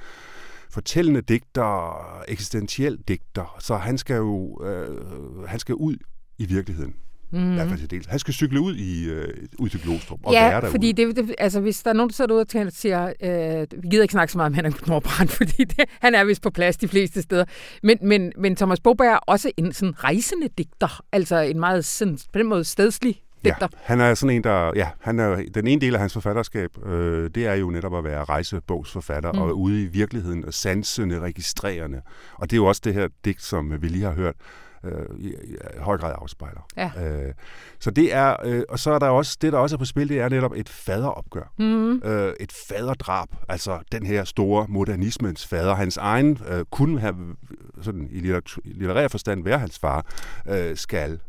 fortællende 0.69 1.21
digter, 1.21 2.23
eksistentiel 2.27 2.97
digter, 3.07 3.55
så 3.59 3.75
han 3.75 3.97
skal 3.97 4.15
jo 4.15 4.63
øh, 4.63 5.47
han 5.47 5.59
skal 5.59 5.75
ud 5.75 5.97
i 6.37 6.45
virkeligheden. 6.45 6.95
Mm. 7.31 7.51
I 7.51 7.55
hvert 7.55 7.67
fald 7.67 7.79
til 7.79 7.91
dels. 7.91 8.07
Han 8.07 8.19
skal 8.19 8.33
cykle 8.33 8.61
ud, 8.61 8.75
i, 8.75 9.09
øh, 9.09 9.33
ud 9.59 9.69
til 9.69 9.81
Glostrup 9.81 10.19
og 10.23 10.33
ja, 10.33 10.49
være 10.49 10.61
derude. 10.61 10.71
fordi 10.71 10.91
det, 10.91 11.15
det, 11.15 11.35
altså, 11.37 11.59
hvis 11.59 11.83
der 11.83 11.89
er 11.89 11.93
nogen, 11.93 12.09
der 12.09 12.13
sidder 12.13 12.33
ude 12.33 12.45
og 12.65 12.71
siger, 12.71 13.13
øh, 13.23 13.81
vi 13.83 13.87
gider 13.87 14.03
ikke 14.03 14.11
snakke 14.11 14.31
så 14.31 14.37
meget 14.37 14.49
om 14.49 14.53
Henrik 14.53 14.87
Nordbrand, 14.87 15.29
fordi 15.41 15.63
det, 15.63 15.85
han 16.01 16.15
er 16.15 16.23
vist 16.23 16.41
på 16.41 16.49
plads 16.49 16.77
de 16.77 16.87
fleste 16.87 17.21
steder. 17.21 17.45
Men, 17.83 17.97
men, 18.01 18.33
men 18.37 18.55
Thomas 18.55 18.79
Boberg 18.79 19.07
er 19.07 19.17
også 19.17 19.51
en 19.57 19.73
sådan 19.73 20.03
rejsende 20.03 20.47
digter, 20.57 21.03
altså 21.11 21.39
en 21.39 21.59
meget 21.59 21.85
sådan, 21.85 22.17
på 22.33 22.39
den 22.39 22.47
måde 22.47 22.63
stedslig 22.63 23.21
digter. 23.45 23.67
Ja, 23.71 23.77
han 23.83 24.01
er 24.01 24.13
sådan 24.13 24.35
en, 24.35 24.43
der... 24.43 24.71
Ja, 24.75 24.89
han 25.01 25.19
er, 25.19 25.43
den 25.53 25.67
ene 25.67 25.81
del 25.81 25.93
af 25.93 25.99
hans 25.99 26.13
forfatterskab, 26.13 26.85
øh, 26.85 27.29
det 27.35 27.47
er 27.47 27.53
jo 27.53 27.69
netop 27.69 27.97
at 27.97 28.03
være 28.03 28.23
rejsebogsforfatter 28.23 29.31
mm. 29.31 29.39
og 29.39 29.59
ude 29.59 29.83
i 29.83 29.85
virkeligheden 29.85 30.45
og 30.45 30.53
sansende, 30.53 31.19
registrerende. 31.19 32.01
Og 32.33 32.49
det 32.49 32.55
er 32.55 32.57
jo 32.57 32.65
også 32.65 32.81
det 32.85 32.93
her 32.93 33.07
digt, 33.25 33.41
som 33.41 33.81
vi 33.81 33.87
lige 33.87 34.03
har 34.03 34.13
hørt, 34.13 34.35
øh, 34.83 35.19
i, 35.19 35.27
i 35.27 35.55
høj 35.77 35.97
grad 35.97 36.13
afspejler. 36.17 36.67
Ja. 36.77 36.91
Øh, 37.03 37.33
så 37.79 37.91
det 37.91 38.13
er, 38.13 38.35
øh, 38.43 38.63
og 38.69 38.79
så 38.79 38.91
er 38.91 38.99
der 38.99 39.07
også, 39.07 39.37
det 39.41 39.53
der 39.53 39.59
også 39.59 39.75
er 39.75 39.77
på 39.77 39.85
spil, 39.85 40.09
det 40.09 40.19
er 40.19 40.29
netop 40.29 40.53
et 40.55 40.69
faderopgør. 40.69 41.53
Mm. 41.59 42.01
Øh, 42.03 42.33
et 42.39 42.51
faderdrab, 42.69 43.27
altså 43.49 43.79
den 43.91 44.05
her 44.05 44.23
store 44.23 44.65
modernismens 44.69 45.47
fader. 45.47 45.75
Hans 45.75 45.97
egen 45.97 46.39
øh, 46.49 46.65
kunne 46.71 46.99
have, 46.99 47.15
sådan 47.81 48.07
i 48.11 48.19
litterær 48.65 49.07
forstand, 49.07 49.43
være 49.43 49.59
hans 49.59 49.79
far, 49.79 50.05
øh, 50.49 50.77
skal 50.77 51.19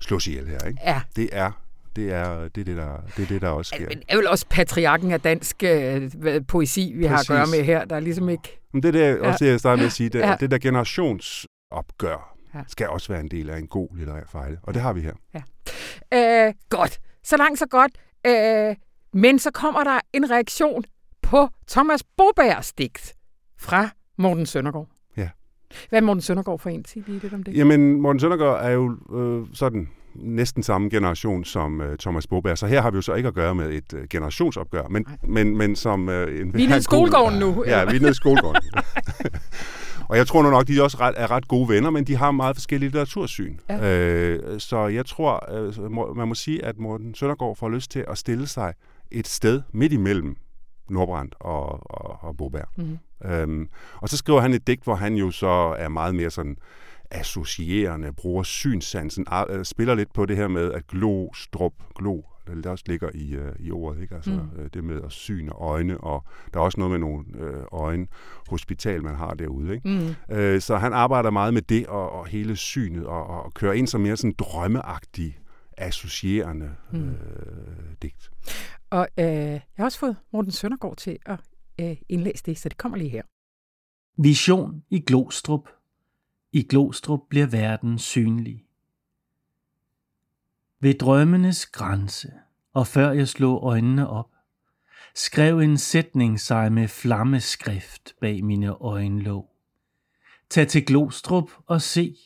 slås 0.00 0.26
ihjel 0.26 0.48
her. 0.48 0.66
Ikke? 0.66 0.80
Ja. 0.84 1.00
Det 1.16 1.28
er 1.32 1.50
det 1.96 2.12
er 2.12 2.48
det, 2.48 2.60
er 2.60 2.64
det, 2.64 2.76
der, 2.76 2.96
det 3.16 3.22
er 3.22 3.26
det, 3.26 3.42
der 3.42 3.48
også 3.48 3.72
sker. 3.74 3.88
Det 3.88 4.02
er 4.08 4.16
vel 4.16 4.28
også 4.28 4.46
patriarken 4.50 5.12
af 5.12 5.20
dansk 5.20 5.62
øh, 5.62 6.10
poesi, 6.48 6.92
vi 6.96 7.08
Præcis. 7.08 7.10
har 7.10 7.18
at 7.18 7.26
gøre 7.26 7.58
med 7.58 7.64
her. 7.64 7.84
Der 7.84 7.96
er 7.96 8.00
ligesom 8.00 8.28
ikke... 8.28 8.60
Men 8.72 8.82
det 8.82 8.96
er 8.96 9.20
også 9.20 9.44
det, 9.44 9.50
jeg 9.50 9.60
starter 9.60 9.76
med 9.76 9.86
at 9.86 9.92
sige. 9.92 10.08
Det, 10.08 10.18
ja. 10.18 10.36
det 10.40 10.50
der 10.50 10.58
generationsopgør 10.58 12.35
ja. 12.56 12.62
skal 12.68 12.88
også 12.88 13.12
være 13.12 13.20
en 13.20 13.30
del 13.30 13.50
af 13.50 13.58
en 13.58 13.66
god 13.66 13.88
litterær 13.96 14.24
fejl. 14.28 14.58
Og 14.62 14.74
det 14.74 14.82
har 14.82 14.92
vi 14.92 15.00
her. 15.00 15.14
Ja. 15.34 16.46
Øh, 16.46 16.54
godt. 16.68 16.98
Så 17.24 17.36
langt, 17.36 17.58
så 17.58 17.66
godt. 17.66 17.92
Øh, 18.26 18.76
men 19.12 19.38
så 19.38 19.50
kommer 19.50 19.84
der 19.84 20.00
en 20.12 20.30
reaktion 20.30 20.84
på 21.22 21.48
Thomas 21.68 22.02
Bobergs 22.16 22.72
digt 22.72 23.14
fra 23.58 23.88
Morten 24.18 24.46
Søndergaard. 24.46 24.88
Hvad 25.88 25.98
er 25.98 26.04
Morten 26.04 26.20
Søndergaard 26.20 26.58
for 26.58 26.70
en? 26.70 26.84
Sig 26.84 27.02
lige 27.06 27.18
lidt 27.18 27.34
om 27.34 27.42
det. 27.42 27.56
Jamen, 27.56 28.00
Morten 28.00 28.20
Søndergaard 28.20 28.64
er 28.64 28.70
jo 28.70 28.96
øh, 29.12 29.46
sådan 29.52 29.88
næsten 30.14 30.62
samme 30.62 30.90
generation 30.90 31.44
som 31.44 31.80
øh, 31.80 31.98
Thomas 31.98 32.26
Boberg. 32.26 32.58
Så 32.58 32.66
her 32.66 32.82
har 32.82 32.90
vi 32.90 32.96
jo 32.96 33.02
så 33.02 33.14
ikke 33.14 33.28
at 33.28 33.34
gøre 33.34 33.54
med 33.54 33.72
et 33.72 33.94
øh, 33.94 34.08
generationsopgør, 34.10 34.88
men, 34.88 35.06
men, 35.22 35.56
men 35.56 35.76
som... 35.76 36.08
Øh, 36.08 36.40
en, 36.40 36.54
vi 36.54 36.64
er 36.64 36.68
nede 36.68 36.78
i 36.78 36.82
skolegården 36.82 37.38
nu. 37.38 37.64
Ja, 37.66 37.84
vi 37.84 37.96
er 37.96 38.00
nede 38.00 38.10
i 38.10 38.14
skolegården. 38.14 38.62
Og 40.08 40.16
jeg 40.16 40.26
tror 40.26 40.42
nu 40.42 40.50
nok, 40.50 40.68
de 40.68 40.82
også 40.82 40.96
ret, 41.00 41.14
er 41.16 41.30
ret 41.30 41.48
gode 41.48 41.68
venner, 41.68 41.90
men 41.90 42.04
de 42.04 42.16
har 42.16 42.30
meget 42.30 42.56
forskellige 42.56 42.88
litteratursyn. 42.88 43.58
Ja. 43.68 43.98
Øh, 43.98 44.60
så 44.60 44.86
jeg 44.86 45.06
tror, 45.06 45.52
øh, 45.52 46.16
man 46.16 46.28
må 46.28 46.34
sige, 46.34 46.64
at 46.64 46.78
Morten 46.78 47.14
Søndergaard 47.14 47.56
får 47.56 47.68
lyst 47.68 47.90
til 47.90 48.04
at 48.08 48.18
stille 48.18 48.46
sig 48.46 48.74
et 49.10 49.28
sted 49.28 49.62
midt 49.72 49.92
imellem 49.92 50.36
Nordbrandt 50.90 51.34
og, 51.40 51.90
og, 51.90 52.18
og 52.20 52.36
Boberg. 52.36 52.68
Mm-hmm. 52.76 52.98
Øhm, 53.30 53.68
og 53.94 54.08
så 54.08 54.16
skriver 54.16 54.40
han 54.40 54.52
et 54.52 54.66
digt, 54.66 54.84
hvor 54.84 54.94
han 54.94 55.14
jo 55.14 55.30
så 55.30 55.74
er 55.78 55.88
meget 55.88 56.14
mere 56.14 56.30
sådan 56.30 56.56
associerende, 57.10 58.12
bruger 58.12 58.42
synssansen, 58.42 59.26
øh, 59.50 59.64
spiller 59.64 59.94
lidt 59.94 60.12
på 60.12 60.26
det 60.26 60.36
her 60.36 60.48
med, 60.48 60.72
at 60.72 60.86
glo, 60.86 61.32
strup, 61.32 61.72
glo, 61.98 62.22
det 62.54 62.66
også 62.66 62.84
ligger 62.86 63.10
i, 63.14 63.34
øh, 63.34 63.52
i 63.58 63.70
ordet, 63.70 64.02
ikke? 64.02 64.14
Altså 64.14 64.30
mm. 64.30 64.60
øh, 64.60 64.70
det 64.74 64.84
med 64.84 65.02
at 65.02 65.12
syne 65.12 65.52
øjne, 65.52 65.98
og 65.98 66.24
der 66.54 66.60
er 66.60 66.64
også 66.64 66.80
noget 66.80 66.90
med 66.90 66.98
nogle 66.98 67.24
øh, 67.34 67.64
øjne 67.72 68.06
hospital, 68.48 69.02
man 69.02 69.14
har 69.14 69.34
derude, 69.34 69.74
ikke? 69.74 69.88
Mm. 69.88 70.36
Øh, 70.36 70.60
så 70.60 70.76
han 70.76 70.92
arbejder 70.92 71.30
meget 71.30 71.54
med 71.54 71.62
det, 71.62 71.86
og, 71.86 72.10
og 72.10 72.26
hele 72.26 72.56
synet, 72.56 73.06
og, 73.06 73.26
og 73.26 73.54
kører 73.54 73.72
ind 73.72 73.86
som 73.86 74.00
mere 74.00 74.16
sådan 74.16 74.34
drømmeagtig, 74.38 75.38
associerende 75.76 76.74
mm. 76.92 77.08
øh, 77.08 77.16
digt. 78.02 78.30
Og 78.90 79.08
øh, 79.18 79.26
jeg 79.26 79.62
har 79.76 79.84
også 79.84 79.98
fået 79.98 80.16
Morten 80.32 80.52
Søndergaard 80.52 80.96
til 80.96 81.18
at 81.26 81.40
øh, 81.80 81.96
indlæse 82.08 82.42
det, 82.46 82.58
så 82.58 82.68
det 82.68 82.78
kommer 82.78 82.98
lige 82.98 83.10
her. 83.10 83.22
Vision 84.18 84.82
i 84.90 85.00
Glostrup. 85.00 85.68
I 86.52 86.62
Glostrup 86.62 87.20
bliver 87.30 87.46
verden 87.46 87.98
synlig. 87.98 88.65
Ved 90.80 90.94
drømmenes 90.94 91.66
grænse, 91.66 92.32
og 92.72 92.86
før 92.86 93.10
jeg 93.10 93.28
slog 93.28 93.62
øjnene 93.62 94.08
op, 94.08 94.30
skrev 95.14 95.58
en 95.58 95.78
sætning 95.78 96.40
sig 96.40 96.72
med 96.72 96.88
flammeskrift 96.88 98.14
bag 98.20 98.44
mine 98.44 98.68
øjenlåg. 98.68 99.50
Tag 100.50 100.68
til 100.68 100.86
Glostrup 100.86 101.50
og 101.66 101.82
se. 101.82 102.16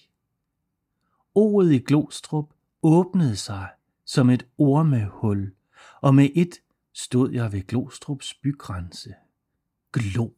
Ordet 1.34 1.72
i 1.72 1.78
Glostrup 1.78 2.50
åbnede 2.82 3.36
sig 3.36 3.68
som 4.04 4.30
et 4.30 4.46
ormehul, 4.58 5.52
og 6.00 6.14
med 6.14 6.28
et 6.34 6.60
stod 6.94 7.32
jeg 7.32 7.52
ved 7.52 7.66
Glostrups 7.66 8.34
bygrænse. 8.34 9.14
Glo. 9.92 10.28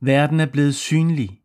Verden 0.00 0.40
er 0.40 0.46
blevet 0.46 0.74
synlig. 0.74 1.42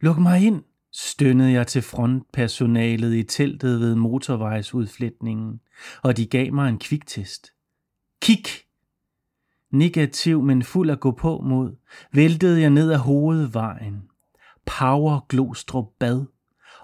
Luk 0.00 0.18
mig 0.18 0.46
ind, 0.46 0.64
stønnede 0.94 1.52
jeg 1.52 1.66
til 1.66 1.82
frontpersonalet 1.82 3.14
i 3.14 3.22
teltet 3.22 3.80
ved 3.80 3.94
motorvejsudflætningen, 3.94 5.60
og 6.02 6.16
de 6.16 6.26
gav 6.26 6.52
mig 6.52 6.68
en 6.68 6.78
kviktest. 6.78 7.52
Kig! 8.22 8.44
Negativ, 9.70 10.42
men 10.42 10.62
fuld 10.62 10.90
at 10.90 11.00
gå 11.00 11.10
på 11.10 11.40
mod, 11.44 11.76
væltede 12.12 12.60
jeg 12.60 12.70
ned 12.70 12.92
ad 12.92 12.98
hovedvejen. 12.98 14.02
Power 14.66 15.26
Glostrup 15.28 15.86
Bad 15.98 16.24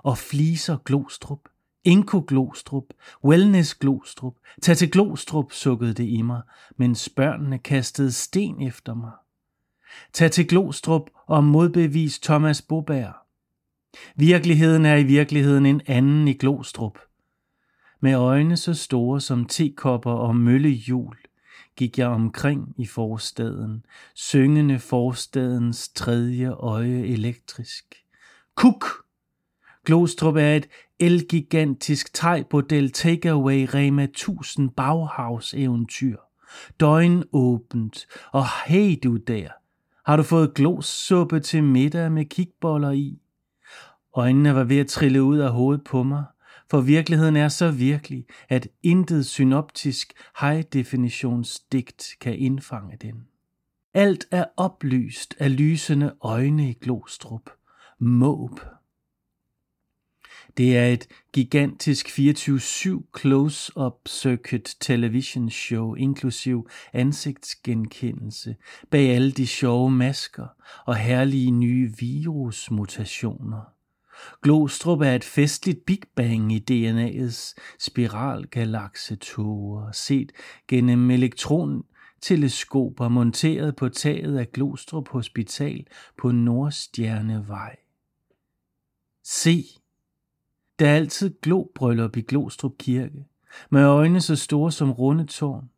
og 0.03 0.19
Fliser 0.19 0.77
Glostrup, 0.85 1.41
Inko 1.85 2.25
Glostrup, 2.29 2.85
Wellness 3.25 3.75
Glostrup, 3.75 4.35
tag 4.63 4.77
til 4.77 4.91
Glostrup, 4.91 5.53
sukkede 5.53 5.95
det 5.95 6.09
i 6.09 6.23
mig, 6.23 6.43
mens 6.77 7.09
børnene 7.09 7.59
kastede 7.59 8.13
sten 8.13 8.63
efter 8.63 8.95
mig. 8.95 9.13
Tag 10.13 10.31
til 10.31 10.49
Glostrup 10.49 11.11
og 11.27 11.45
modbevis 11.45 12.19
Thomas 12.19 12.63
Bobær. 12.63 13.30
Virkeligheden 14.17 14.85
er 14.85 14.97
i 14.97 15.05
virkeligheden 15.05 15.67
en 15.67 15.81
anden 15.87 16.29
i 16.29 16.33
Glostrup. 16.33 16.99
Med 18.01 18.15
øjne 18.15 18.57
så 18.57 18.75
store 18.75 19.21
som 19.21 19.45
tekopper 19.45 20.13
og 20.13 20.37
møllehjul 20.37 21.17
gik 21.77 21.99
jeg 21.99 22.09
omkring 22.09 22.75
i 22.79 22.87
forstaden, 22.87 23.85
syngende 24.15 24.79
forstadens 24.79 25.89
tredje 25.89 26.51
øje 26.51 27.03
elektrisk. 27.03 27.85
Kuk! 28.55 28.85
Glostrup 29.85 30.37
er 30.37 30.57
et 30.57 30.69
elgigantisk 30.99 32.15
tegbordel 32.15 32.93
takeaway 32.93 33.69
Rema 33.75 34.05
1000 34.05 34.71
Bauhaus 34.71 35.55
eventyr. 35.55 36.17
Døgn 36.81 37.25
åbent, 37.33 38.07
og 38.33 38.45
hey 38.67 38.99
du 39.03 39.17
der, 39.17 39.49
har 40.05 40.17
du 40.17 40.23
fået 40.23 40.55
glossuppe 40.55 41.41
til 41.41 41.65
middag 41.65 42.13
med 42.13 42.25
kikboller 42.25 42.91
i? 42.91 43.19
Øjnene 44.15 44.55
var 44.55 44.65
ved 44.65 44.79
at 44.79 44.87
trille 44.87 45.23
ud 45.23 45.39
af 45.39 45.53
hovedet 45.53 45.85
på 45.85 46.03
mig, 46.03 46.25
for 46.71 46.81
virkeligheden 46.81 47.37
er 47.37 47.49
så 47.49 47.71
virkelig, 47.71 48.27
at 48.49 48.69
intet 48.83 49.27
synoptisk 49.27 50.13
high-definitionsdigt 50.41 52.17
kan 52.21 52.39
indfange 52.39 52.97
den. 52.97 53.27
Alt 53.95 54.27
er 54.31 54.45
oplyst 54.57 55.35
af 55.39 55.57
lysende 55.57 56.15
øjne 56.21 56.71
i 56.71 56.73
Glostrup. 56.73 57.51
Måb. 57.99 58.61
Det 60.57 60.77
er 60.77 60.87
et 60.87 61.07
gigantisk 61.33 62.09
24-7 62.09 63.11
close-up 63.21 64.09
circuit 64.09 64.77
television 64.81 65.51
show, 65.51 65.95
inklusiv 65.95 66.69
ansigtsgenkendelse, 66.93 68.57
bag 68.91 69.11
alle 69.11 69.33
de 69.33 69.47
sjove 69.47 69.91
masker 69.91 70.47
og 70.87 70.97
herlige 70.97 71.51
nye 71.51 71.93
virusmutationer. 71.99 73.80
Glostrup 74.43 75.01
er 75.01 75.15
et 75.15 75.25
festligt 75.25 75.87
Big 75.87 76.01
Bang 76.17 76.53
i 76.53 76.65
DNA's 76.71 77.55
spiralgalaksetåger, 77.79 79.93
set 79.93 80.33
gennem 80.69 81.11
elektronteleskoper 81.11 83.09
monteret 83.09 83.77
på 83.77 83.89
taget 83.89 84.39
af 84.39 84.53
Glostrup 84.53 85.09
Hospital 85.09 85.87
på 86.19 86.33
Nordstjernevej. 86.33 87.77
Se! 89.25 89.65
Der 90.79 90.89
er 90.89 90.97
altid 90.97 91.35
globryllup 91.43 92.17
i 92.17 92.21
Glostrup 92.21 92.73
Kirke, 92.79 93.25
med 93.71 93.85
øjne 93.85 94.21
så 94.21 94.37
store 94.37 94.73
som 94.73 94.93
runde 94.93 95.27
tårn. 95.27 95.71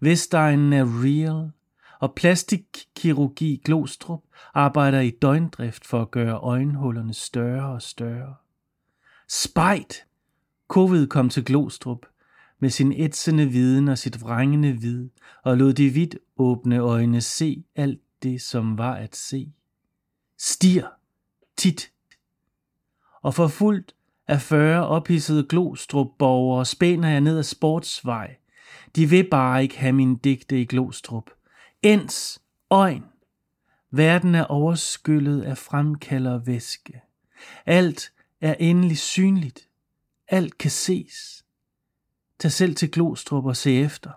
Vestegnen 0.00 0.72
er 0.72 0.84
real, 0.84 1.50
og 2.00 2.14
plastikkirurgi 2.14 3.62
Glostrup 3.64 4.22
arbejder 4.54 5.00
i 5.00 5.10
døgndrift 5.10 5.86
for 5.86 6.02
at 6.02 6.10
gøre 6.10 6.38
øjenhullerne 6.38 7.14
større 7.14 7.72
og 7.72 7.82
større. 7.82 8.34
Spejt! 9.28 10.04
Covid 10.68 11.06
kom 11.06 11.28
til 11.28 11.44
Glostrup 11.44 12.06
med 12.60 12.70
sin 12.70 12.92
ætsende 12.92 13.46
viden 13.46 13.88
og 13.88 13.98
sit 13.98 14.20
vrængende 14.20 14.72
vid, 14.72 15.08
og 15.44 15.56
lod 15.56 15.72
de 15.72 15.88
vidt 15.88 16.16
åbne 16.36 16.78
øjne 16.78 17.20
se 17.20 17.64
alt 17.76 18.00
det, 18.22 18.42
som 18.42 18.78
var 18.78 18.94
at 18.94 19.16
se. 19.16 19.52
Stir! 20.38 20.86
tit, 21.56 21.92
og 23.22 23.34
forfulgt 23.34 23.94
af 24.28 24.40
40 24.40 24.86
ophissede 24.86 25.46
Glostrup-borgere 25.48 26.64
spænder 26.64 27.08
jeg 27.08 27.20
ned 27.20 27.38
ad 27.38 27.42
sportsvej. 27.42 28.36
De 28.96 29.10
vil 29.10 29.28
bare 29.30 29.62
ikke 29.62 29.78
have 29.78 29.92
min 29.92 30.16
digte 30.16 30.60
i 30.60 30.64
Glostrup. 30.64 31.30
Ens 31.82 32.42
øjn. 32.70 33.04
Verden 33.90 34.34
er 34.34 34.44
overskyllet 34.44 35.42
af 35.42 35.58
fremkalder 35.58 36.38
væske. 36.38 37.00
Alt 37.66 38.12
er 38.40 38.54
endelig 38.54 38.98
synligt. 38.98 39.68
Alt 40.28 40.58
kan 40.58 40.70
ses. 40.70 41.44
Tag 42.38 42.52
selv 42.52 42.74
til 42.74 42.90
Glostrup 42.90 43.44
og 43.44 43.56
se 43.56 43.80
efter. 43.80 44.10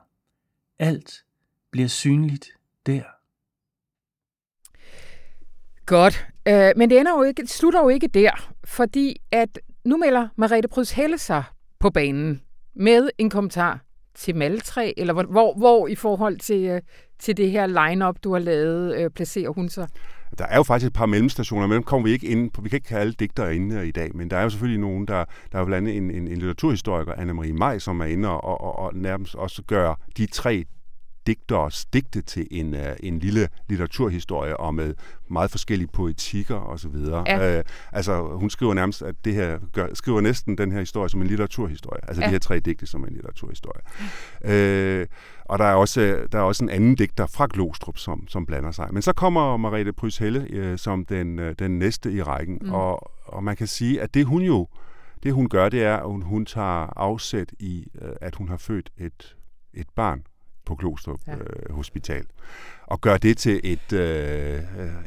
Alt 0.80 1.26
bliver 1.72 1.88
synligt 1.88 2.50
der. 2.86 3.04
Godt, 5.86 6.28
øh, 6.48 6.72
men 6.78 6.90
det, 6.90 7.00
ender 7.00 7.18
jo 7.18 7.24
ikke, 7.24 7.42
det 7.42 7.50
slutter 7.50 7.82
jo 7.82 7.90
ikke 7.90 8.08
der, 8.08 8.54
fordi 8.64 9.16
at 9.32 9.60
nu 9.86 9.98
melder 9.98 10.28
Marete 10.36 10.68
Pryds 10.68 10.92
Helle 10.92 11.18
sig 11.18 11.44
på 11.80 11.90
banen 11.90 12.42
med 12.74 13.10
en 13.18 13.30
kommentar 13.30 13.86
til 14.14 14.36
Maltræ, 14.36 14.94
eller 14.98 15.14
hvor, 15.14 15.24
hvor, 15.24 15.54
hvor 15.58 15.88
i 15.88 15.96
forhold 15.96 16.38
til, 16.38 16.66
øh, 16.66 16.82
til 17.20 17.38
det 17.38 17.52
her 17.52 17.68
line-up, 17.68 18.16
du 18.24 18.32
har 18.34 18.40
lavet, 18.40 18.96
øh, 18.98 19.10
placerer 19.10 19.50
hun 19.50 19.70
sig? 19.70 19.88
Der 20.38 20.46
er 20.46 20.56
jo 20.56 20.64
faktisk 20.64 20.88
et 20.88 20.94
par 20.94 21.06
mellemstationer, 21.06 21.68
men 21.68 21.76
dem 21.76 21.84
kommer 21.84 22.08
vi 22.08 22.12
ikke 22.12 22.28
ind 22.28 22.52
på. 22.52 22.62
Vi 22.62 22.70
kan 22.70 22.78
ikke 22.78 22.90
have 22.90 23.02
alle 23.02 23.14
digtere 23.14 23.56
inde 23.56 23.88
i 23.88 23.92
dag, 23.92 24.16
men 24.16 24.30
der 24.30 24.38
er 24.38 24.44
jo 24.44 24.50
selvfølgelig 24.50 24.82
nogen, 24.82 25.08
der, 25.08 25.26
der 25.52 25.60
er 25.60 25.66
blandt 25.66 25.88
andet 25.88 25.98
en, 25.98 26.12
en, 26.12 26.28
en 26.28 26.38
litteraturhistoriker, 26.38 27.14
Anne-Marie 27.14 27.54
Maj, 27.54 27.80
som 27.80 28.02
er 28.02 28.06
inde 28.06 28.30
og, 28.30 28.62
og, 28.62 28.80
og 28.80 28.96
nærmest 28.96 29.36
også 29.36 29.64
gør 29.68 29.96
de 30.18 30.26
tre 30.26 30.66
digteres 31.28 31.86
digte 31.86 32.22
til 32.22 32.48
en, 32.52 32.74
uh, 32.74 32.80
en 33.00 33.20
lille 33.20 33.48
litteraturhistorie 33.70 34.58
og 34.58 34.76
med 34.76 34.94
meget 35.30 35.52
forskellige 35.52 35.90
poetikker 35.94 36.56
osv. 36.56 36.96
Ja. 37.28 37.58
Uh, 37.58 37.64
altså, 37.92 38.38
hun 38.40 38.50
skriver 38.50 38.74
nærmest, 38.74 39.02
at 39.02 39.16
det 39.26 39.34
her 39.34 39.60
gør, 39.74 39.88
skriver 39.94 40.22
næsten 40.22 40.58
den 40.58 40.72
her 40.72 40.80
historie 40.80 41.10
som 41.10 41.22
en 41.22 41.28
litteraturhistorie. 41.28 42.02
Altså 42.08 42.22
ja. 42.22 42.28
de 42.28 42.32
her 42.32 42.40
tre 42.40 42.60
digte 42.60 42.86
som 42.86 43.04
en 43.04 43.14
litteraturhistorie. 43.14 43.82
Uh, 45.02 45.08
og 45.50 45.60
der 45.60 45.66
er, 45.66 45.76
også, 45.76 46.28
der 46.32 46.38
er 46.38 46.44
også 46.44 46.64
en 46.64 46.70
anden 46.70 46.96
digter 46.96 47.28
fra 47.28 47.48
Glostrup, 47.54 47.98
som, 47.98 48.28
som 48.28 48.46
blander 48.46 48.72
sig. 48.72 48.88
Men 48.92 49.02
så 49.02 49.14
kommer 49.14 49.58
Marete 49.58 49.94
Prys 49.94 50.18
Helle 50.18 50.72
uh, 50.72 50.78
som 50.78 51.06
den, 51.06 51.40
uh, 51.40 51.52
den 51.60 51.80
næste 51.80 52.12
i 52.12 52.22
rækken, 52.22 52.58
mm. 52.62 52.74
og, 52.74 53.12
og 53.26 53.44
man 53.44 53.56
kan 53.56 53.68
sige, 53.68 54.02
at 54.02 54.14
det 54.14 54.26
hun 54.26 54.42
jo 54.42 54.68
det 55.24 55.34
hun 55.34 55.50
gør, 55.50 55.70
det 55.70 55.84
er, 55.84 55.98
at 55.98 56.12
hun, 56.12 56.22
hun 56.22 56.46
tager 56.46 56.98
afsæt 57.00 57.52
i, 57.60 57.88
at 58.22 58.36
hun 58.36 58.50
har 58.50 58.58
født 58.58 58.90
et, 58.98 59.36
et 59.74 59.88
barn, 59.96 60.24
på 60.70 60.76
Glostrup 60.76 61.20
ja. 61.28 61.36
øh, 61.36 61.72
Hospital. 61.72 62.26
Og 62.88 63.02
gør 63.02 63.18
det 63.18 63.38
til 63.38 63.62
et, 63.64 63.94
øh, 63.94 64.60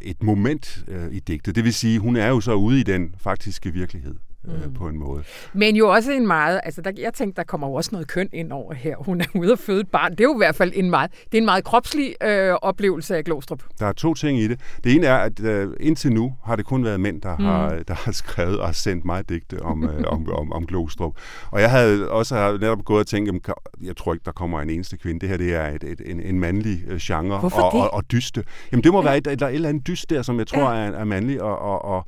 et 0.02 0.22
moment 0.22 0.84
øh, 0.88 1.12
i 1.12 1.20
digtet. 1.20 1.54
Det 1.54 1.64
vil 1.64 1.74
sige, 1.74 1.98
hun 1.98 2.16
er 2.16 2.28
jo 2.28 2.40
så 2.40 2.54
ude 2.54 2.80
i 2.80 2.82
den 2.82 3.14
faktiske 3.18 3.70
virkelighed 3.70 4.16
øh, 4.48 4.64
mm. 4.64 4.74
på 4.74 4.88
en 4.88 4.98
måde. 4.98 5.22
Men 5.52 5.76
jo 5.76 5.88
også 5.88 6.12
en 6.12 6.26
meget, 6.26 6.60
altså 6.64 6.82
der, 6.82 6.92
jeg 6.98 7.14
tænkte, 7.14 7.36
der 7.36 7.44
kommer 7.44 7.68
jo 7.68 7.74
også 7.74 7.90
noget 7.92 8.08
køn 8.08 8.28
ind 8.32 8.52
over 8.52 8.74
her. 8.74 8.96
Hun 8.96 9.20
er 9.20 9.24
ude 9.34 9.52
at 9.52 9.58
føde 9.58 9.80
et 9.80 9.88
barn. 9.88 10.10
Det 10.10 10.20
er 10.20 10.24
jo 10.24 10.34
i 10.34 10.36
hvert 10.36 10.54
fald 10.54 10.72
en 10.74 10.90
meget, 10.90 11.10
det 11.10 11.38
er 11.38 11.42
en 11.42 11.44
meget 11.44 11.64
kropslig 11.64 12.14
øh, 12.22 12.54
oplevelse 12.62 13.16
af 13.16 13.24
Glostrup. 13.24 13.62
Der 13.78 13.86
er 13.86 13.92
to 13.92 14.14
ting 14.14 14.38
i 14.38 14.48
det. 14.48 14.60
Det 14.84 14.94
ene 14.94 15.06
er, 15.06 15.16
at 15.16 15.40
øh, 15.40 15.72
indtil 15.80 16.12
nu 16.12 16.34
har 16.44 16.56
det 16.56 16.64
kun 16.64 16.84
været 16.84 17.00
mænd, 17.00 17.22
der, 17.22 17.36
mm. 17.36 17.44
har, 17.44 17.82
der 17.88 17.94
har 17.94 18.12
skrevet 18.12 18.60
og 18.60 18.74
sendt 18.74 19.04
mig 19.04 19.28
digte 19.28 19.62
om, 19.62 19.84
øh, 19.84 20.04
om, 20.06 20.28
om, 20.32 20.52
om 20.52 20.66
Glostrup. 20.66 21.16
Og 21.50 21.60
jeg 21.60 21.70
havde 21.70 22.10
også 22.10 22.58
netop 22.60 22.84
gået 22.84 23.00
og 23.00 23.06
tænkt, 23.06 23.26
jamen, 23.26 23.40
jeg 23.82 23.96
tror 23.96 24.12
ikke, 24.12 24.24
der 24.24 24.32
kommer 24.32 24.60
en 24.60 24.70
eneste 24.70 24.96
kvinde. 24.96 25.20
Det 25.20 25.28
her 25.28 25.36
det 25.36 25.54
er 25.54 25.66
et, 25.66 25.84
et, 25.84 26.00
en, 26.04 26.20
en 26.20 26.40
mandlig 26.40 26.84
øh, 26.88 26.98
genre 26.98 27.38
Hvorfor 27.38 27.62
og, 27.62 27.72
det? 27.72 27.80
og, 27.80 27.94
og 27.94 28.12
dyste. 28.12 28.44
Jamen 28.72 28.84
det 28.84 28.92
må 28.92 29.02
ja. 29.02 29.04
være 29.08 29.18
et, 29.18 29.26
et, 29.26 29.42
et 29.42 29.54
eller 29.54 29.68
andet 29.68 29.86
dyst 29.86 30.10
der, 30.10 30.22
som 30.22 30.38
jeg 30.38 30.46
tror 30.46 30.72
ja. 30.72 30.86
er, 30.86 30.90
er 30.90 31.04
mandlig 31.04 31.42
og, 31.42 31.58
og, 31.58 31.84
og 31.84 32.06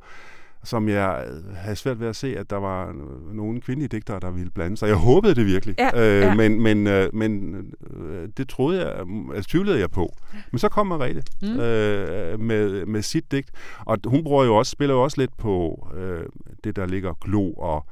som 0.65 0.89
jeg 0.89 1.25
havde 1.55 1.75
svært 1.75 1.99
ved 1.99 2.07
at 2.07 2.15
se, 2.15 2.37
at 2.37 2.49
der 2.49 2.55
var 2.55 2.95
nogle 3.33 3.61
kvindelige 3.61 3.87
digtere, 3.87 4.19
der 4.19 4.31
ville 4.31 4.51
blande 4.51 4.77
sig. 4.77 4.87
Jeg 4.87 4.95
håbede 4.95 5.35
det 5.35 5.45
virkelig, 5.45 5.75
ja, 5.79 5.89
øh, 5.95 6.21
ja. 6.21 6.35
men, 6.35 6.61
men, 6.61 6.87
øh, 6.87 7.09
men 7.13 7.55
øh, 7.97 8.29
det 8.37 8.49
troede 8.49 8.79
jeg, 8.79 9.05
altså 9.35 9.49
tvivlede 9.49 9.79
jeg 9.79 9.91
på. 9.91 10.13
Men 10.51 10.59
så 10.59 10.69
kom 10.69 10.87
Marete 10.87 11.23
mm. 11.41 11.59
øh, 11.59 12.39
med, 12.39 12.85
med 12.85 13.01
sit 13.01 13.31
digt, 13.31 13.51
og 13.85 13.97
hun 14.05 14.23
bruger 14.23 14.45
jo 14.45 14.55
også, 14.55 14.69
spiller 14.69 14.95
jo 14.95 15.03
også 15.03 15.21
lidt 15.21 15.37
på 15.37 15.87
øh, 15.95 16.25
det, 16.63 16.75
der 16.75 16.85
ligger 16.85 17.13
glo, 17.13 17.53
og 17.53 17.85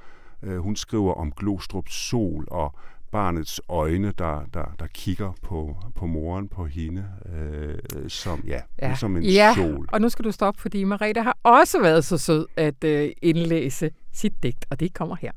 øh, 0.43 0.57
hun 0.57 0.75
skriver 0.75 1.13
om 1.13 1.31
Glostrups 1.31 1.93
sol, 1.93 2.45
og 2.47 2.75
barnets 3.13 3.61
øjne, 3.69 4.11
der, 4.17 4.45
der, 4.53 4.75
der 4.79 4.87
kigger 4.87 5.31
på, 5.41 5.75
på 5.95 6.05
moren, 6.05 6.49
på 6.49 6.65
hende, 6.65 7.05
øh, 7.33 8.09
som, 8.09 8.43
ja, 8.47 8.61
ja. 8.81 8.95
som 8.95 9.17
en 9.17 9.23
ja, 9.23 9.53
sol. 9.55 9.89
og 9.93 10.01
nu 10.01 10.09
skal 10.09 10.25
du 10.25 10.31
stoppe, 10.31 10.61
fordi 10.61 10.83
Marita 10.83 11.21
har 11.21 11.37
også 11.43 11.81
været 11.81 12.05
så 12.05 12.17
sød 12.17 12.47
at 12.57 12.83
øh, 12.83 13.11
indlæse 13.21 13.91
sit 14.13 14.33
digt, 14.43 14.65
og 14.69 14.79
det 14.79 14.93
kommer 14.93 15.15
her. 15.15 15.31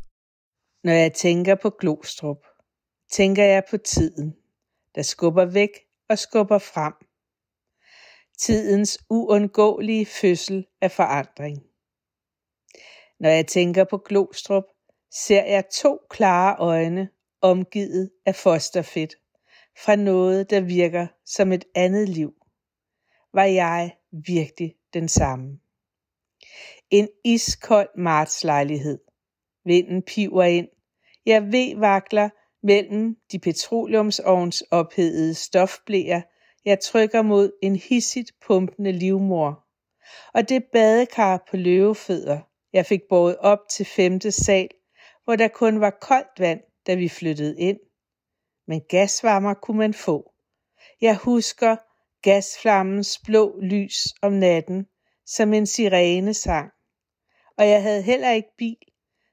Når 0.85 0.93
jeg 0.93 1.12
tænker 1.12 1.55
på 1.55 1.70
Glostrup, 1.81 2.39
tænker 3.12 3.45
jeg 3.45 3.62
på 3.70 3.77
tiden, 3.77 4.35
der 4.95 5.03
skubber 5.03 5.45
væk 5.45 5.70
og 6.09 6.18
skubber 6.18 6.59
frem. 6.59 6.93
Tidens 8.39 8.99
uundgåelige 9.11 10.07
fødsel 10.07 10.66
af 10.81 10.91
forandring. 10.91 11.62
Når 13.20 13.29
jeg 13.29 13.47
tænker 13.47 13.85
på 13.85 13.99
Glostrup, 13.99 14.64
ser 15.12 15.45
jeg 15.45 15.64
to 15.83 15.99
klare 16.11 16.57
øjne 16.59 17.09
omgivet 17.51 18.11
af 18.26 18.34
fosterfedt, 18.34 19.14
fra 19.84 19.97
noget, 19.97 20.51
der 20.51 20.61
virker 20.61 21.07
som 21.24 21.53
et 21.53 21.64
andet 21.74 22.09
liv. 22.09 22.34
Var 23.34 23.44
jeg 23.44 23.97
virkelig 24.26 24.74
den 24.94 25.09
samme? 25.09 25.59
En 26.90 27.09
iskold 27.24 27.88
martslejlighed. 27.99 28.99
Vinden 29.64 30.03
piver 30.03 30.44
ind. 30.44 30.68
Jeg 31.26 31.42
ved 31.42 31.76
vakler 31.76 32.28
mellem 32.62 33.16
de 33.32 33.38
petroleumsovns 33.38 34.61
ophedede 34.70 35.34
stofblæer, 35.34 36.22
jeg 36.64 36.80
trykker 36.80 37.22
mod 37.22 37.53
en 37.62 37.76
hissigt 37.76 38.32
pumpende 38.47 38.92
livmor. 38.92 39.64
Og 40.34 40.49
det 40.49 40.64
badekar 40.72 41.47
på 41.51 41.57
løvefødder, 41.57 42.40
jeg 42.72 42.86
fik 42.86 43.01
båret 43.09 43.36
op 43.36 43.59
til 43.70 43.86
femte 43.86 44.32
sal, 44.32 44.68
hvor 45.24 45.36
der 45.36 45.49
kun 45.49 45.80
var 45.80 45.90
koldt 46.01 46.40
vand, 46.40 46.61
da 46.87 46.95
vi 46.95 47.09
flyttede 47.09 47.61
ind. 47.61 47.78
Men 48.66 48.80
gasvarmer 48.89 49.55
kunne 49.55 49.78
man 49.78 49.95
få. 49.95 50.32
Jeg 51.01 51.16
husker 51.16 51.76
gasflammens 52.22 53.18
blå 53.24 53.61
lys 53.61 53.97
om 54.22 54.32
natten, 54.32 54.87
som 55.26 55.53
en 55.53 55.66
sirene 55.66 56.34
sang. 56.34 56.70
Og 57.59 57.68
jeg 57.68 57.82
havde 57.82 58.03
heller 58.03 58.30
ikke 58.30 58.49
bil, 58.59 58.78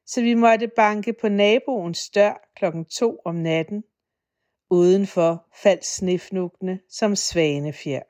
så 0.06 0.22
vi 0.22 0.34
måtte 0.34 0.68
banke 0.68 1.14
på 1.22 1.30
naboens 1.30 2.10
dør 2.10 2.49
klokken 2.56 2.86
to 2.86 3.18
om 3.26 3.36
natten. 3.36 3.84
Udenfor 4.70 5.47
faldt 5.64 5.86
snifnugne 5.86 6.80
som 6.89 7.16
svanefjer. 7.16 8.01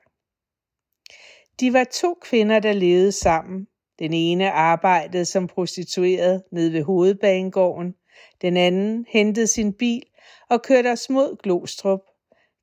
De 1.60 1.72
var 1.72 1.84
to 1.84 2.18
kvinder, 2.22 2.60
der 2.60 2.72
levede 2.72 3.12
sammen. 3.12 3.66
Den 3.98 4.12
ene 4.12 4.50
arbejdede 4.50 5.24
som 5.24 5.46
prostitueret 5.46 6.42
nede 6.52 6.72
ved 6.72 6.82
hovedbanegården. 6.82 7.94
Den 8.42 8.56
anden 8.56 9.06
hentede 9.08 9.46
sin 9.46 9.72
bil 9.72 10.02
og 10.50 10.62
kørte 10.62 10.92
os 10.92 11.10
mod 11.10 11.42
Glostrup. 11.42 12.00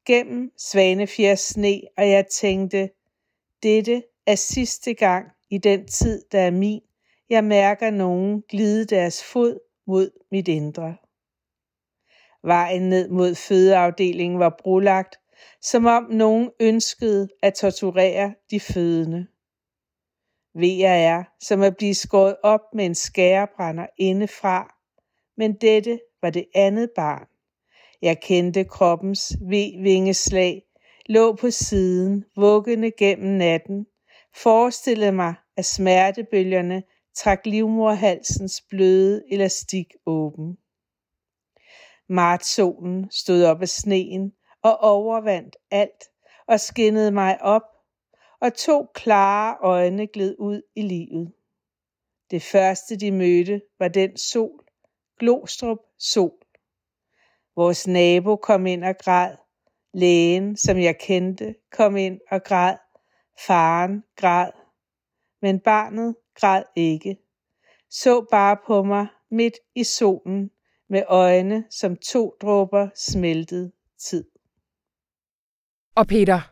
Gennem 0.06 0.52
Svanefjers 0.58 1.40
sne, 1.40 1.82
og 1.98 2.10
jeg 2.10 2.28
tænkte, 2.28 2.90
dette 3.64 4.04
er 4.28 4.36
sidste 4.36 4.94
gang 4.94 5.26
i 5.50 5.58
den 5.58 5.88
tid, 5.88 6.24
der 6.32 6.40
er 6.40 6.52
min, 6.52 6.82
jeg 7.30 7.44
mærker 7.44 7.90
nogen 7.90 8.44
glide 8.50 8.86
deres 8.86 9.24
fod 9.24 9.60
mod 9.88 10.12
mit 10.32 10.48
indre. 10.48 10.96
Vejen 12.44 12.90
ned 12.90 13.10
mod 13.10 13.36
fødeafdelingen 13.36 14.40
var 14.40 14.56
brolagt, 14.60 15.16
som 15.62 15.86
om 15.86 16.04
nogen 16.04 16.52
ønskede 16.60 17.30
at 17.42 17.54
torturere 17.54 18.34
de 18.52 18.60
fødende. 18.60 19.28
Ved 20.54 20.82
er, 20.82 21.24
som 21.40 21.62
at 21.62 21.78
blive 21.78 21.96
skåret 21.96 22.36
op 22.44 22.62
med 22.74 22.86
en 22.86 22.96
skærebrænder 22.96 23.88
indefra, 23.98 24.81
men 25.42 25.54
dette 25.54 26.00
var 26.22 26.30
det 26.30 26.46
andet 26.56 26.92
barn. 26.96 27.28
Jeg 28.02 28.22
kendte 28.22 28.64
kroppens 28.64 29.34
vingeslag, 29.84 30.64
lå 31.06 31.36
på 31.36 31.52
siden, 31.52 32.26
vuggende 32.36 32.92
gennem 32.92 33.38
natten, 33.38 33.88
forestillede 34.36 35.12
mig, 35.12 35.34
at 35.58 35.66
smertebølgerne 35.66 36.84
trak 37.16 37.46
livmorhalsens 37.46 38.62
bløde 38.70 39.24
elastik 39.32 39.86
åben. 40.06 40.58
Martsolen 42.10 43.12
stod 43.12 43.44
op 43.44 43.62
af 43.62 43.70
sneen 43.70 44.34
og 44.62 44.78
overvandt 44.78 45.56
alt 45.72 46.04
og 46.48 46.60
skinnede 46.60 47.12
mig 47.12 47.42
op, 47.42 47.66
og 48.40 48.54
to 48.54 48.86
klare 48.94 49.58
øjne 49.62 50.08
gled 50.08 50.36
ud 50.40 50.62
i 50.76 50.82
livet. 50.82 51.32
Det 52.32 52.42
første, 52.42 52.96
de 52.96 53.12
mødte, 53.12 53.62
var 53.80 53.88
den 53.88 54.18
sol, 54.18 54.61
Glostrup 55.22 55.78
sol. 56.00 56.32
Vores 57.56 57.88
nabo 57.88 58.36
kom 58.36 58.66
ind 58.66 58.84
og 58.84 58.96
græd. 59.04 59.36
Lægen, 59.94 60.58
som 60.58 60.78
jeg 60.78 60.98
kendte, 60.98 61.56
kom 61.72 61.98
ind 61.98 62.20
og 62.32 62.44
græd. 62.44 62.78
Faren 63.48 64.04
græd. 64.16 64.52
Men 65.42 65.60
barnet 65.60 66.16
græd 66.36 66.64
ikke. 66.76 67.18
Så 67.90 68.26
bare 68.32 68.58
på 68.68 68.84
mig 68.84 69.08
midt 69.32 69.54
i 69.76 69.84
solen 69.84 70.52
med 70.90 71.04
øjne 71.08 71.64
som 71.70 71.96
to 71.96 72.36
dråber 72.42 72.90
smeltet 72.96 73.72
tid. 74.10 74.26
Og 75.96 76.08
Peter, 76.08 76.52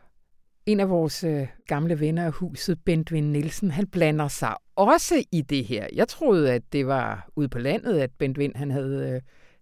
en 0.66 0.80
af 0.80 0.90
vores 0.90 1.24
øh, 1.24 1.48
gamle 1.66 2.00
venner 2.00 2.24
af 2.24 2.32
huset, 2.32 2.84
Bentvin 2.84 3.32
Nielsen, 3.32 3.70
han 3.70 3.86
blander 3.86 4.28
sig 4.28 4.54
også 4.86 5.24
i 5.32 5.42
det 5.42 5.64
her. 5.64 5.86
Jeg 5.94 6.08
troede, 6.08 6.52
at 6.52 6.62
det 6.72 6.86
var 6.86 7.28
ude 7.36 7.48
på 7.48 7.58
landet, 7.58 7.98
at 7.98 8.10
Bentwin 8.18 8.52
han 8.54 8.70
havde, 8.70 9.12
øh, 9.14 9.20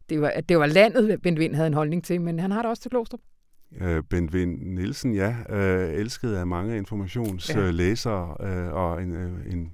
det 0.08 0.20
var, 0.20 0.28
at 0.28 0.48
det 0.48 0.58
var 0.58 0.66
landet, 0.66 1.22
Bentwin 1.22 1.54
havde 1.54 1.66
en 1.66 1.74
holdning 1.74 2.04
til, 2.04 2.20
men 2.20 2.38
han 2.38 2.50
har 2.50 2.62
det 2.62 2.70
også 2.70 2.82
til 2.82 2.90
Glostrup. 2.90 3.20
Øh, 3.80 4.02
Bentwin 4.10 4.48
Nielsen, 4.48 5.14
ja, 5.14 5.36
øh, 5.48 5.94
elsket 5.94 6.34
af 6.34 6.46
mange 6.46 6.76
informationslæsere 6.76 8.36
ja. 8.40 8.48
øh, 8.48 8.72
og 8.72 9.02
en, 9.02 9.14
øh, 9.14 9.52
en, 9.52 9.72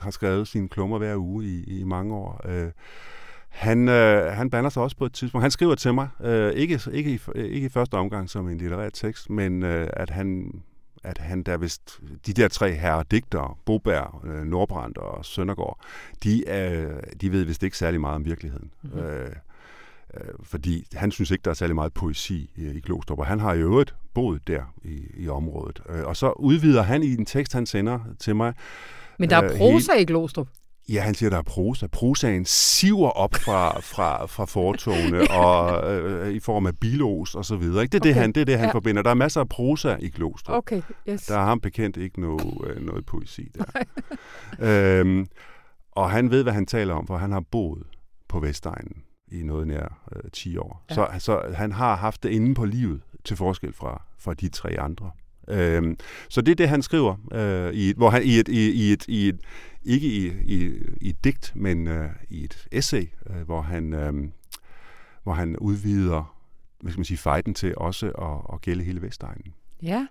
har 0.00 0.10
skrevet 0.10 0.48
sine 0.48 0.68
klummer 0.68 0.98
hver 0.98 1.16
uge 1.16 1.44
i, 1.44 1.80
i 1.80 1.84
mange 1.84 2.14
år. 2.14 2.40
Øh, 2.48 2.70
han, 3.48 3.88
øh, 3.88 4.32
han 4.32 4.50
bander 4.50 4.70
sig 4.70 4.82
også 4.82 4.96
på 4.96 5.04
et 5.04 5.12
tidspunkt. 5.12 5.42
Han 5.42 5.50
skriver 5.50 5.74
til 5.74 5.94
mig, 5.94 6.08
øh, 6.20 6.52
ikke, 6.52 6.80
ikke, 6.92 7.10
i, 7.10 7.20
ikke 7.36 7.66
i 7.66 7.68
første 7.68 7.94
omgang 7.94 8.30
som 8.30 8.48
en 8.48 8.58
litterær 8.58 8.88
tekst, 8.88 9.30
men 9.30 9.62
øh, 9.62 9.88
at 9.92 10.10
han 10.10 10.52
at 11.02 11.18
han 11.18 11.42
der 11.42 11.56
vist, 11.56 12.00
de 12.26 12.32
der 12.32 12.48
tre 12.48 12.72
herrer 12.72 13.02
digtere, 13.02 13.54
Boberg, 13.64 14.26
øh, 14.26 14.44
Nordbrandt 14.44 14.98
og 14.98 15.24
Søndergaard, 15.24 15.78
de, 16.24 16.48
øh, 16.48 17.02
de 17.20 17.32
ved 17.32 17.44
vist 17.44 17.62
ikke 17.62 17.78
særlig 17.78 18.00
meget 18.00 18.14
om 18.14 18.24
virkeligheden. 18.24 18.70
Mm-hmm. 18.82 19.00
Øh, 19.00 19.30
øh, 20.14 20.20
fordi 20.42 20.86
han 20.92 21.10
synes 21.10 21.30
ikke, 21.30 21.42
der 21.42 21.50
er 21.50 21.54
særlig 21.54 21.74
meget 21.74 21.92
poesi 21.92 22.50
i, 22.56 22.66
i 22.66 22.80
Glostrup, 22.80 23.18
og 23.18 23.26
han 23.26 23.40
har 23.40 23.54
i 23.54 23.58
øvrigt 23.58 23.94
boet 24.14 24.46
der 24.46 24.62
i, 24.84 25.00
i 25.16 25.28
området. 25.28 25.82
Øh, 25.88 26.04
og 26.04 26.16
så 26.16 26.30
udvider 26.30 26.82
han 26.82 27.02
i 27.02 27.14
en 27.14 27.26
tekst, 27.26 27.52
han 27.52 27.66
sender 27.66 27.98
til 28.18 28.36
mig. 28.36 28.54
Men 29.18 29.30
der 29.30 29.36
er 29.36 29.44
øh, 29.44 29.58
prosa 29.58 29.92
helt, 29.92 30.10
i 30.10 30.12
Glostrup. 30.12 30.48
Ja, 30.88 31.00
han 31.00 31.14
siger, 31.14 31.30
der 31.30 31.38
er 31.38 31.42
prosa. 31.42 31.86
Prosaen 31.86 32.44
siver 32.44 33.10
op 33.10 33.34
fra, 33.34 33.80
fra, 33.80 34.26
fra 34.26 34.44
fortogene 34.44 35.30
og 35.44 35.94
øh, 35.94 36.32
i 36.32 36.40
form 36.40 36.66
af 36.66 36.78
bilos 36.78 37.34
og 37.34 37.44
så 37.44 37.56
videre. 37.56 37.82
Ikke? 37.82 37.92
Det 37.92 37.98
er 37.98 38.02
okay. 38.02 38.08
det, 38.08 38.14
han, 38.14 38.32
det, 38.32 38.40
er 38.40 38.44
det, 38.44 38.58
han 38.58 38.68
ja. 38.68 38.72
forbinder. 38.72 39.02
Der 39.02 39.10
er 39.10 39.14
masser 39.14 39.40
af 39.40 39.48
prosa 39.48 39.96
i 40.00 40.08
Glostrup. 40.08 40.56
Okay, 40.56 40.82
yes. 41.08 41.26
Der 41.26 41.38
er 41.38 41.44
ham 41.44 41.60
bekendt 41.60 41.96
ikke 41.96 42.20
noget, 42.20 42.54
øh, 42.66 42.82
noget 42.82 43.06
poesi 43.06 43.48
der. 43.54 43.64
øhm, 45.00 45.26
og 45.92 46.10
han 46.10 46.30
ved, 46.30 46.42
hvad 46.42 46.52
han 46.52 46.66
taler 46.66 46.94
om, 46.94 47.06
for 47.06 47.16
han 47.16 47.32
har 47.32 47.42
boet 47.50 47.82
på 48.28 48.40
Vestegnen 48.40 49.02
i 49.32 49.42
noget 49.42 49.66
nær 49.66 50.08
øh, 50.16 50.30
10 50.32 50.56
år. 50.56 50.84
Ja. 50.90 50.94
Så, 50.94 51.08
så 51.18 51.52
han 51.54 51.72
har 51.72 51.96
haft 51.96 52.22
det 52.22 52.28
inde 52.28 52.54
på 52.54 52.64
livet, 52.64 53.00
til 53.24 53.36
forskel 53.36 53.72
fra, 53.72 54.02
fra 54.18 54.34
de 54.34 54.48
tre 54.48 54.80
andre. 54.80 55.10
Øh, 55.48 55.96
så 56.28 56.40
det 56.40 56.52
er 56.52 56.56
det, 56.56 56.68
han 56.68 56.82
skriver, 56.82 57.16
øh, 57.32 57.74
i, 57.74 57.94
hvor 57.96 58.10
han 58.10 58.22
i 58.22 58.38
et, 58.38 58.48
i, 58.48 58.70
i 58.70 58.92
et, 58.92 59.04
i 59.08 59.28
et 59.28 59.40
ikke 59.84 60.06
i, 60.06 60.26
i, 60.26 60.72
i 61.00 61.08
et 61.08 61.24
digt, 61.24 61.52
men 61.54 61.86
øh, 61.86 62.10
i 62.30 62.44
et 62.44 62.66
essay, 62.72 63.06
øh, 63.30 63.40
hvor 63.40 63.60
han 63.62 63.92
øh, 63.92 64.12
hvor 65.22 65.32
han 65.32 65.56
udvider 65.56 66.42
hvad 66.82 66.92
skal 66.92 66.98
man 66.98 67.04
sige, 67.04 67.18
fejden 67.18 67.54
til 67.54 67.74
også 67.76 68.06
at, 68.06 68.54
at 68.54 68.60
gælde 68.60 68.84
hele 68.84 69.02
Vestegnen. 69.02 69.54
Ja, 69.82 70.06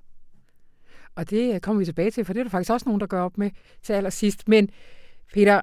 og 1.15 1.29
det 1.29 1.53
øh, 1.53 1.59
kommer 1.59 1.79
vi 1.79 1.85
tilbage 1.85 2.11
til, 2.11 2.25
for 2.25 2.33
det 2.33 2.39
er 2.39 2.43
der 2.43 2.49
faktisk 2.49 2.71
også 2.71 2.89
nogen, 2.89 2.99
der 2.99 3.07
gør 3.07 3.21
op 3.21 3.37
med 3.37 3.51
til 3.83 3.93
allersidst. 3.93 4.47
Men 4.47 4.69
Peter, 5.33 5.61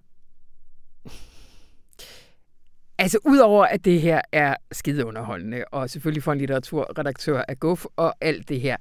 altså 2.98 3.18
udover 3.24 3.64
at 3.64 3.84
det 3.84 4.00
her 4.00 4.20
er 4.32 4.56
skide 4.72 5.06
underholdende, 5.06 5.64
og 5.72 5.90
selvfølgelig 5.90 6.22
for 6.22 6.32
en 6.32 6.38
litteraturredaktør 6.38 7.42
af 7.48 7.60
Guf 7.60 7.84
og 7.96 8.14
alt 8.20 8.48
det 8.48 8.60
her, 8.60 8.76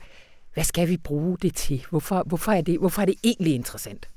hvad 0.58 0.64
skal 0.64 0.90
vi 0.90 0.98
bruge 0.98 1.38
det 1.42 1.56
til? 1.56 1.86
Hvorfor, 1.90 2.24
hvorfor, 2.26 2.52
er, 2.52 2.62
det, 2.62 2.80
hvorfor 2.80 3.02
er 3.02 3.06
det 3.06 3.16
egentlig 3.24 3.56
interessant? 3.56 4.10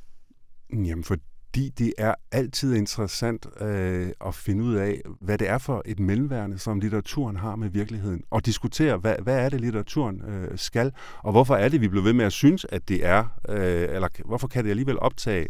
Jamen, 0.72 1.04
fordi 1.04 1.68
det 1.78 1.92
er 1.98 2.14
altid 2.32 2.74
interessant 2.74 3.46
øh, 3.60 4.08
at 4.26 4.34
finde 4.34 4.64
ud 4.64 4.74
af, 4.74 5.00
hvad 5.20 5.38
det 5.38 5.48
er 5.48 5.58
for 5.58 5.82
et 5.86 6.00
mellemværende, 6.00 6.58
som 6.58 6.80
litteraturen 6.80 7.36
har 7.36 7.56
med 7.56 7.68
virkeligheden, 7.68 8.22
og 8.30 8.46
diskutere, 8.46 8.96
hvad, 8.96 9.16
hvad 9.22 9.38
er 9.44 9.48
det, 9.48 9.60
litteraturen 9.60 10.22
øh, 10.22 10.58
skal, 10.58 10.92
og 11.22 11.32
hvorfor 11.32 11.56
er 11.56 11.68
det, 11.68 11.80
vi 11.80 11.88
bliver 11.88 12.04
ved 12.04 12.12
med 12.12 12.24
at 12.24 12.32
synes, 12.32 12.66
at 12.68 12.88
det 12.88 13.06
er, 13.06 13.24
øh, 13.48 13.88
eller 13.94 14.08
hvorfor 14.24 14.48
kan 14.48 14.64
det 14.64 14.70
alligevel 14.70 14.98
optage 14.98 15.46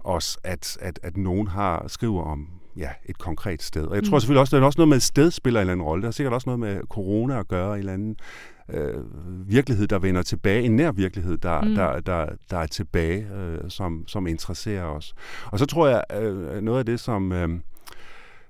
os, 0.00 0.38
at, 0.44 0.78
at, 0.80 1.00
at 1.02 1.16
nogen 1.16 1.46
har 1.48 1.88
skriver 1.88 2.22
om 2.22 2.48
ja, 2.76 2.90
et 3.04 3.18
konkret 3.18 3.62
sted. 3.62 3.84
Og 3.84 3.96
jeg 3.96 4.04
tror 4.04 4.16
mm. 4.16 4.20
selvfølgelig 4.20 4.40
også, 4.40 4.56
det 4.56 4.62
er 4.62 4.66
også 4.66 4.78
noget 4.78 4.88
med, 4.88 4.96
at 4.96 5.02
sted 5.02 5.30
spiller 5.30 5.60
en 5.60 5.62
eller 5.62 5.72
anden 5.72 5.86
rolle. 5.86 6.02
Der 6.02 6.08
er 6.08 6.12
sikkert 6.12 6.34
også 6.34 6.48
noget 6.48 6.60
med 6.60 6.80
corona 6.90 7.38
at 7.38 7.48
gøre, 7.48 7.72
en 7.72 7.78
eller 7.78 7.92
anden 7.92 8.16
øh, 8.68 8.94
virkelighed, 9.48 9.86
der 9.86 9.98
vender 9.98 10.22
tilbage, 10.22 10.62
en 10.62 10.76
nær 10.76 10.92
virkelighed, 10.92 11.38
der, 11.38 11.60
mm. 11.60 11.74
der, 11.74 12.00
der, 12.00 12.26
der 12.50 12.58
er 12.58 12.66
tilbage, 12.66 13.26
øh, 13.34 13.58
som, 13.68 14.04
som 14.08 14.26
interesserer 14.26 14.84
os. 14.84 15.14
Og 15.46 15.58
så 15.58 15.66
tror 15.66 15.88
jeg, 15.88 16.02
øh, 16.22 16.60
noget 16.62 16.78
af 16.78 16.86
det, 16.86 17.00
som... 17.00 17.32
Øh, 17.32 17.48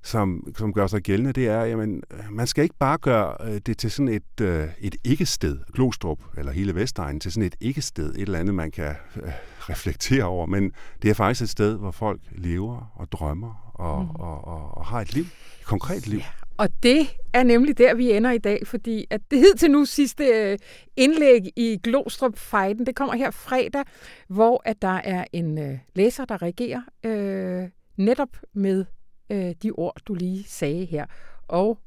som, 0.02 0.52
som 0.56 0.72
gør 0.72 0.86
sig 0.86 1.02
gældende, 1.02 1.32
det 1.32 1.48
er, 1.48 1.64
jamen, 1.64 2.02
man 2.30 2.46
skal 2.46 2.62
ikke 2.62 2.74
bare 2.78 2.98
gøre 2.98 3.36
øh, 3.44 3.60
det 3.66 3.78
til 3.78 3.90
sådan 3.90 4.08
et, 4.08 4.40
øh, 4.40 4.68
et 4.78 4.96
ikke-sted, 5.04 5.58
Glostrup 5.74 6.18
eller 6.36 6.52
hele 6.52 6.74
Vestegnen, 6.74 7.20
til 7.20 7.32
sådan 7.32 7.46
et 7.46 7.56
ikke-sted, 7.60 8.14
et 8.14 8.20
eller 8.20 8.38
andet, 8.38 8.54
man 8.54 8.70
kan 8.70 8.94
øh, 9.16 9.32
reflektere 9.58 10.24
over, 10.24 10.46
men 10.46 10.72
det 11.02 11.10
er 11.10 11.14
faktisk 11.14 11.42
et 11.42 11.48
sted, 11.48 11.78
hvor 11.78 11.90
folk 11.90 12.20
lever 12.32 12.92
og 12.94 13.12
drømmer 13.12 13.72
og, 13.74 14.02
mm. 14.02 14.10
og, 14.10 14.44
og, 14.44 14.78
og 14.78 14.86
har 14.86 15.00
et 15.00 15.14
liv, 15.14 15.22
et 15.60 15.66
konkret 15.66 16.06
liv. 16.06 16.18
Ja, 16.18 16.24
og 16.58 16.68
det 16.82 17.06
er 17.32 17.42
nemlig 17.42 17.78
der, 17.78 17.94
vi 17.94 18.12
ender 18.12 18.30
i 18.30 18.38
dag, 18.38 18.66
fordi 18.66 19.06
at 19.10 19.20
det 19.30 19.38
hed 19.38 19.54
til 19.54 19.70
nu 19.70 19.84
sidste 19.84 20.24
øh, 20.24 20.58
indlæg 20.96 21.42
i 21.56 21.80
glostrup 21.82 22.36
fejden 22.36 22.86
det 22.86 22.96
kommer 22.96 23.14
her 23.14 23.30
fredag, 23.30 23.84
hvor 24.28 24.62
at 24.64 24.82
der 24.82 25.00
er 25.04 25.24
en 25.32 25.58
øh, 25.58 25.78
læser, 25.94 26.24
der 26.24 26.42
reagerer 26.42 26.82
øh, 27.04 27.68
netop 27.96 28.36
med 28.52 28.84
øh, 29.30 29.54
de 29.62 29.70
ord, 29.70 30.00
du 30.06 30.14
lige 30.14 30.44
sagde 30.44 30.84
her. 30.84 31.06
Og 31.48 31.78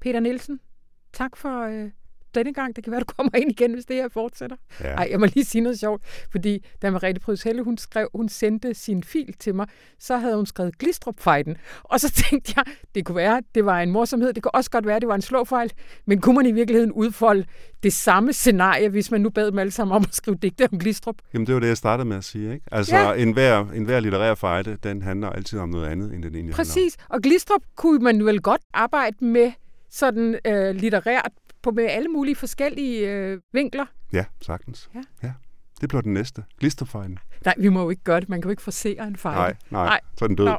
Peter 0.00 0.20
Nielsen, 0.20 0.60
tak 1.12 1.36
for 1.36 1.62
øh, 1.62 1.90
denne 2.34 2.52
gang. 2.52 2.76
Det 2.76 2.84
kan 2.84 2.90
være, 2.90 3.00
du 3.00 3.12
kommer 3.16 3.36
ind 3.36 3.50
igen, 3.50 3.72
hvis 3.72 3.84
det 3.84 3.96
her 3.96 4.08
fortsætter. 4.08 4.56
Ja. 4.80 4.86
Ej, 4.86 5.08
jeg 5.10 5.20
må 5.20 5.26
lige 5.26 5.44
sige 5.44 5.62
noget 5.62 5.78
sjovt, 5.78 6.02
fordi 6.30 6.64
da 6.82 6.90
Merete 6.90 7.20
Prøves 7.20 7.42
Helle, 7.42 7.62
hun, 7.62 7.78
skrev, 7.78 8.08
hun 8.14 8.28
sendte 8.28 8.74
sin 8.74 9.02
fil 9.02 9.34
til 9.38 9.54
mig, 9.54 9.66
så 9.98 10.16
havde 10.16 10.36
hun 10.36 10.46
skrevet 10.46 10.78
glistrup 10.78 11.26
-fejden. 11.26 11.54
Og 11.82 12.00
så 12.00 12.10
tænkte 12.30 12.52
jeg, 12.56 12.64
det 12.94 13.04
kunne 13.04 13.16
være, 13.16 13.42
det 13.54 13.64
var 13.64 13.80
en 13.80 13.90
morsomhed. 13.90 14.32
Det 14.32 14.42
kunne 14.42 14.54
også 14.54 14.70
godt 14.70 14.86
være, 14.86 15.00
det 15.00 15.08
var 15.08 15.14
en 15.14 15.22
slåfejl. 15.22 15.72
Men 16.06 16.20
kunne 16.20 16.36
man 16.36 16.46
i 16.46 16.52
virkeligheden 16.52 16.92
udfolde 16.92 17.44
det 17.82 17.92
samme 17.92 18.32
scenarie, 18.32 18.88
hvis 18.88 19.10
man 19.10 19.20
nu 19.20 19.30
bad 19.30 19.46
dem 19.46 19.58
alle 19.58 19.70
sammen 19.70 19.96
om 19.96 20.04
at 20.08 20.14
skrive 20.14 20.36
digte 20.42 20.68
om 20.72 20.78
glistrup? 20.78 21.16
Jamen, 21.34 21.46
det 21.46 21.54
var 21.54 21.60
det, 21.60 21.68
jeg 21.68 21.76
startede 21.76 22.08
med 22.08 22.16
at 22.16 22.24
sige. 22.24 22.52
Ikke? 22.54 22.66
Altså, 22.72 22.96
ja. 22.96 23.14
enhver, 23.14 23.66
enhver 23.74 24.00
litterær 24.00 24.34
fejde, 24.34 24.78
den 24.82 25.02
handler 25.02 25.30
altid 25.30 25.58
om 25.58 25.68
noget 25.68 25.86
andet, 25.86 26.14
end 26.14 26.22
den 26.22 26.34
egentlig 26.34 26.54
Præcis. 26.54 26.96
Og 27.08 27.20
glistrup 27.20 27.62
kunne 27.76 27.98
man 27.98 28.26
vel 28.26 28.40
godt 28.40 28.62
arbejde 28.72 29.24
med 29.24 29.52
sådan 29.90 30.38
øh, 30.46 30.74
litterært 30.74 31.32
på 31.64 31.70
med 31.70 31.84
alle 31.84 32.08
mulige 32.08 32.36
forskellige 32.36 33.10
øh, 33.10 33.40
vinkler. 33.52 33.86
Ja, 34.12 34.24
sagtens. 34.40 34.90
Ja. 34.94 35.02
ja. 35.22 35.32
Det 35.80 35.88
bliver 35.88 36.02
den 36.02 36.14
næste. 36.14 36.44
Glisterfejlen. 36.60 37.18
Nej, 37.44 37.54
vi 37.58 37.68
må 37.68 37.82
jo 37.82 37.90
ikke 37.90 38.02
gøre 38.02 38.20
det. 38.20 38.28
Man 38.28 38.40
kan 38.40 38.48
jo 38.48 38.50
ikke 38.50 38.62
forsere 38.62 39.06
en 39.06 39.16
fejl. 39.16 39.36
Nej, 39.36 39.56
nej, 39.70 39.84
nej. 39.84 40.00
Så 40.18 40.24
er 40.24 40.26
den 40.26 40.36
død. 40.36 40.46
Åh 40.48 40.56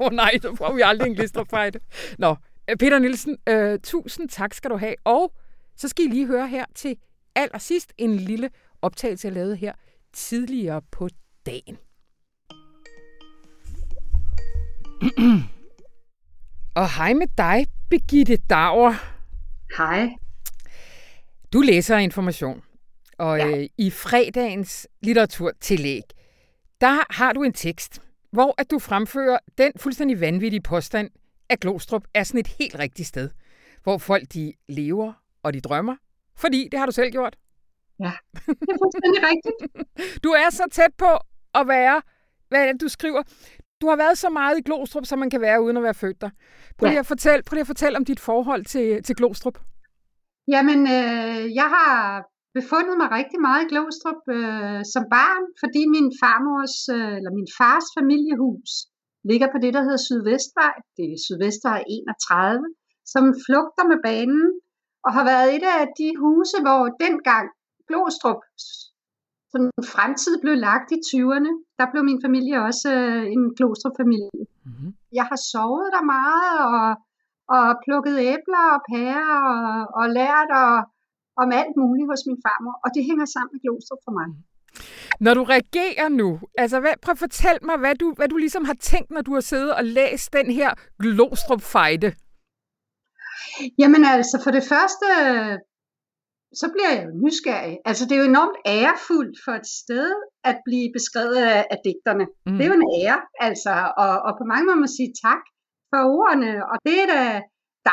oh, 0.00 0.12
nej, 0.12 0.38
så 0.42 0.54
får 0.56 0.74
vi 0.74 0.80
aldrig 0.84 1.08
en 1.08 1.14
glisterfejl. 1.14 1.74
Nå, 2.18 2.36
øh, 2.70 2.76
Peter 2.76 2.98
Nielsen, 2.98 3.36
øh, 3.48 3.78
tusind 3.82 4.28
tak 4.28 4.54
skal 4.54 4.70
du 4.70 4.76
have. 4.76 4.94
Og 5.04 5.32
så 5.76 5.88
skal 5.88 6.04
I 6.04 6.08
lige 6.08 6.26
høre 6.26 6.48
her 6.48 6.64
til 6.74 6.96
allersidst 7.34 7.92
en 7.98 8.16
lille 8.16 8.50
optagelse, 8.82 9.26
jeg 9.26 9.34
lavede 9.34 9.56
her 9.56 9.72
tidligere 10.12 10.82
på 10.90 11.08
dagen. 11.46 11.76
Og 16.76 16.96
hej 16.96 17.12
med 17.12 17.26
dig, 17.38 17.66
Begitte 17.90 18.36
Dauer. 18.36 19.13
Hej. 19.76 20.08
Du 21.52 21.60
læser 21.60 21.96
information, 21.96 22.62
og 23.18 23.38
ja. 23.38 23.58
øh, 23.58 23.68
i 23.78 23.90
fredagens 23.90 24.88
litteraturtillæg, 25.02 26.02
der 26.80 27.12
har 27.12 27.32
du 27.32 27.42
en 27.42 27.52
tekst, 27.52 28.02
hvor 28.32 28.54
at 28.58 28.70
du 28.70 28.78
fremfører 28.78 29.38
den 29.58 29.72
fuldstændig 29.76 30.20
vanvittige 30.20 30.60
påstand, 30.60 31.10
at 31.48 31.60
Glostrup 31.60 32.04
er 32.14 32.22
sådan 32.24 32.40
et 32.40 32.46
helt 32.46 32.78
rigtigt 32.78 33.08
sted, 33.08 33.30
hvor 33.82 33.98
folk 33.98 34.24
de 34.34 34.52
lever 34.68 35.12
og 35.42 35.54
de 35.54 35.60
drømmer, 35.60 35.96
fordi 36.36 36.68
det 36.70 36.78
har 36.78 36.86
du 36.86 36.92
selv 36.92 37.10
gjort. 37.10 37.36
Ja, 38.00 38.12
det 38.34 38.68
er 38.68 38.78
fuldstændig 38.82 39.22
rigtigt. 39.22 39.84
Du 40.24 40.28
er 40.28 40.50
så 40.50 40.62
tæt 40.72 40.94
på 40.98 41.10
at 41.54 41.68
være, 41.68 42.02
hvad 42.48 42.68
er 42.68 42.72
det, 42.72 42.80
du 42.80 42.88
skriver? 42.88 43.22
Du 43.80 43.86
har 43.90 43.96
været 43.96 44.18
så 44.18 44.28
meget 44.30 44.58
i 44.58 44.62
Glostrup, 44.68 45.06
som 45.06 45.18
man 45.18 45.30
kan 45.30 45.40
være 45.40 45.62
uden 45.64 45.76
at 45.76 45.82
være 45.82 45.94
født 45.94 46.20
der. 46.20 46.30
Prøv 46.78 46.86
lige, 46.86 47.00
ja. 47.00 47.00
at, 47.00 47.06
fortælle, 47.06 47.42
prøv 47.42 47.54
lige 47.54 47.66
at 47.68 47.72
fortælle 47.74 47.98
om 47.98 48.04
dit 48.04 48.20
forhold 48.20 48.64
til, 48.64 49.02
til 49.06 49.16
Glostrup. 49.16 49.58
Jamen, 50.54 50.80
øh, 50.96 51.40
jeg 51.60 51.68
har 51.76 51.94
befundet 52.58 52.94
mig 53.00 53.08
rigtig 53.18 53.40
meget 53.46 53.62
i 53.64 53.70
Glostrup 53.72 54.22
øh, 54.38 54.80
som 54.94 55.04
barn, 55.16 55.44
fordi 55.62 55.82
min 55.96 56.08
farmors, 56.22 56.76
øh, 56.96 57.14
eller 57.18 57.32
min 57.38 57.48
fars 57.58 57.86
familiehus 57.98 58.72
ligger 59.30 59.48
på 59.52 59.58
det, 59.64 59.72
der 59.76 59.82
hedder 59.86 60.02
Sydvestvej. 60.08 60.74
Det 60.96 61.04
er 61.12 61.18
Sydvestvej 61.26 61.80
31, 61.88 62.64
som 63.12 63.24
flugter 63.44 63.84
med 63.92 63.98
banen, 64.08 64.46
og 65.06 65.10
har 65.16 65.24
været 65.32 65.48
et 65.56 65.66
af 65.78 65.84
de 65.98 66.08
huse, 66.22 66.56
hvor 66.66 66.82
dengang 67.04 67.46
Glostrup 67.88 68.40
sådan 69.54 69.70
fremtid 69.94 70.34
blev 70.42 70.54
lagt 70.68 70.88
i 70.96 70.98
20'erne. 71.10 71.50
Der 71.78 71.86
blev 71.92 72.02
min 72.10 72.20
familie 72.26 72.56
også 72.68 72.88
øh, 73.00 73.24
en 73.36 73.44
klosterfamilie. 73.56 74.44
Mm-hmm. 74.66 74.90
Jeg 75.18 75.24
har 75.30 75.38
sovet 75.52 75.88
der 75.96 76.04
meget 76.16 76.54
og, 76.72 76.88
og 77.56 77.64
plukket 77.84 78.16
æbler 78.32 78.64
og 78.74 78.80
pærer 78.90 79.34
og, 79.54 79.66
og 79.98 80.04
lært 80.18 80.50
og, 80.62 80.74
om 81.42 81.48
alt 81.60 81.74
muligt 81.82 82.10
hos 82.12 82.22
min 82.28 82.38
farmor, 82.46 82.74
og 82.84 82.88
det 82.94 83.02
hænger 83.08 83.26
sammen 83.34 83.50
med 83.52 83.60
Glostrup 83.64 84.02
for 84.06 84.14
mig. 84.18 84.26
Når 85.24 85.34
du 85.38 85.42
reagerer 85.54 86.08
nu, 86.08 86.28
altså 86.62 86.76
hvad, 86.80 86.94
prøv 87.02 87.12
at 87.12 87.24
fortæl 87.26 87.58
mig, 87.68 87.76
hvad 87.82 87.94
du, 88.02 88.06
hvad 88.18 88.28
du 88.28 88.36
ligesom 88.36 88.64
har 88.70 88.78
tænkt, 88.92 89.10
når 89.10 89.22
du 89.28 89.32
har 89.34 89.44
siddet 89.52 89.72
og 89.78 89.84
læst 89.84 90.32
den 90.32 90.48
her 90.58 90.70
Glostrup-fejde. 91.02 92.08
Jamen 93.80 94.04
altså, 94.14 94.36
for 94.44 94.50
det 94.50 94.64
første, 94.72 95.06
så 96.60 96.66
bliver 96.72 96.90
jeg 96.94 97.02
jo 97.06 97.12
nysgerrig. 97.24 97.76
Altså 97.88 98.02
det 98.04 98.14
er 98.14 98.22
jo 98.22 98.32
enormt 98.34 98.58
ærefuldt 98.78 99.36
for 99.44 99.54
et 99.60 99.68
sted 99.80 100.08
at 100.50 100.56
blive 100.66 100.88
beskrevet 100.96 101.38
af, 101.54 101.60
af 101.72 101.78
digterne. 101.86 102.26
Mm. 102.46 102.56
Det 102.56 102.62
er 102.62 102.70
jo 102.72 102.80
en 102.80 102.90
ære, 103.00 103.20
altså, 103.48 103.74
og, 104.04 104.14
og 104.26 104.32
på 104.40 104.44
mange 104.50 104.64
måder 104.66 104.80
må 104.84 104.88
sige 104.98 105.12
tak 105.26 105.42
for 105.90 106.00
ordene, 106.20 106.52
og 106.70 106.76
det 106.86 106.96
er 107.02 107.08
da 107.14 107.22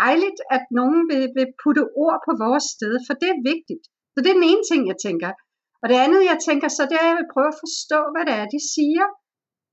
dejligt, 0.02 0.40
at 0.56 0.64
nogen 0.80 1.00
vil, 1.12 1.24
vil 1.38 1.48
putte 1.64 1.84
ord 2.04 2.18
på 2.28 2.32
vores 2.44 2.66
sted, 2.76 2.94
for 3.06 3.14
det 3.22 3.30
er 3.36 3.46
vigtigt. 3.52 3.84
Så 4.14 4.18
det 4.22 4.30
er 4.30 4.38
den 4.40 4.50
ene 4.52 4.66
ting, 4.72 4.82
jeg 4.92 5.00
tænker. 5.08 5.32
Og 5.82 5.86
det 5.92 5.98
andet, 6.06 6.22
jeg 6.32 6.38
tænker, 6.48 6.68
så 6.78 6.82
det 6.90 6.96
er, 6.98 7.06
at 7.06 7.12
jeg 7.12 7.20
vil 7.22 7.34
prøve 7.34 7.52
at 7.54 7.62
forstå, 7.66 8.00
hvad 8.14 8.24
det 8.28 8.36
er, 8.42 8.46
de 8.56 8.62
siger. 8.76 9.06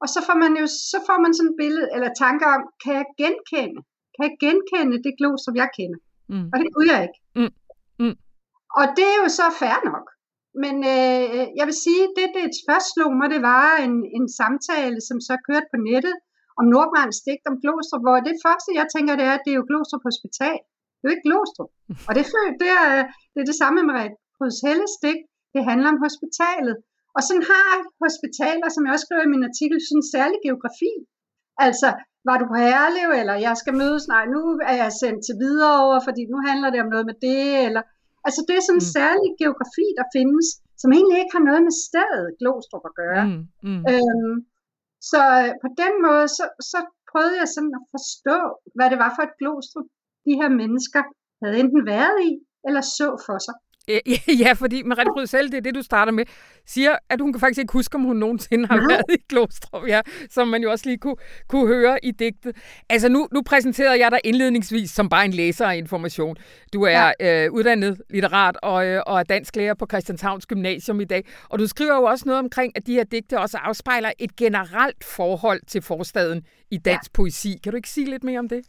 Og 0.02 0.08
så 0.14 0.18
får 0.26 0.36
man 0.44 0.52
jo 0.60 0.66
så 0.92 0.98
får 1.08 1.18
man 1.24 1.32
sådan 1.34 1.52
et 1.52 1.60
billede, 1.62 1.88
eller 1.94 2.10
tanker 2.24 2.48
om, 2.56 2.62
kan 2.82 2.94
jeg 3.00 3.06
genkende? 3.20 3.80
Kan 4.14 4.22
jeg 4.26 4.34
genkende 4.44 4.96
det 5.06 5.12
glo, 5.18 5.30
som 5.44 5.54
jeg 5.62 5.68
kender? 5.78 6.00
Mm. 6.32 6.46
Og 6.52 6.56
det 6.60 6.68
kunne 6.74 6.90
jeg 6.94 7.00
ikke. 7.06 7.20
Mm. 7.38 7.52
Og 8.78 8.84
det 8.96 9.06
er 9.12 9.18
jo 9.24 9.28
så 9.40 9.46
fair 9.60 9.78
nok. 9.92 10.06
Men 10.62 10.74
øh, 10.94 11.44
jeg 11.58 11.66
vil 11.68 11.78
sige, 11.84 12.04
det 12.16 12.26
det 12.36 12.64
først 12.68 12.88
slog 12.94 13.12
mig, 13.20 13.28
det 13.34 13.42
var 13.52 13.68
en, 13.86 13.96
en 14.18 14.26
samtale, 14.40 14.98
som 15.08 15.18
så 15.28 15.34
kørte 15.48 15.68
på 15.72 15.78
nettet 15.88 16.14
om 16.58 16.64
Nordbrands 16.72 17.20
digt 17.26 17.48
om 17.50 17.56
Glostrup, 17.62 18.02
hvor 18.06 18.18
det 18.28 18.36
første, 18.46 18.70
jeg 18.80 18.86
tænker, 18.94 19.12
det 19.20 19.26
er, 19.30 19.34
at 19.36 19.44
det 19.44 19.52
er 19.52 19.60
jo 19.60 19.68
Glostrup 19.70 20.04
Hospital. 20.08 20.58
Det 20.96 21.02
er 21.04 21.08
jo 21.08 21.14
ikke 21.14 21.28
Glostrup. 21.28 21.70
Og 22.08 22.12
det, 22.16 22.22
det, 22.62 22.70
er, 22.80 22.86
øh, 22.96 23.04
det 23.32 23.38
er 23.40 23.48
det 23.50 23.60
samme 23.62 23.80
med 23.88 23.94
Røds 24.40 24.60
Helles 24.66 24.94
digt. 25.04 25.22
Det 25.54 25.62
handler 25.70 25.88
om 25.94 26.02
hospitalet. 26.06 26.76
Og 27.16 27.20
sådan 27.26 27.46
har 27.52 27.72
hospitaler, 28.04 28.68
som 28.70 28.82
jeg 28.84 28.92
også 28.94 29.06
skriver 29.06 29.24
i 29.26 29.34
min 29.34 29.48
artikel, 29.50 29.76
sådan 29.80 30.00
en 30.02 30.12
særlig 30.16 30.38
geografi. 30.46 30.92
Altså, 31.66 31.88
var 32.28 32.36
du 32.38 32.44
på 32.52 32.56
Herlev, 32.66 33.10
eller 33.20 33.34
jeg 33.46 33.54
skal 33.60 33.74
mødes, 33.82 34.04
nej, 34.14 34.24
nu 34.34 34.40
er 34.70 34.76
jeg 34.82 34.90
sendt 35.02 35.20
til 35.26 35.36
videre 35.44 35.74
over, 35.84 35.98
fordi 36.06 36.22
nu 36.32 36.38
handler 36.48 36.68
det 36.70 36.80
om 36.84 36.92
noget 36.94 37.06
med 37.10 37.16
det, 37.26 37.44
eller 37.66 37.82
Altså 38.28 38.40
det 38.48 38.54
er 38.56 38.64
sådan 38.64 38.80
en 38.80 38.88
mm. 38.88 38.94
særlig 38.98 39.28
geografi, 39.42 39.86
der 39.98 40.06
findes, 40.16 40.46
som 40.80 40.90
egentlig 40.96 41.18
ikke 41.18 41.36
har 41.36 41.44
noget 41.48 41.62
med 41.68 41.74
stedet 41.86 42.26
Glostrup 42.40 42.84
at 42.90 42.96
gøre. 43.02 43.24
Mm. 43.28 43.42
Mm. 43.68 43.82
Øhm, 43.92 44.36
så 45.10 45.20
øh, 45.42 45.52
på 45.62 45.68
den 45.82 45.94
måde, 46.06 46.26
så, 46.36 46.44
så 46.70 46.78
prøvede 47.10 47.36
jeg 47.42 47.48
sådan 47.56 47.74
at 47.80 47.84
forstå, 47.94 48.38
hvad 48.76 48.88
det 48.92 48.98
var 49.04 49.10
for 49.16 49.22
et 49.28 49.38
Glostrup, 49.40 49.88
de 50.26 50.32
her 50.40 50.50
mennesker 50.60 51.02
havde 51.40 51.56
enten 51.62 51.82
været 51.94 52.18
i, 52.30 52.32
eller 52.68 52.82
så 52.96 53.08
for 53.26 53.38
sig. 53.46 53.56
Ja, 54.44 54.52
fordi 54.52 54.82
Mariette 54.82 55.10
Bryd 55.14 55.26
selv, 55.26 55.50
det 55.50 55.56
er 55.56 55.60
det, 55.60 55.74
du 55.74 55.82
starter 55.82 56.12
med, 56.12 56.24
siger, 56.66 56.96
at 57.08 57.20
hun 57.20 57.32
kan 57.32 57.40
faktisk 57.40 57.60
ikke 57.60 57.72
huske, 57.72 57.94
om 57.94 58.02
hun 58.02 58.16
nogensinde 58.16 58.66
har 58.66 58.76
været 58.88 59.04
i 59.08 59.22
Glostrup, 59.28 59.88
ja, 59.88 60.00
som 60.30 60.48
man 60.48 60.62
jo 60.62 60.70
også 60.70 60.86
lige 60.86 60.98
kunne, 60.98 61.16
kunne 61.48 61.66
høre 61.66 62.04
i 62.04 62.10
digtet. 62.10 62.56
Altså 62.88 63.08
nu, 63.08 63.28
nu 63.32 63.42
præsenterede 63.42 63.98
jeg 63.98 64.10
dig 64.10 64.20
indledningsvis 64.24 64.90
som 64.90 65.08
bare 65.08 65.24
en 65.24 65.32
læser 65.32 65.66
af 65.66 65.76
information. 65.76 66.36
Du 66.72 66.82
er 66.82 67.12
ja. 67.20 67.44
øh, 67.44 67.52
uddannet 67.52 68.00
litterat 68.10 68.56
og, 68.62 68.86
øh, 68.86 69.02
og 69.06 69.18
er 69.18 69.22
dansk 69.22 69.56
lærer 69.56 69.74
på 69.74 69.86
Christianshavns 69.90 70.46
Gymnasium 70.46 71.00
i 71.00 71.04
dag, 71.04 71.24
og 71.48 71.58
du 71.58 71.66
skriver 71.66 71.94
jo 71.94 72.02
også 72.02 72.24
noget 72.26 72.38
omkring, 72.38 72.72
at 72.76 72.86
de 72.86 72.92
her 72.92 73.04
digte 73.04 73.40
også 73.40 73.58
afspejler 73.58 74.12
et 74.18 74.36
generelt 74.36 75.04
forhold 75.04 75.60
til 75.66 75.82
forstaden 75.82 76.42
i 76.70 76.78
dansk 76.78 77.10
ja. 77.10 77.12
poesi. 77.14 77.60
Kan 77.62 77.72
du 77.72 77.76
ikke 77.76 77.90
sige 77.90 78.10
lidt 78.10 78.24
mere 78.24 78.38
om 78.38 78.48
det? 78.48 78.62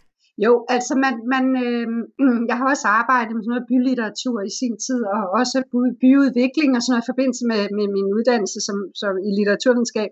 Jo, 0.45 0.51
altså 0.75 0.93
man, 1.03 1.13
man 1.33 1.45
øh, 1.65 1.87
jeg 2.49 2.57
har 2.59 2.67
også 2.73 2.87
arbejdet 2.99 3.33
med 3.33 3.43
sådan 3.43 3.53
noget 3.55 3.69
bylitteratur 3.71 4.37
i 4.49 4.51
sin 4.59 4.75
tid, 4.85 5.01
og 5.15 5.21
også 5.39 5.57
byudvikling 6.01 6.71
og 6.75 6.81
sådan 6.81 6.93
noget 6.93 7.05
i 7.05 7.11
forbindelse 7.11 7.43
med, 7.51 7.61
med 7.77 7.87
min 7.97 8.07
uddannelse 8.17 8.59
som, 8.67 8.77
som 9.01 9.13
i 9.27 9.29
litteraturvidenskab. 9.37 10.11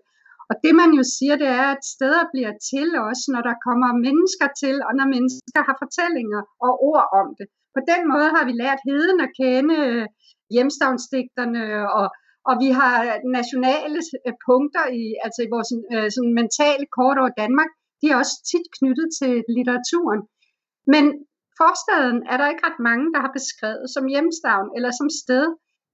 Og 0.49 0.55
det 0.63 0.73
man 0.82 0.91
jo 0.99 1.03
siger, 1.15 1.36
det 1.43 1.49
er, 1.61 1.69
at 1.75 1.84
steder 1.95 2.23
bliver 2.34 2.53
til 2.71 2.89
også, 3.09 3.25
når 3.34 3.41
der 3.49 3.63
kommer 3.67 3.89
mennesker 4.07 4.47
til, 4.61 4.75
og 4.88 4.91
når 4.99 5.07
mennesker 5.15 5.61
har 5.67 5.75
fortællinger 5.84 6.41
og 6.65 6.71
ord 6.89 7.07
om 7.21 7.28
det. 7.39 7.47
På 7.75 7.82
den 7.91 8.01
måde 8.13 8.30
har 8.36 8.43
vi 8.49 8.53
lært 8.63 8.82
heden 8.89 9.17
at 9.25 9.34
kende 9.41 9.75
øh, 9.88 10.05
hjemstavnsdigterne, 10.53 11.63
og, 11.99 12.07
og 12.49 12.53
vi 12.63 12.69
har 12.80 12.93
nationale 13.39 13.99
øh, 14.28 14.34
punkter 14.47 14.86
i, 15.01 15.03
altså 15.25 15.39
i 15.43 15.51
vores 15.55 15.69
øh, 15.93 16.07
sådan 16.15 16.34
mentale 16.41 16.86
kort 16.97 17.17
over 17.21 17.34
Danmark, 17.43 17.71
de 17.99 18.05
er 18.11 18.17
også 18.23 18.35
tit 18.51 18.67
knyttet 18.77 19.07
til 19.19 19.33
litteraturen. 19.55 20.21
Men 20.93 21.05
forstaden 21.61 22.19
er 22.31 22.37
der 22.37 22.47
ikke 22.49 22.65
ret 22.67 22.79
mange, 22.89 23.05
der 23.13 23.21
har 23.25 23.33
beskrevet 23.39 23.85
som 23.95 24.03
hjemstavn 24.13 24.67
eller 24.77 24.91
som 24.99 25.09
sted. 25.23 25.45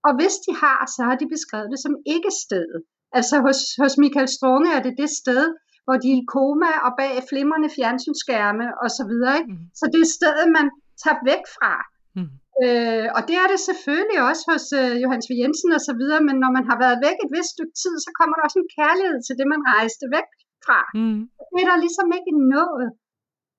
Og 0.08 0.12
hvis 0.18 0.36
de 0.46 0.52
har, 0.64 0.80
så 0.96 1.02
har 1.08 1.16
de 1.22 1.28
beskrevet 1.36 1.72
det 1.74 1.80
som 1.86 1.96
ikke 2.16 2.32
stedet. 2.44 2.80
Altså 3.18 3.36
hos, 3.46 3.60
hos 3.82 3.94
Michael 4.04 4.30
Strunge 4.36 4.70
er 4.78 4.82
det 4.86 4.94
det 5.02 5.10
sted, 5.22 5.44
hvor 5.86 5.98
de 6.02 6.08
er 6.14 6.20
i 6.22 6.30
koma 6.36 6.72
og 6.86 6.92
bag 7.00 7.14
flimrende 7.32 7.70
fjernsynsskærme 7.78 8.66
osv. 8.86 9.14
Ikke? 9.40 9.52
Mm. 9.54 9.64
Så 9.80 9.84
det 9.94 10.00
er 10.02 10.16
stedet, 10.18 10.48
man 10.58 10.68
tager 11.04 11.20
væk 11.32 11.44
fra. 11.58 11.74
Mm. 12.18 12.32
Øh, 12.64 13.08
og 13.16 13.22
det 13.28 13.36
er 13.44 13.48
det 13.54 13.60
selvfølgelig 13.70 14.20
også 14.30 14.44
hos 14.52 14.66
øh, 14.82 14.94
Johannes 15.04 15.30
V. 15.30 15.34
Jensen 15.42 15.72
og 15.78 15.82
så 15.88 15.94
videre, 16.02 16.22
men 16.28 16.36
når 16.44 16.52
man 16.58 16.66
har 16.70 16.78
været 16.84 16.98
væk 17.08 17.18
et 17.22 17.34
vist 17.36 17.54
stykke 17.56 17.76
tid, 17.84 17.96
så 18.06 18.10
kommer 18.18 18.34
der 18.36 18.44
også 18.48 18.60
en 18.62 18.74
kærlighed 18.80 19.20
til 19.24 19.36
det, 19.40 19.48
man 19.54 19.62
rejste 19.74 20.06
væk 20.16 20.30
fra. 20.66 20.80
Mm. 21.00 21.20
Det 21.54 21.60
er 21.64 21.70
der 21.72 21.84
ligesom 21.86 22.08
ikke 22.18 22.34
nået 22.56 22.90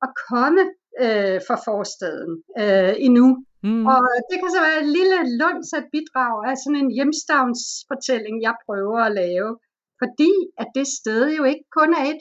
at 0.05 0.11
komme 0.29 0.63
øh, 1.05 1.39
fra 1.47 1.57
forstaden 1.69 2.33
øh, 2.63 2.95
endnu. 3.07 3.29
Mm. 3.67 3.87
Og 3.93 4.01
det 4.29 4.37
kan 4.41 4.51
så 4.55 4.61
være 4.67 4.81
et 4.85 4.91
lille 4.99 5.19
lundsat 5.41 5.87
bidrag 5.95 6.37
af 6.51 6.57
sådan 6.63 6.81
en 6.83 6.95
hjemstavnsfortælling, 6.97 8.37
jeg 8.47 8.55
prøver 8.67 9.01
at 9.05 9.17
lave. 9.23 9.51
Fordi 10.01 10.33
at 10.63 10.69
det 10.77 10.87
sted 11.01 11.23
jo 11.39 11.43
ikke 11.53 11.67
kun 11.79 11.91
er 12.01 12.05
et. 12.13 12.21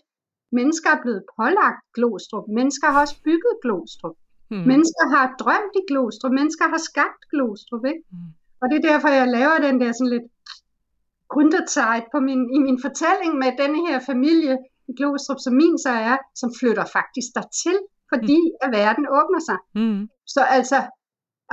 Mennesker 0.59 0.89
er 0.95 1.01
blevet 1.03 1.23
pålagt 1.35 1.81
Glostrup. 1.95 2.45
Mennesker 2.59 2.87
har 2.93 3.01
også 3.05 3.17
bygget 3.27 3.55
Glostrup. 3.63 4.17
Mm. 4.51 4.63
Mennesker 4.71 5.05
har 5.15 5.25
drømt 5.41 5.73
i 5.81 5.83
Glostrup. 5.89 6.33
Mennesker 6.39 6.65
har 6.73 6.81
skabt 6.89 7.21
Glostrup. 7.33 7.83
Ikke? 7.91 8.03
Mm. 8.11 8.29
Og 8.61 8.65
det 8.69 8.75
er 8.77 8.89
derfor, 8.91 9.09
jeg 9.19 9.27
laver 9.37 9.57
den 9.67 9.75
der 9.81 9.91
sådan 9.91 10.13
lidt 10.15 10.27
gründerzeit 11.33 12.05
på 12.13 12.19
min, 12.27 12.41
i 12.57 12.59
min 12.67 12.79
fortælling 12.85 13.31
med 13.43 13.51
denne 13.61 13.79
her 13.87 13.99
familie 14.11 14.55
i 14.89 14.93
Glostrup, 14.97 15.39
som 15.45 15.53
min 15.61 15.77
så 15.85 15.91
er, 16.11 16.17
som 16.41 16.49
flytter 16.59 16.85
faktisk 16.97 17.29
dertil, 17.37 17.77
fordi 18.11 18.39
mm. 18.49 18.63
at 18.63 18.69
verden 18.79 19.05
åbner 19.19 19.41
sig. 19.49 19.57
Mm. 19.81 20.01
Så 20.33 20.41
altså, 20.57 20.79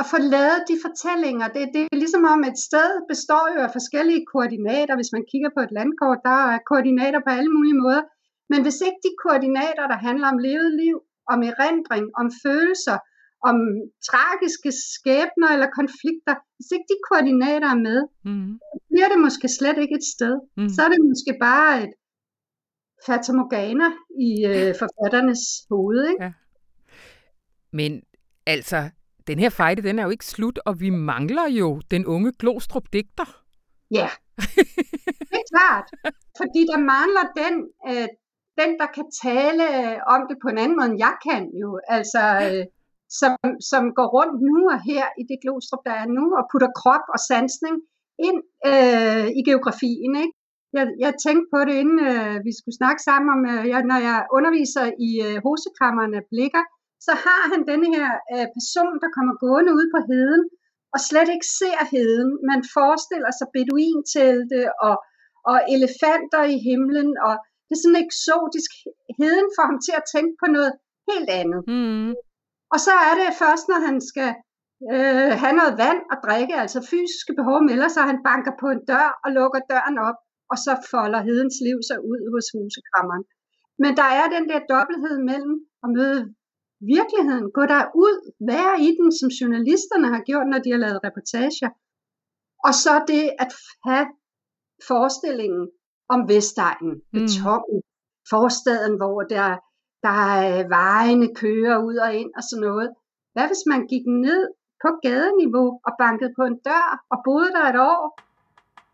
at 0.01 0.07
få 0.13 0.19
lavet 0.35 0.69
de 0.71 0.77
fortællinger, 0.87 1.47
det, 1.55 1.63
det 1.75 1.81
er 1.83 2.03
ligesom 2.03 2.25
om 2.35 2.41
et 2.51 2.59
sted 2.69 2.91
består 3.13 3.45
jo 3.55 3.61
af 3.67 3.73
forskellige 3.79 4.27
koordinater. 4.33 4.95
Hvis 4.97 5.15
man 5.17 5.25
kigger 5.31 5.51
på 5.57 5.61
et 5.67 5.73
landkort, 5.79 6.21
der 6.29 6.39
er 6.55 6.67
koordinater 6.71 7.21
på 7.23 7.31
alle 7.39 7.53
mulige 7.57 7.81
måder. 7.85 8.03
Men 8.53 8.61
hvis 8.65 8.79
ikke 8.87 9.01
de 9.07 9.13
koordinater, 9.25 9.85
der 9.93 9.99
handler 10.07 10.29
om 10.33 10.39
levet 10.47 10.73
liv, 10.83 10.97
om 11.33 11.39
erindring, 11.51 12.05
om 12.21 12.27
følelser, 12.45 12.99
om 13.49 13.57
tragiske 14.11 14.71
skæbner 14.95 15.49
eller 15.55 15.77
konflikter, 15.81 16.35
hvis 16.57 16.71
ikke 16.75 16.89
de 16.93 16.99
koordinater 17.09 17.69
er 17.75 17.81
med, 17.89 18.01
mm. 18.29 18.53
bliver 18.91 19.09
det 19.13 19.21
måske 19.27 19.49
slet 19.59 19.79
ikke 19.83 19.97
et 20.01 20.09
sted. 20.15 20.35
Mm. 20.59 20.69
Så 20.75 20.79
er 20.85 20.91
det 20.93 21.09
måske 21.11 21.33
bare 21.49 21.71
et 21.85 21.93
fatamorgana 23.07 23.89
i 24.29 24.47
øh, 24.47 24.75
forfatternes 24.83 25.43
hoved. 25.71 26.09
Ikke? 26.11 26.25
Ja. 26.25 26.33
Men 27.73 28.03
altså, 28.47 28.91
den 29.27 29.39
her 29.39 29.51
fejde, 29.51 29.83
den 29.83 29.99
er 29.99 30.05
jo 30.05 30.11
ikke 30.11 30.27
slut, 30.27 30.59
og 30.65 30.81
vi 30.81 30.91
mangler 30.91 31.49
jo 31.49 31.81
den 31.91 32.07
unge 32.07 32.33
Glostrup 32.39 32.87
digter. 32.93 33.45
Ja, 33.91 34.09
det 35.31 35.39
er 35.43 35.49
klart. 35.55 35.87
Fordi 36.41 36.61
der 36.73 36.79
mangler 36.95 37.25
den, 37.43 37.55
øh, 37.89 38.09
den, 38.61 38.71
der 38.81 38.89
kan 38.97 39.07
tale 39.23 39.67
om 40.15 40.21
det 40.29 40.37
på 40.43 40.49
en 40.49 40.59
anden 40.59 40.77
måde, 40.79 40.91
end 40.91 40.99
jeg 41.07 41.15
kan 41.29 41.43
jo. 41.63 41.81
Altså, 41.97 42.23
øh, 42.47 42.65
som, 43.19 43.33
som 43.71 43.83
går 43.99 44.09
rundt 44.17 44.37
nu 44.49 44.59
og 44.75 44.81
her 44.91 45.05
i 45.21 45.23
det 45.31 45.39
Glostrup, 45.43 45.83
der 45.89 45.95
er 46.03 46.09
nu, 46.19 46.25
og 46.39 46.45
putter 46.51 46.73
krop 46.81 47.05
og 47.15 47.21
sansning 47.31 47.77
ind 48.29 48.41
øh, 48.71 49.27
i 49.39 49.43
geografien. 49.49 50.13
Ikke? 50.25 50.40
Jeg, 50.77 50.85
jeg 51.05 51.13
tænkte 51.25 51.47
på 51.55 51.59
det, 51.69 51.75
inden 51.83 51.99
øh, 52.11 52.35
vi 52.47 52.53
skulle 52.59 52.79
snakke 52.81 53.01
sammen 53.09 53.29
om, 53.37 53.41
øh, 53.53 53.63
jeg, 53.73 53.81
når 53.91 54.01
jeg 54.09 54.19
underviser 54.37 54.85
i 55.09 55.11
øh, 55.27 55.37
hosekammerne 55.45 56.21
blikker, 56.31 56.65
så 57.07 57.13
har 57.25 57.43
han 57.53 57.61
denne 57.71 57.89
her 57.97 58.11
øh, 58.35 58.47
person, 58.57 58.95
der 59.03 59.11
kommer 59.17 59.35
gående 59.45 59.73
ud 59.79 59.87
på 59.95 60.01
heden, 60.11 60.43
og 60.95 60.99
slet 61.09 61.29
ikke 61.35 61.49
ser 61.61 61.81
heden. 61.95 62.31
Man 62.51 62.61
forestiller 62.77 63.33
sig 63.39 63.49
beduintelte 63.57 64.61
og, 64.87 64.95
og 65.51 65.59
elefanter 65.75 66.43
i 66.55 66.57
himlen, 66.69 67.11
og 67.27 67.35
det 67.67 67.75
er 67.75 67.83
sådan 67.83 68.05
eksotisk. 68.07 68.71
Heden 69.21 69.49
får 69.57 69.67
ham 69.71 69.79
til 69.87 69.95
at 70.01 70.09
tænke 70.15 70.35
på 70.43 70.47
noget 70.57 70.73
helt 71.11 71.31
andet. 71.41 71.61
Mm. 71.75 72.13
Og 72.73 72.79
så 72.87 72.93
er 73.09 73.15
det 73.21 73.39
først, 73.43 73.65
når 73.71 73.81
han 73.89 73.97
skal 74.11 74.31
øh, 74.95 75.33
have 75.43 75.55
noget 75.61 75.75
vand 75.85 76.01
og 76.13 76.17
drikke, 76.27 76.55
altså 76.65 76.79
fysiske 76.93 77.33
behov 77.41 77.59
melder 77.71 77.89
sig, 77.93 78.03
han 78.13 78.25
banker 78.29 78.55
på 78.61 78.67
en 78.75 78.83
dør 78.91 79.09
og 79.25 79.29
lukker 79.39 79.61
døren 79.73 79.99
op, 80.09 80.19
og 80.51 80.57
så 80.65 80.73
folder 80.93 81.21
hedens 81.31 81.57
liv 81.67 81.79
sig 81.89 81.99
ud 82.13 82.23
hos 82.35 82.47
husekrammeren. 82.55 83.25
Men 83.83 83.93
der 84.01 84.09
er 84.21 84.27
den 84.37 84.45
der 84.51 84.61
dobbelthed 84.75 85.17
mellem 85.31 85.55
at 85.85 85.89
møde 85.99 86.21
virkeligheden, 86.97 87.47
gå 87.59 87.63
der 87.73 87.83
ud, 88.05 88.15
være 88.53 88.75
i 88.87 88.89
den, 88.99 89.09
som 89.19 89.29
journalisterne 89.41 90.09
har 90.15 90.23
gjort, 90.29 90.47
når 90.53 90.61
de 90.65 90.71
har 90.75 90.81
lavet 90.85 91.05
reportager, 91.07 91.71
og 92.67 92.73
så 92.83 92.93
det 93.13 93.25
at 93.45 93.53
have 93.89 94.07
forestillingen 94.91 95.65
om 96.15 96.21
Vestegnen, 96.29 96.95
mm. 96.95 97.03
betongen, 97.15 97.81
forstaden, 98.33 98.95
hvor 99.01 99.19
der, 99.35 99.49
der 100.07 100.19
er 100.47 100.69
vejene 100.69 101.35
kører 101.43 101.77
ud 101.89 101.97
og 102.05 102.11
ind 102.21 102.31
og 102.39 102.43
sådan 102.49 102.65
noget. 102.69 102.89
Hvad 103.35 103.47
hvis 103.51 103.65
man 103.73 103.83
gik 103.93 104.05
ned 104.27 104.43
på 104.83 104.89
gadeniveau 105.05 105.69
og 105.87 105.93
bankede 106.03 106.33
på 106.39 106.43
en 106.51 106.59
dør 106.69 106.89
og 107.13 107.19
boede 107.27 107.53
der 107.57 107.65
et 107.73 107.81
år 107.93 108.03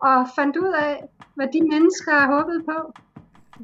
og 0.08 0.16
fandt 0.36 0.56
ud 0.64 0.72
af, 0.86 0.94
hvad 1.36 1.46
de 1.52 1.60
mennesker 1.72 2.12
har 2.12 2.26
håbet 2.36 2.64
på? 2.64 2.92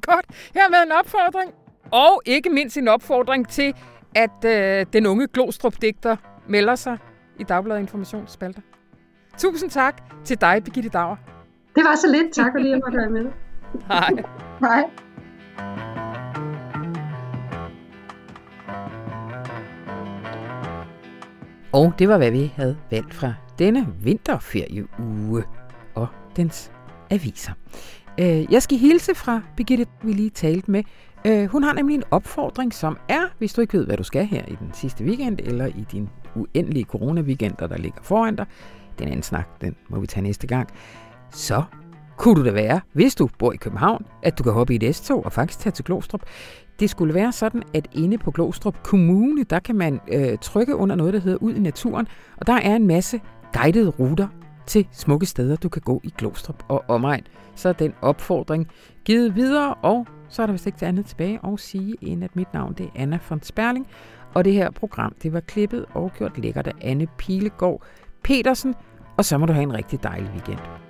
Godt. 0.02 0.26
Her 0.54 0.70
med 0.70 0.78
en 0.86 0.92
opfordring. 0.92 1.50
Og 1.90 2.22
ikke 2.26 2.50
mindst 2.50 2.76
en 2.76 2.88
opfordring 2.88 3.48
til, 3.48 3.74
at 4.14 4.44
øh, 4.44 4.86
den 4.92 5.06
unge 5.06 5.26
Glostrup-digter 5.28 6.16
melder 6.48 6.74
sig 6.74 6.98
i 7.38 7.44
Dagbladet 7.44 7.80
Informationsspalter. 7.80 8.60
Tusind 9.38 9.70
tak 9.70 10.02
til 10.24 10.40
dig, 10.40 10.62
Birgitte 10.64 10.88
Dauer. 10.88 11.16
Det 11.76 11.84
var 11.84 11.94
så 11.96 12.06
lidt. 12.12 12.34
Tak 12.34 12.52
fordi 12.56 12.68
jeg 12.68 12.80
måtte 12.84 12.98
være 12.98 13.10
med. 13.10 13.26
Hej. 13.88 14.10
Hej. 14.60 14.90
Og 21.72 21.92
det 21.98 22.08
var, 22.08 22.16
hvad 22.18 22.30
vi 22.30 22.52
havde 22.56 22.78
valgt 22.90 23.14
fra 23.14 23.34
denne 23.58 23.86
vinterferieuge 24.02 25.44
og 25.94 26.06
dens 26.36 26.71
aviser. 27.12 27.52
Øh, 28.20 28.52
jeg 28.52 28.62
skal 28.62 28.78
hilse 28.78 29.14
fra 29.14 29.40
Birgitte, 29.56 29.86
vi 30.02 30.12
lige 30.12 30.30
talte 30.30 30.70
med. 30.70 30.82
Øh, 31.26 31.44
hun 31.46 31.62
har 31.62 31.72
nemlig 31.72 31.94
en 31.94 32.02
opfordring, 32.10 32.74
som 32.74 32.98
er, 33.08 33.22
hvis 33.38 33.52
du 33.52 33.60
ikke 33.60 33.78
ved, 33.78 33.86
hvad 33.86 33.96
du 33.96 34.02
skal 34.02 34.26
her 34.26 34.42
i 34.48 34.54
den 34.60 34.70
sidste 34.74 35.04
weekend, 35.04 35.38
eller 35.42 35.66
i 35.66 35.84
din 35.92 36.08
uendelige 36.34 36.84
corona-weekender, 36.84 37.66
der 37.66 37.76
ligger 37.76 38.02
foran 38.02 38.36
dig, 38.36 38.46
den 38.98 39.08
anden 39.08 39.22
snak, 39.22 39.60
den 39.60 39.76
må 39.88 40.00
vi 40.00 40.06
tage 40.06 40.24
næste 40.24 40.46
gang, 40.46 40.68
så 41.30 41.62
kunne 42.16 42.34
du 42.34 42.44
det 42.44 42.54
være, 42.54 42.80
hvis 42.92 43.14
du 43.14 43.28
bor 43.38 43.52
i 43.52 43.56
København, 43.56 44.06
at 44.22 44.38
du 44.38 44.42
kan 44.42 44.52
hoppe 44.52 44.74
i 44.74 44.86
et 44.86 44.96
S-tog 44.96 45.24
og 45.24 45.32
faktisk 45.32 45.58
tage 45.58 45.72
til 45.72 45.84
Glostrup. 45.84 46.22
Det 46.80 46.90
skulle 46.90 47.14
være 47.14 47.32
sådan, 47.32 47.62
at 47.74 47.88
inde 47.92 48.18
på 48.18 48.30
Glostrup 48.30 48.82
Kommune, 48.82 49.44
der 49.44 49.58
kan 49.58 49.76
man 49.76 50.00
øh, 50.12 50.38
trykke 50.40 50.76
under 50.76 50.96
noget, 50.96 51.14
der 51.14 51.20
hedder 51.20 51.38
Ud 51.38 51.54
i 51.54 51.60
naturen, 51.60 52.08
og 52.36 52.46
der 52.46 52.52
er 52.52 52.76
en 52.76 52.86
masse 52.86 53.20
guidede 53.52 53.88
ruter 53.88 54.28
til 54.66 54.88
smukke 54.92 55.26
steder, 55.26 55.56
du 55.56 55.68
kan 55.68 55.82
gå 55.82 56.00
i 56.04 56.12
Glostrup 56.18 56.64
og 56.68 56.84
omegn. 56.88 57.26
Så 57.54 57.68
er 57.68 57.72
den 57.72 57.94
opfordring 58.00 58.68
givet 59.04 59.36
videre, 59.36 59.74
og 59.74 60.06
så 60.28 60.42
er 60.42 60.46
der 60.46 60.52
vist 60.52 60.66
ikke 60.66 60.86
andet 60.86 61.06
tilbage 61.06 61.40
at 61.44 61.60
sige, 61.60 61.94
end 62.00 62.24
at 62.24 62.36
mit 62.36 62.54
navn 62.54 62.74
det 62.74 62.86
er 62.86 62.90
Anna 62.94 63.18
von 63.28 63.42
Sperling, 63.42 63.86
og 64.34 64.44
det 64.44 64.52
her 64.52 64.70
program 64.70 65.14
det 65.22 65.32
var 65.32 65.40
klippet 65.40 65.86
og 65.94 66.12
gjort 66.18 66.38
lækkert 66.38 66.66
af 66.66 66.72
Anne 66.80 67.06
Pilegaard 67.18 67.82
Petersen, 68.22 68.74
og 69.16 69.24
så 69.24 69.38
må 69.38 69.46
du 69.46 69.52
have 69.52 69.62
en 69.62 69.74
rigtig 69.74 70.02
dejlig 70.02 70.30
weekend. 70.30 70.81